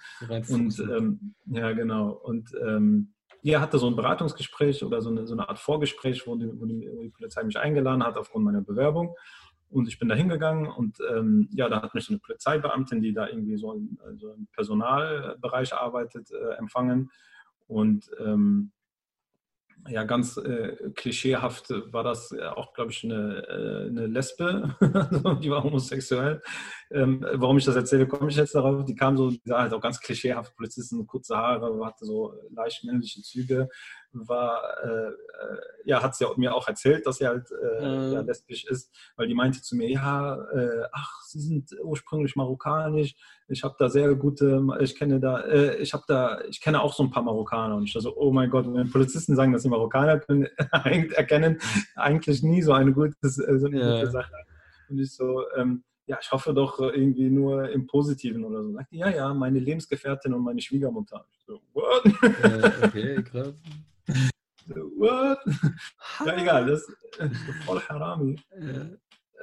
Und 0.49 0.79
ähm, 0.79 1.33
ja, 1.47 1.71
genau. 1.71 2.11
Und 2.11 2.51
ähm, 2.63 3.15
hier 3.47 3.61
hatte 3.61 3.79
so 3.79 3.87
ein 3.87 3.95
Beratungsgespräch 3.95 4.83
oder 4.83 5.01
so 5.01 5.09
eine, 5.09 5.25
so 5.25 5.33
eine 5.33 5.47
Art 5.47 5.57
Vorgespräch, 5.57 6.27
wo 6.27 6.35
die, 6.35 6.51
wo, 6.59 6.65
die, 6.65 6.89
wo 6.93 7.01
die, 7.01 7.07
Polizei 7.07 7.45
mich 7.45 7.57
eingeladen 7.57 8.03
hat 8.03 8.17
aufgrund 8.17 8.43
meiner 8.43 8.59
Bewerbung. 8.59 9.15
Und 9.69 9.87
ich 9.87 9.97
bin 9.97 10.09
da 10.09 10.15
hingegangen 10.15 10.67
und 10.67 10.97
ähm, 11.09 11.47
ja, 11.53 11.69
da 11.69 11.81
hat 11.81 11.95
mich 11.95 12.09
eine 12.09 12.19
Polizeibeamtin, 12.19 13.01
die 13.01 13.13
da 13.13 13.25
irgendwie 13.25 13.55
so, 13.55 13.71
in, 13.71 13.97
also 14.03 14.33
im 14.33 14.47
Personalbereich 14.51 15.73
arbeitet, 15.73 16.29
äh, 16.31 16.55
empfangen. 16.55 17.09
Und 17.67 18.11
ähm, 18.19 18.73
ja, 19.87 20.03
ganz 20.03 20.37
äh, 20.37 20.75
klischeehaft 20.95 21.69
war 21.91 22.03
das 22.03 22.31
äh, 22.31 22.43
auch, 22.43 22.73
glaube 22.73 22.91
ich, 22.91 23.03
eine, 23.03 23.43
äh, 23.47 23.89
eine 23.89 24.07
Lesbe, 24.07 24.75
die 25.41 25.49
war 25.49 25.63
homosexuell. 25.63 26.41
Ähm, 26.91 27.25
warum 27.33 27.57
ich 27.57 27.65
das 27.65 27.75
erzähle, 27.75 28.07
komme 28.07 28.29
ich 28.29 28.35
jetzt 28.35 28.55
darauf. 28.55 28.85
Die 28.85 28.95
kam 28.95 29.17
so, 29.17 29.29
die 29.29 29.41
sah 29.45 29.61
halt 29.61 29.73
auch 29.73 29.81
ganz 29.81 29.99
klischeehaft, 29.99 30.55
Polizisten, 30.55 31.05
kurze 31.05 31.37
Haare, 31.37 31.85
hatte 31.85 32.05
so 32.05 32.33
leicht 32.51 32.83
männliche 32.83 33.21
Züge, 33.21 33.69
war, 34.11 34.61
äh, 34.83 35.07
äh, 35.07 35.11
ja, 35.85 36.01
hat 36.01 36.15
sie 36.15 36.25
mir 36.37 36.55
auch 36.55 36.67
erzählt, 36.67 37.05
dass 37.05 37.17
sie 37.17 37.27
halt 37.27 37.49
mhm. 37.51 38.13
ja, 38.13 38.21
lesbisch 38.21 38.65
ist, 38.65 38.91
weil 39.15 39.27
die 39.27 39.33
meinte 39.33 39.61
zu 39.61 39.75
mir, 39.75 39.89
ja, 39.89 40.37
ach, 40.91 41.21
sie 41.23 41.39
sind 41.39 41.75
ursprünglich 41.81 42.35
marokkanisch, 42.35 43.15
ich 43.47 43.63
habe 43.63 43.75
da 43.79 43.89
sehr 43.89 44.13
gute, 44.15 44.61
ich 44.79 44.95
kenne 44.95 45.19
da, 45.19 45.45
ich 45.47 45.93
habe 45.93 46.03
da, 46.07 46.41
ich 46.49 46.59
kenne 46.59 46.81
auch 46.81 46.93
so 46.93 47.03
ein 47.03 47.11
paar 47.11 47.23
Marokkaner 47.23 47.75
und 47.75 47.83
ich 47.83 47.93
dachte 47.93 48.03
so, 48.03 48.17
oh 48.17 48.31
mein 48.31 48.49
Gott, 48.49 48.65
wenn 48.67 48.91
Polizisten 48.91 49.35
sagen, 49.35 49.53
dass 49.53 49.63
sie 49.63 49.69
Marokkaner 49.69 50.19
können, 50.19 50.47
erkennen, 50.71 51.59
eigentlich 51.95 52.43
nie 52.43 52.61
so 52.61 52.73
eine 52.73 52.93
gute, 52.93 53.15
so 53.21 53.43
eine 53.45 53.79
ja. 53.79 53.99
gute 53.99 54.11
Sache. 54.11 54.33
Und 54.89 54.99
ich 54.99 55.13
so, 55.13 55.43
ähm, 55.55 55.83
ja, 56.07 56.17
ich 56.21 56.31
hoffe 56.31 56.53
doch 56.53 56.79
äh, 56.79 56.87
irgendwie 56.87 57.29
nur 57.29 57.69
im 57.69 57.85
Positiven 57.85 58.45
oder 58.45 58.63
so. 58.63 58.71
Sagt 58.71 58.91
die, 58.91 58.97
ja, 58.97 59.09
ja, 59.09 59.33
meine 59.33 59.59
Lebensgefährtin 59.59 60.33
und 60.33 60.41
meine 60.43 60.61
Schwiegermutter. 60.61 61.25
Ich 61.33 61.43
so, 61.45 61.61
what? 61.73 62.03
Ja, 62.21 62.87
okay, 62.87 63.23
krass. 63.23 63.61
What? 64.97 65.39
ja, 66.25 66.37
egal, 66.37 66.65
das 66.65 66.81
ist 66.81 67.65
voll 67.65 67.81
Harami. 67.81 68.39
Ja. 68.59 68.87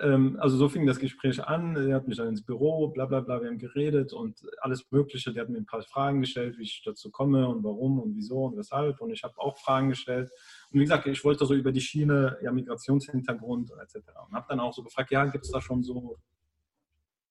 Ähm, 0.00 0.36
also 0.40 0.56
so 0.56 0.68
fing 0.68 0.86
das 0.86 0.98
Gespräch 0.98 1.42
an. 1.44 1.76
Er 1.76 1.96
hat 1.96 2.08
mich 2.08 2.16
dann 2.16 2.28
ins 2.28 2.44
Büro, 2.44 2.88
bla 2.88 3.06
bla 3.06 3.20
bla, 3.20 3.40
wir 3.40 3.48
haben 3.48 3.58
geredet 3.58 4.12
und 4.12 4.44
alles 4.60 4.90
Mögliche. 4.90 5.32
Der 5.32 5.42
hat 5.42 5.50
mir 5.50 5.58
ein 5.58 5.66
paar 5.66 5.82
Fragen 5.82 6.20
gestellt, 6.20 6.58
wie 6.58 6.62
ich 6.62 6.82
dazu 6.84 7.10
komme 7.10 7.48
und 7.48 7.62
warum 7.62 8.00
und 8.00 8.16
wieso 8.16 8.44
und 8.44 8.56
weshalb. 8.56 9.00
Und 9.00 9.10
ich 9.10 9.22
habe 9.22 9.38
auch 9.38 9.56
Fragen 9.58 9.90
gestellt. 9.90 10.30
Und 10.70 10.80
wie 10.80 10.84
gesagt, 10.84 11.06
ich 11.06 11.24
wollte 11.24 11.46
so 11.46 11.54
über 11.54 11.70
die 11.70 11.80
Schiene, 11.80 12.38
ja, 12.42 12.50
Migrationshintergrund 12.50 13.70
etc. 13.80 14.08
Und 14.28 14.34
habe 14.34 14.46
dann 14.48 14.60
auch 14.60 14.72
so 14.72 14.82
gefragt, 14.82 15.12
ja, 15.12 15.26
gibt 15.26 15.44
es 15.44 15.52
da 15.52 15.60
schon 15.60 15.84
so 15.84 16.18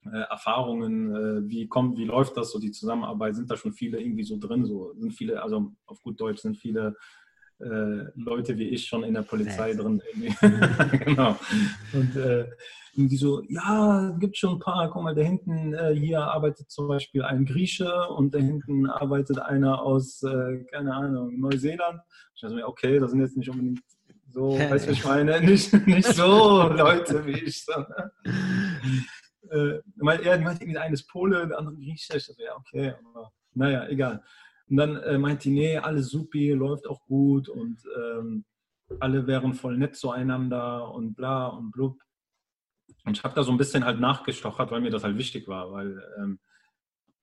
äh, 0.05 0.21
Erfahrungen, 0.29 1.15
äh, 1.15 1.49
wie 1.49 1.67
kommt, 1.67 1.97
wie 1.97 2.05
läuft 2.05 2.37
das 2.37 2.51
so, 2.51 2.59
die 2.59 2.71
Zusammenarbeit, 2.71 3.35
sind 3.35 3.51
da 3.51 3.57
schon 3.57 3.73
viele 3.73 3.99
irgendwie 3.99 4.23
so 4.23 4.37
drin, 4.37 4.65
so 4.65 4.93
sind 4.97 5.13
viele, 5.13 5.41
also 5.41 5.71
auf 5.85 6.01
gut 6.01 6.19
Deutsch 6.19 6.41
sind 6.41 6.57
viele 6.57 6.89
äh, 6.89 6.93
Leute 7.59 8.57
wie 8.57 8.69
ich 8.69 8.85
schon 8.85 9.03
in 9.03 9.13
der 9.13 9.21
Polizei 9.21 9.73
nice. 9.73 9.77
drin. 9.77 10.01
genau. 11.05 11.37
Und 11.93 12.15
äh, 12.15 12.45
die 12.95 13.17
so, 13.17 13.41
ja, 13.49 14.15
gibt 14.19 14.37
schon 14.37 14.53
ein 14.53 14.59
paar, 14.59 14.89
guck 14.89 15.01
mal, 15.01 15.15
da 15.15 15.21
hinten, 15.21 15.73
äh, 15.73 15.95
hier 15.95 16.21
arbeitet 16.21 16.69
zum 16.69 16.87
Beispiel 16.87 17.23
ein 17.23 17.45
Grieche 17.45 18.07
und 18.09 18.35
da 18.35 18.39
hinten 18.39 18.87
arbeitet 18.87 19.39
einer 19.39 19.81
aus, 19.81 20.21
äh, 20.21 20.63
keine 20.71 20.93
Ahnung, 20.93 21.39
Neuseeland. 21.39 22.01
Ich 22.35 22.41
dachte 22.41 22.55
mir, 22.55 22.67
okay, 22.67 22.99
das 22.99 23.11
sind 23.11 23.21
jetzt 23.21 23.35
nicht 23.35 23.49
unbedingt 23.49 23.81
so, 24.29 24.51
weißt 24.59 24.87
du, 24.87 24.91
ich 24.91 25.03
meine, 25.05 25.41
nicht, 25.41 25.73
nicht 25.87 26.07
so 26.07 26.67
Leute 26.67 27.25
wie 27.25 27.39
ich. 27.39 27.65
Sondern, 27.65 28.11
äh, 29.49 29.79
er 29.79 29.81
meinte 30.03 30.23
irgendwie, 30.23 30.73
der 30.73 30.83
eine 30.83 30.93
ist 30.93 31.07
Pole, 31.07 31.47
der 31.47 31.57
andere 31.57 31.75
Grieche. 31.75 32.17
Ich 32.17 32.27
dachte, 32.27 32.43
ja, 32.43 32.55
okay, 32.55 32.93
aber 33.09 33.31
naja, 33.55 33.87
egal. 33.87 34.23
Und 34.69 34.77
dann 34.77 34.97
äh, 34.97 35.17
meinte 35.17 35.43
die, 35.43 35.55
nee, 35.55 35.77
alles 35.77 36.09
supi, 36.09 36.51
läuft 36.51 36.87
auch 36.87 37.05
gut 37.05 37.49
und 37.49 37.83
ähm, 37.97 38.45
alle 38.99 39.27
wären 39.27 39.53
voll 39.53 39.77
nett 39.77 39.95
zueinander 39.95 40.91
und 40.91 41.15
bla 41.15 41.47
und 41.47 41.71
blub. 41.71 41.99
Und 43.05 43.17
ich 43.17 43.23
habe 43.23 43.35
da 43.35 43.43
so 43.43 43.51
ein 43.51 43.57
bisschen 43.57 43.85
halt 43.85 43.99
nachgestochert, 43.99 44.71
weil 44.71 44.81
mir 44.81 44.91
das 44.91 45.03
halt 45.03 45.17
wichtig 45.17 45.47
war, 45.47 45.71
weil 45.71 46.01
ähm, 46.17 46.39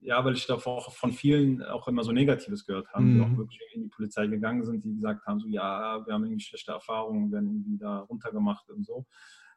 ja, 0.02 0.24
weil 0.24 0.34
ich 0.34 0.50
auch 0.50 0.94
von 0.94 1.12
vielen 1.12 1.62
auch 1.62 1.86
immer 1.86 2.02
so 2.02 2.12
Negatives 2.12 2.64
gehört 2.64 2.88
habe, 2.92 3.04
mhm. 3.04 3.14
die 3.14 3.20
auch 3.20 3.36
wirklich 3.36 3.60
in 3.74 3.82
die 3.82 3.88
Polizei 3.88 4.26
gegangen 4.26 4.64
sind, 4.64 4.82
die 4.82 4.94
gesagt 4.94 5.26
haben, 5.26 5.40
so 5.40 5.46
ja, 5.46 6.04
wir 6.06 6.14
haben 6.14 6.24
irgendwie 6.24 6.42
schlechte 6.42 6.72
Erfahrungen, 6.72 7.30
werden 7.30 7.50
irgendwie 7.50 7.78
da 7.78 8.00
runtergemacht 8.00 8.70
und 8.70 8.84
so. 8.84 9.06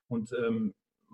Und 0.08 0.34
ähm, 0.34 0.74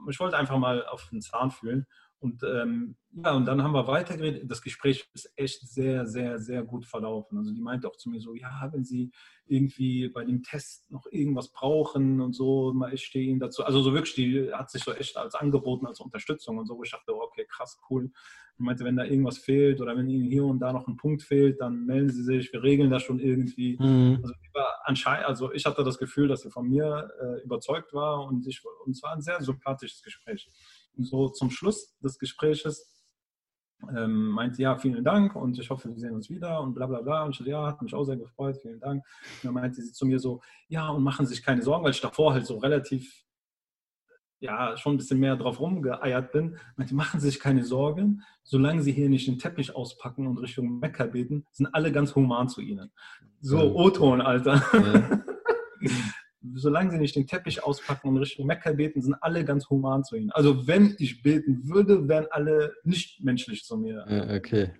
ich 0.10 0.20
wollte 0.20 0.38
einfach 0.38 0.58
mal 0.58 0.86
auf 0.88 1.10
den 1.10 1.22
Zahn 1.22 1.52
fühlen. 1.52 1.86
Und 2.20 2.44
ähm, 2.44 2.98
ja, 3.12 3.32
und 3.32 3.46
dann 3.46 3.64
haben 3.64 3.72
wir 3.72 3.88
weitergeredet. 3.88 4.44
Das 4.52 4.62
Gespräch 4.62 5.10
ist 5.14 5.32
echt 5.36 5.68
sehr, 5.68 6.06
sehr, 6.06 6.38
sehr 6.38 6.64
gut 6.64 6.86
verlaufen. 6.86 7.38
Also 7.38 7.54
die 7.54 7.62
meinte 7.62 7.88
auch 7.88 7.96
zu 7.96 8.10
mir 8.10 8.20
so, 8.20 8.36
ja, 8.36 8.70
wenn 8.72 8.84
Sie 8.84 9.12
irgendwie 9.46 10.10
bei 10.10 10.26
dem 10.26 10.44
Test 10.44 10.92
noch 10.92 11.06
irgendwas 11.10 11.52
brauchen 11.52 12.20
und 12.20 12.34
so, 12.34 12.76
ich 12.92 13.04
stehe 13.04 13.30
Ihnen 13.30 13.40
dazu. 13.40 13.64
Also 13.64 13.82
so 13.82 13.94
wirklich, 13.94 14.16
die 14.16 14.54
hat 14.54 14.70
sich 14.70 14.84
so 14.84 14.92
echt 14.92 15.18
als 15.18 15.34
angeboten, 15.34 15.88
als 15.88 16.02
Unterstützung 16.02 16.58
und 16.58 16.68
so, 16.68 16.78
wo 16.78 16.84
ich 16.84 16.92
dachte, 16.92 17.16
okay, 17.16 17.46
krass, 17.50 17.80
cool. 17.90 18.12
Ich 18.56 18.60
meinte, 18.60 18.84
wenn 18.84 18.98
da 18.98 19.06
irgendwas 19.06 19.38
fehlt 19.38 19.80
oder 19.80 19.96
wenn 19.96 20.10
Ihnen 20.10 20.26
hier 20.26 20.44
und 20.44 20.60
da 20.60 20.74
noch 20.74 20.88
ein 20.88 20.98
Punkt 20.98 21.24
fehlt, 21.24 21.62
dann 21.62 21.86
melden 21.86 22.10
Sie 22.10 22.24
sich, 22.24 22.52
wir 22.52 22.62
regeln 22.62 22.92
das 22.92 23.04
schon 23.04 23.20
irgendwie. 23.20 23.78
Mhm. 23.80 24.20
Also, 24.22 24.34
anscheinend, 24.84 25.26
also 25.26 25.52
ich 25.54 25.66
hatte 25.66 25.84
das 25.84 25.98
Gefühl, 25.98 26.28
dass 26.28 26.42
sie 26.42 26.52
von 26.52 26.68
mir 26.68 27.10
äh, 27.22 27.44
überzeugt 27.44 27.94
war 27.94 28.26
und, 28.26 28.46
ich, 28.48 28.62
und 28.86 28.92
es 28.92 29.02
war 29.04 29.14
ein 29.14 29.22
sehr 29.22 29.42
sympathisches 29.42 30.02
Gespräch. 30.02 30.50
So 31.04 31.30
zum 31.30 31.50
Schluss 31.50 31.98
des 32.00 32.18
Gespräches 32.20 32.90
ähm, 33.96 34.30
meinte, 34.30 34.62
ja, 34.62 34.78
vielen 34.78 35.04
Dank 35.04 35.36
und 35.36 35.58
ich 35.58 35.70
hoffe, 35.70 35.90
wir 35.90 36.00
sehen 36.00 36.16
uns 36.16 36.30
wieder 36.30 36.62
und 36.62 36.74
bla 36.74 36.86
bla 36.86 37.02
bla. 37.02 37.24
Und 37.24 37.40
ich 37.40 37.46
ja, 37.46 37.66
hat 37.66 37.82
mich 37.82 37.94
auch 37.94 38.04
sehr 38.04 38.18
gefreut, 38.18 38.58
vielen 38.62 38.80
Dank. 38.80 39.04
Und 39.42 39.46
dann 39.46 39.54
meinte 39.54 39.82
sie 39.82 39.92
zu 39.92 40.06
mir 40.06 40.20
so, 40.20 40.42
ja, 40.68 40.90
und 40.90 41.04
machen 41.04 41.26
Sie 41.26 41.36
sich 41.36 41.44
keine 41.44 41.62
Sorgen, 41.62 41.84
weil 41.84 41.92
ich 41.92 42.02
davor 42.02 42.34
halt 42.34 42.46
so 42.46 42.58
relativ 42.58 43.26
ja, 44.42 44.78
schon 44.78 44.94
ein 44.94 44.98
bisschen 44.98 45.20
mehr 45.20 45.36
drauf 45.36 45.60
rumgeeiert 45.60 46.32
bin, 46.32 46.58
meinte, 46.78 46.96
machen 46.96 47.20
Sie 47.20 47.30
sich 47.30 47.40
keine 47.40 47.64
Sorgen, 47.64 48.24
solange 48.44 48.82
Sie 48.82 48.94
hier 48.94 49.10
nicht 49.10 49.28
den 49.28 49.38
Teppich 49.38 49.76
auspacken 49.76 50.28
und 50.28 50.38
Richtung 50.38 50.80
Mekka 50.80 51.06
beten, 51.08 51.46
sind 51.52 51.68
alle 51.74 51.92
ganz 51.92 52.16
human 52.16 52.48
zu 52.48 52.62
Ihnen. 52.62 52.92
So, 53.42 53.58
ja. 53.58 53.64
O-Ton, 53.64 54.22
Alter. 54.22 54.64
Ja. 54.74 55.24
solange 56.42 56.92
Sie 56.92 56.98
nicht 56.98 57.16
den 57.16 57.28
Teppich 57.28 57.64
auspacken 57.64 58.10
und 58.10 58.18
Richtung 58.18 58.46
Mekka 58.46 58.72
beten, 58.72 59.02
sind 59.02 59.16
alle 59.16 59.44
ganz 59.46 59.70
human 59.70 60.04
zu 60.04 60.16
Ihnen. 60.16 60.32
Also 60.32 60.68
wenn 60.68 60.96
ich 61.00 61.22
beten 61.22 61.68
würde, 61.68 62.08
wären 62.08 62.28
alle 62.32 62.74
nicht 62.84 63.24
menschlich 63.24 63.64
zu 63.64 63.78
mir. 63.78 64.06
Ja, 64.08 64.36
okay. 64.36 64.72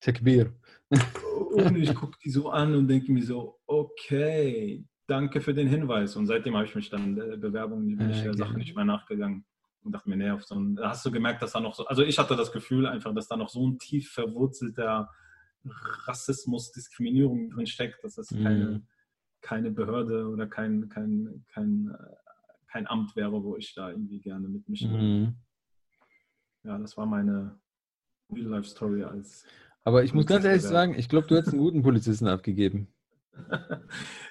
Takbir. 0.00 0.54
und 0.88 1.76
ich 1.76 1.94
gucke 1.94 2.18
die 2.24 2.30
so 2.30 2.50
an 2.50 2.74
und 2.74 2.88
denke 2.88 3.10
mir 3.12 3.24
so, 3.24 3.58
okay, 3.66 4.84
danke 5.06 5.40
für 5.40 5.54
den 5.54 5.68
Hinweis. 5.68 6.16
Und 6.16 6.26
seitdem 6.26 6.54
habe 6.54 6.66
ich 6.66 6.74
mich 6.74 6.90
dann 6.90 7.14
der 7.16 7.36
Bewerbung, 7.36 7.96
bin 7.96 8.10
ich 8.10 8.22
der 8.22 8.32
okay. 8.32 8.38
Sache 8.38 8.58
nicht 8.58 8.76
mehr 8.76 8.84
nachgegangen 8.84 9.44
und 9.82 9.92
dachte 9.92 10.08
mir, 10.08 10.16
nee, 10.16 10.30
auf 10.30 10.44
so 10.44 10.56
ein, 10.56 10.76
da 10.76 10.90
hast 10.90 11.06
du 11.06 11.10
gemerkt, 11.10 11.42
dass 11.42 11.52
da 11.52 11.60
noch 11.60 11.74
so, 11.74 11.86
also 11.86 12.02
ich 12.02 12.18
hatte 12.18 12.36
das 12.36 12.52
Gefühl 12.52 12.86
einfach, 12.86 13.14
dass 13.14 13.28
da 13.28 13.36
noch 13.36 13.48
so 13.48 13.66
ein 13.66 13.78
tief 13.78 14.10
verwurzelter 14.10 15.10
Rassismus, 16.06 16.72
Diskriminierung 16.72 17.50
drin 17.50 17.66
steckt, 17.66 18.02
dass 18.04 18.16
das 18.16 18.28
keine, 18.28 18.64
mhm. 18.66 18.86
Keine 19.46 19.70
Behörde 19.70 20.28
oder 20.28 20.48
kein, 20.48 20.88
kein, 20.88 21.44
kein, 21.54 21.96
kein 22.66 22.86
Amt 22.88 23.14
wäre, 23.14 23.44
wo 23.44 23.56
ich 23.56 23.74
da 23.74 23.90
irgendwie 23.90 24.18
gerne 24.18 24.48
mitmischen 24.48 24.90
würde. 24.90 25.04
Mhm. 25.04 25.34
Ja, 26.64 26.78
das 26.78 26.96
war 26.96 27.06
meine 27.06 27.56
Real-Life-Story 28.34 29.04
als. 29.04 29.46
Aber 29.84 30.02
ich 30.02 30.12
muss 30.12 30.26
ganz 30.26 30.44
ehrlich 30.44 30.62
sagen, 30.62 30.94
ich 30.98 31.08
glaube, 31.08 31.28
du 31.28 31.36
hättest 31.36 31.52
einen 31.52 31.62
guten 31.62 31.82
Polizisten 31.82 32.26
abgegeben. 32.26 32.88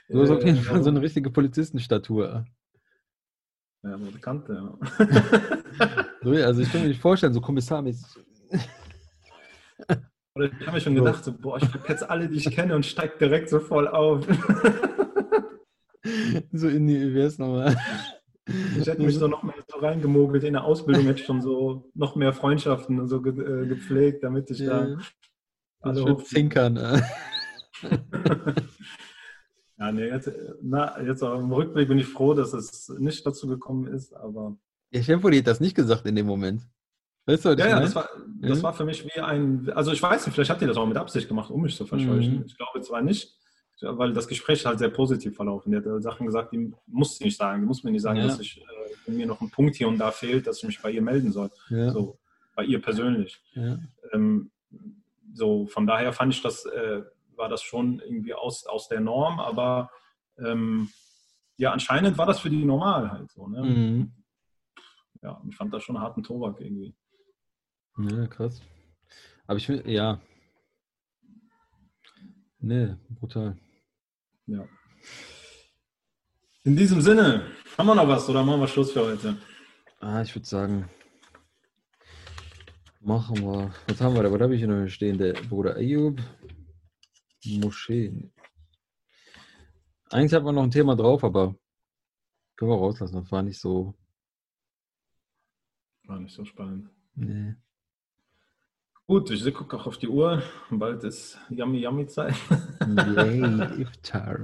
Du 0.07 0.21
hast 0.21 0.29
auf 0.29 0.45
jeden 0.45 0.61
Fall 0.61 0.83
so 0.83 0.91
eine 0.91 1.01
richtige 1.01 1.31
Polizistenstatur. 1.31 2.45
Ja, 3.81 3.95
aber 3.95 4.11
bekannte, 4.11 4.53
ja. 4.53 4.77
also 6.45 6.61
ich 6.61 6.71
kann 6.71 6.81
mir 6.81 6.89
nicht 6.89 7.01
vorstellen, 7.01 7.33
so 7.33 7.41
kommissarmäßig. 7.41 8.05
Oder 10.35 10.45
ich 10.45 10.67
habe 10.67 10.73
mir 10.73 10.81
schon 10.81 10.93
gedacht, 10.93 11.23
so, 11.23 11.33
boah, 11.33 11.57
ich 11.57 11.67
verpetze 11.67 12.07
alle, 12.07 12.29
die 12.29 12.37
ich 12.37 12.51
kenne 12.51 12.75
und 12.75 12.85
steige 12.85 13.17
direkt 13.17 13.49
so 13.49 13.59
voll 13.59 13.87
auf. 13.87 14.27
so 16.51 16.67
in 16.67 16.87
die, 16.87 17.13
wie 17.13 17.23
heißt 17.23 17.39
nochmal? 17.39 17.75
Ich 18.79 18.85
hätte 18.85 19.01
mich 19.01 19.17
so 19.17 19.27
noch 19.27 19.43
mehr 19.43 19.55
so 19.67 19.79
reingemogelt 19.79 20.43
in 20.43 20.53
der 20.53 20.63
Ausbildung, 20.63 21.05
hätte 21.05 21.19
ich 21.19 21.25
schon 21.25 21.41
so 21.41 21.89
noch 21.95 22.15
mehr 22.15 22.31
Freundschaften 22.31 23.07
so 23.07 23.21
ge 23.21 23.33
äh, 23.33 23.67
gepflegt, 23.67 24.23
damit 24.23 24.51
ich 24.51 24.59
ja. 24.59 24.85
da 24.85 24.97
alle 25.81 26.03
hochzinkern. 26.03 27.01
Ja, 29.77 29.91
nee, 29.91 30.07
jetzt, 30.07 30.31
na, 30.61 31.01
jetzt 31.01 31.21
auch 31.21 31.37
im 31.37 31.51
Rückblick 31.51 31.87
bin 31.87 31.97
ich 31.97 32.07
froh, 32.07 32.33
dass 32.33 32.53
es 32.53 32.87
nicht 32.97 33.25
dazu 33.25 33.47
gekommen 33.47 33.87
ist, 33.87 34.13
aber. 34.13 34.57
Ja, 34.91 35.01
ich 35.01 35.09
habe 35.09 35.31
dir 35.31 35.43
das 35.43 35.59
nicht 35.59 35.75
gesagt 35.75 36.05
in 36.05 36.15
dem 36.15 36.25
Moment. 36.25 36.61
Weißt 37.25 37.45
du, 37.45 37.49
ja, 37.49 37.67
ja, 37.67 37.79
das 37.79 37.95
war, 37.95 38.07
das 38.39 38.59
mhm. 38.59 38.63
war 38.63 38.73
für 38.73 38.85
mich 38.85 39.03
wie 39.03 39.19
ein, 39.19 39.69
also 39.73 39.91
ich 39.91 40.01
weiß 40.01 40.25
nicht, 40.25 40.35
vielleicht 40.35 40.51
habt 40.51 40.61
ihr 40.61 40.67
das 40.67 40.77
auch 40.77 40.85
mit 40.85 40.95
Absicht 40.95 41.27
gemacht, 41.27 41.49
um 41.49 41.61
mich 41.61 41.75
zu 41.75 41.85
verscheuchen. 41.85 42.37
Mhm. 42.37 42.43
Ich 42.45 42.55
glaube 42.55 42.81
zwar 42.81 43.01
nicht, 43.01 43.35
weil 43.81 44.13
das 44.13 44.27
Gespräch 44.27 44.65
halt 44.65 44.79
sehr 44.79 44.89
positiv 44.89 45.35
verlaufen. 45.35 45.71
Der 45.71 45.83
hat 45.83 46.03
Sachen 46.03 46.25
gesagt, 46.25 46.53
die 46.53 46.73
muss 46.87 47.19
nicht 47.19 47.37
sagen, 47.37 47.61
die 47.61 47.67
muss 47.67 47.83
mir 47.83 47.91
nicht 47.91 48.01
sagen, 48.01 48.19
ja. 48.19 48.27
dass 48.27 48.39
ich, 48.39 48.61
äh, 49.07 49.11
mir 49.11 49.27
noch 49.27 49.41
ein 49.41 49.51
Punkt 49.51 49.75
hier 49.75 49.87
und 49.87 49.97
da 49.99 50.11
fehlt, 50.11 50.47
dass 50.47 50.59
ich 50.59 50.63
mich 50.63 50.81
bei 50.81 50.91
ihr 50.91 51.01
melden 51.01 51.31
soll. 51.31 51.51
Ja. 51.69 51.91
So, 51.91 52.17
bei 52.55 52.63
ihr 52.63 52.81
persönlich. 52.81 53.41
Ja. 53.53 53.77
Ähm, 54.13 54.51
so, 55.33 55.67
von 55.67 55.85
daher 55.85 56.13
fand 56.13 56.33
ich 56.33 56.41
das 56.41 56.65
äh, 56.65 57.03
war 57.37 57.49
das 57.49 57.61
schon 57.61 57.99
irgendwie 57.99 58.33
aus, 58.33 58.65
aus 58.65 58.87
der 58.87 59.01
Norm, 59.01 59.39
aber 59.39 59.91
ähm, 60.37 60.89
ja, 61.57 61.71
anscheinend 61.71 62.17
war 62.17 62.25
das 62.25 62.39
für 62.39 62.49
die 62.49 62.65
normal 62.65 63.11
halt 63.11 63.31
so. 63.31 63.47
Ne? 63.47 63.63
Mhm. 63.63 64.11
Ja, 65.21 65.41
ich 65.47 65.55
fand 65.55 65.73
das 65.73 65.83
schon 65.83 65.95
einen 65.95 66.05
harten 66.05 66.23
Tobak 66.23 66.59
irgendwie. 66.59 66.93
Ja, 67.97 68.27
krass. 68.27 68.61
Aber 69.47 69.57
ich 69.57 69.69
will, 69.69 69.83
ja. 69.89 70.19
Nee, 72.59 72.95
brutal. 73.09 73.57
Ja. 74.47 74.67
In 76.63 76.75
diesem 76.75 77.01
Sinne, 77.01 77.51
haben 77.77 77.87
wir 77.87 77.95
noch 77.95 78.07
was 78.07 78.29
oder 78.29 78.43
machen 78.43 78.61
wir 78.61 78.67
Schluss 78.67 78.91
für 78.91 79.05
heute? 79.05 79.37
Ah, 79.99 80.21
ich 80.21 80.35
würde 80.35 80.47
sagen, 80.47 80.89
machen 82.99 83.37
wir. 83.41 83.73
Was 83.87 84.01
haben 84.01 84.15
wir 84.15 84.23
da? 84.23 84.31
Was 84.31 84.41
habe 84.41 84.55
ich 84.55 84.59
hier 84.59 84.67
noch 84.67 84.87
stehen? 84.87 85.17
Der 85.17 85.33
Bruder 85.33 85.75
Ayub, 85.75 86.19
Moscheen. 87.45 88.31
Eigentlich 90.09 90.33
hat 90.33 90.43
man 90.43 90.55
noch 90.55 90.63
ein 90.63 90.71
Thema 90.71 90.95
drauf, 90.95 91.23
aber 91.23 91.55
können 92.55 92.71
wir 92.71 92.77
rauslassen. 92.77 93.15
Das 93.15 93.31
war 93.31 93.41
nicht 93.41 93.59
so. 93.59 93.95
War 96.03 96.19
nicht 96.19 96.33
so 96.33 96.45
spannend. 96.45 96.89
Nee. 97.15 97.55
Gut, 99.07 99.29
ich 99.29 99.53
gucke 99.53 99.77
auch 99.77 99.85
auf 99.85 99.99
die 99.99 100.07
Uhr. 100.07 100.41
Bald 100.71 101.03
ist 101.03 101.37
Yummy 101.49 101.77
Yummy 101.77 102.07
Zeit. 102.07 102.33
Yay, 102.87 103.39
Iftar. 103.81 104.39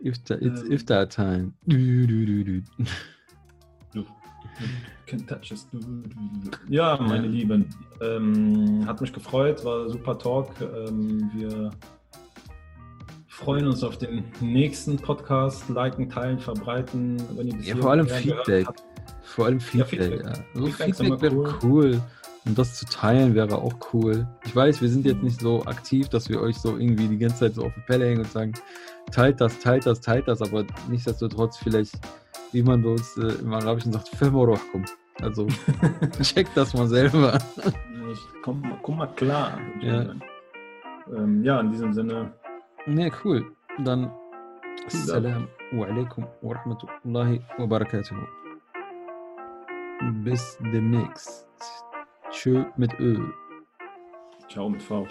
Iftar, 0.00 0.42
it's 0.42 0.62
ähm, 0.62 0.72
Iftar 0.72 1.08
time. 1.08 1.52
Du, 1.66 2.04
du, 2.04 2.26
du, 2.26 2.44
du. 2.44 2.62
du. 3.94 4.04
Can 5.06 5.24
touch 5.24 5.52
us. 5.52 5.68
Ja, 6.68 6.98
meine 7.00 7.28
Lieben, 7.28 7.66
ähm, 8.00 8.84
hat 8.86 9.00
mich 9.00 9.12
gefreut, 9.12 9.64
war 9.64 9.88
super 9.88 10.18
Talk. 10.18 10.50
Ähm, 10.60 11.30
wir 11.32 11.70
freuen 13.28 13.68
uns 13.68 13.84
auf 13.84 13.98
den 13.98 14.24
nächsten 14.40 14.96
Podcast. 14.96 15.68
Liken, 15.68 16.10
teilen, 16.10 16.40
verbreiten. 16.40 17.22
Wenn 17.36 17.48
ihr 17.48 17.60
ja, 17.60 17.76
vor 17.76 17.92
allem 17.92 18.08
Feedback. 18.08 18.66
Vor 19.22 19.46
allem 19.46 19.60
Feedback. 19.60 20.00
Ja, 20.00 20.06
Feedback, 20.08 20.24
ja. 20.24 20.44
Also 20.56 20.66
Feedback, 20.72 20.96
Feedback 20.96 21.22
wäre 21.22 21.36
cool. 21.36 21.58
cool. 21.62 22.02
Und 22.46 22.56
das 22.56 22.74
zu 22.74 22.86
teilen 22.86 23.34
wäre 23.34 23.58
auch 23.58 23.74
cool. 23.92 24.26
Ich 24.44 24.54
weiß, 24.54 24.80
wir 24.80 24.88
sind 24.88 25.04
jetzt 25.04 25.22
nicht 25.22 25.40
so 25.40 25.64
aktiv, 25.64 26.08
dass 26.08 26.28
wir 26.28 26.40
euch 26.40 26.56
so 26.56 26.76
irgendwie 26.76 27.08
die 27.08 27.18
ganze 27.18 27.40
Zeit 27.40 27.54
so 27.54 27.64
auf 27.64 27.74
die 27.74 27.80
Pelle 27.80 28.06
hängen 28.06 28.20
und 28.20 28.30
sagen, 28.30 28.52
teilt 29.10 29.40
das, 29.40 29.58
teilt 29.58 29.84
das, 29.84 30.00
teilt 30.00 30.28
das, 30.28 30.40
aber 30.40 30.64
nichtsdestotrotz 30.88 31.56
vielleicht, 31.58 31.94
wie 32.52 32.62
man 32.62 32.82
bei 32.82 32.90
uns 32.90 33.16
äh, 33.16 33.40
im 33.40 33.52
Arabischen 33.52 33.92
sagt, 33.92 34.08
Femorochkum. 34.10 34.84
Also 35.22 35.48
check 36.22 36.46
das 36.54 36.72
mal 36.74 36.86
selber. 36.86 37.38
Ich 38.12 38.20
komm, 38.42 38.62
komm 38.82 38.98
mal 38.98 39.06
klar. 39.08 39.58
Ja. 39.80 40.06
Ähm, 41.16 41.42
ja, 41.42 41.60
in 41.60 41.70
diesem 41.72 41.92
Sinne. 41.92 42.32
Ne, 42.86 43.10
cool. 43.24 43.44
Dann 43.84 44.10
Salam 44.86 45.48
wa 45.72 45.86
alaikum 45.86 46.26
wa 46.42 46.54
rahmatullahi 46.54 47.40
wa 47.58 47.66
barakatuh. 47.66 48.14
Bis 50.22 50.58
demnächst. 50.72 51.45
Tjo 52.30 52.66
mit 52.76 52.92
U. 53.00 53.32
Ciao 54.48 54.68
mit 54.68 54.82
V. 54.82 54.94
Wow. 54.94 55.06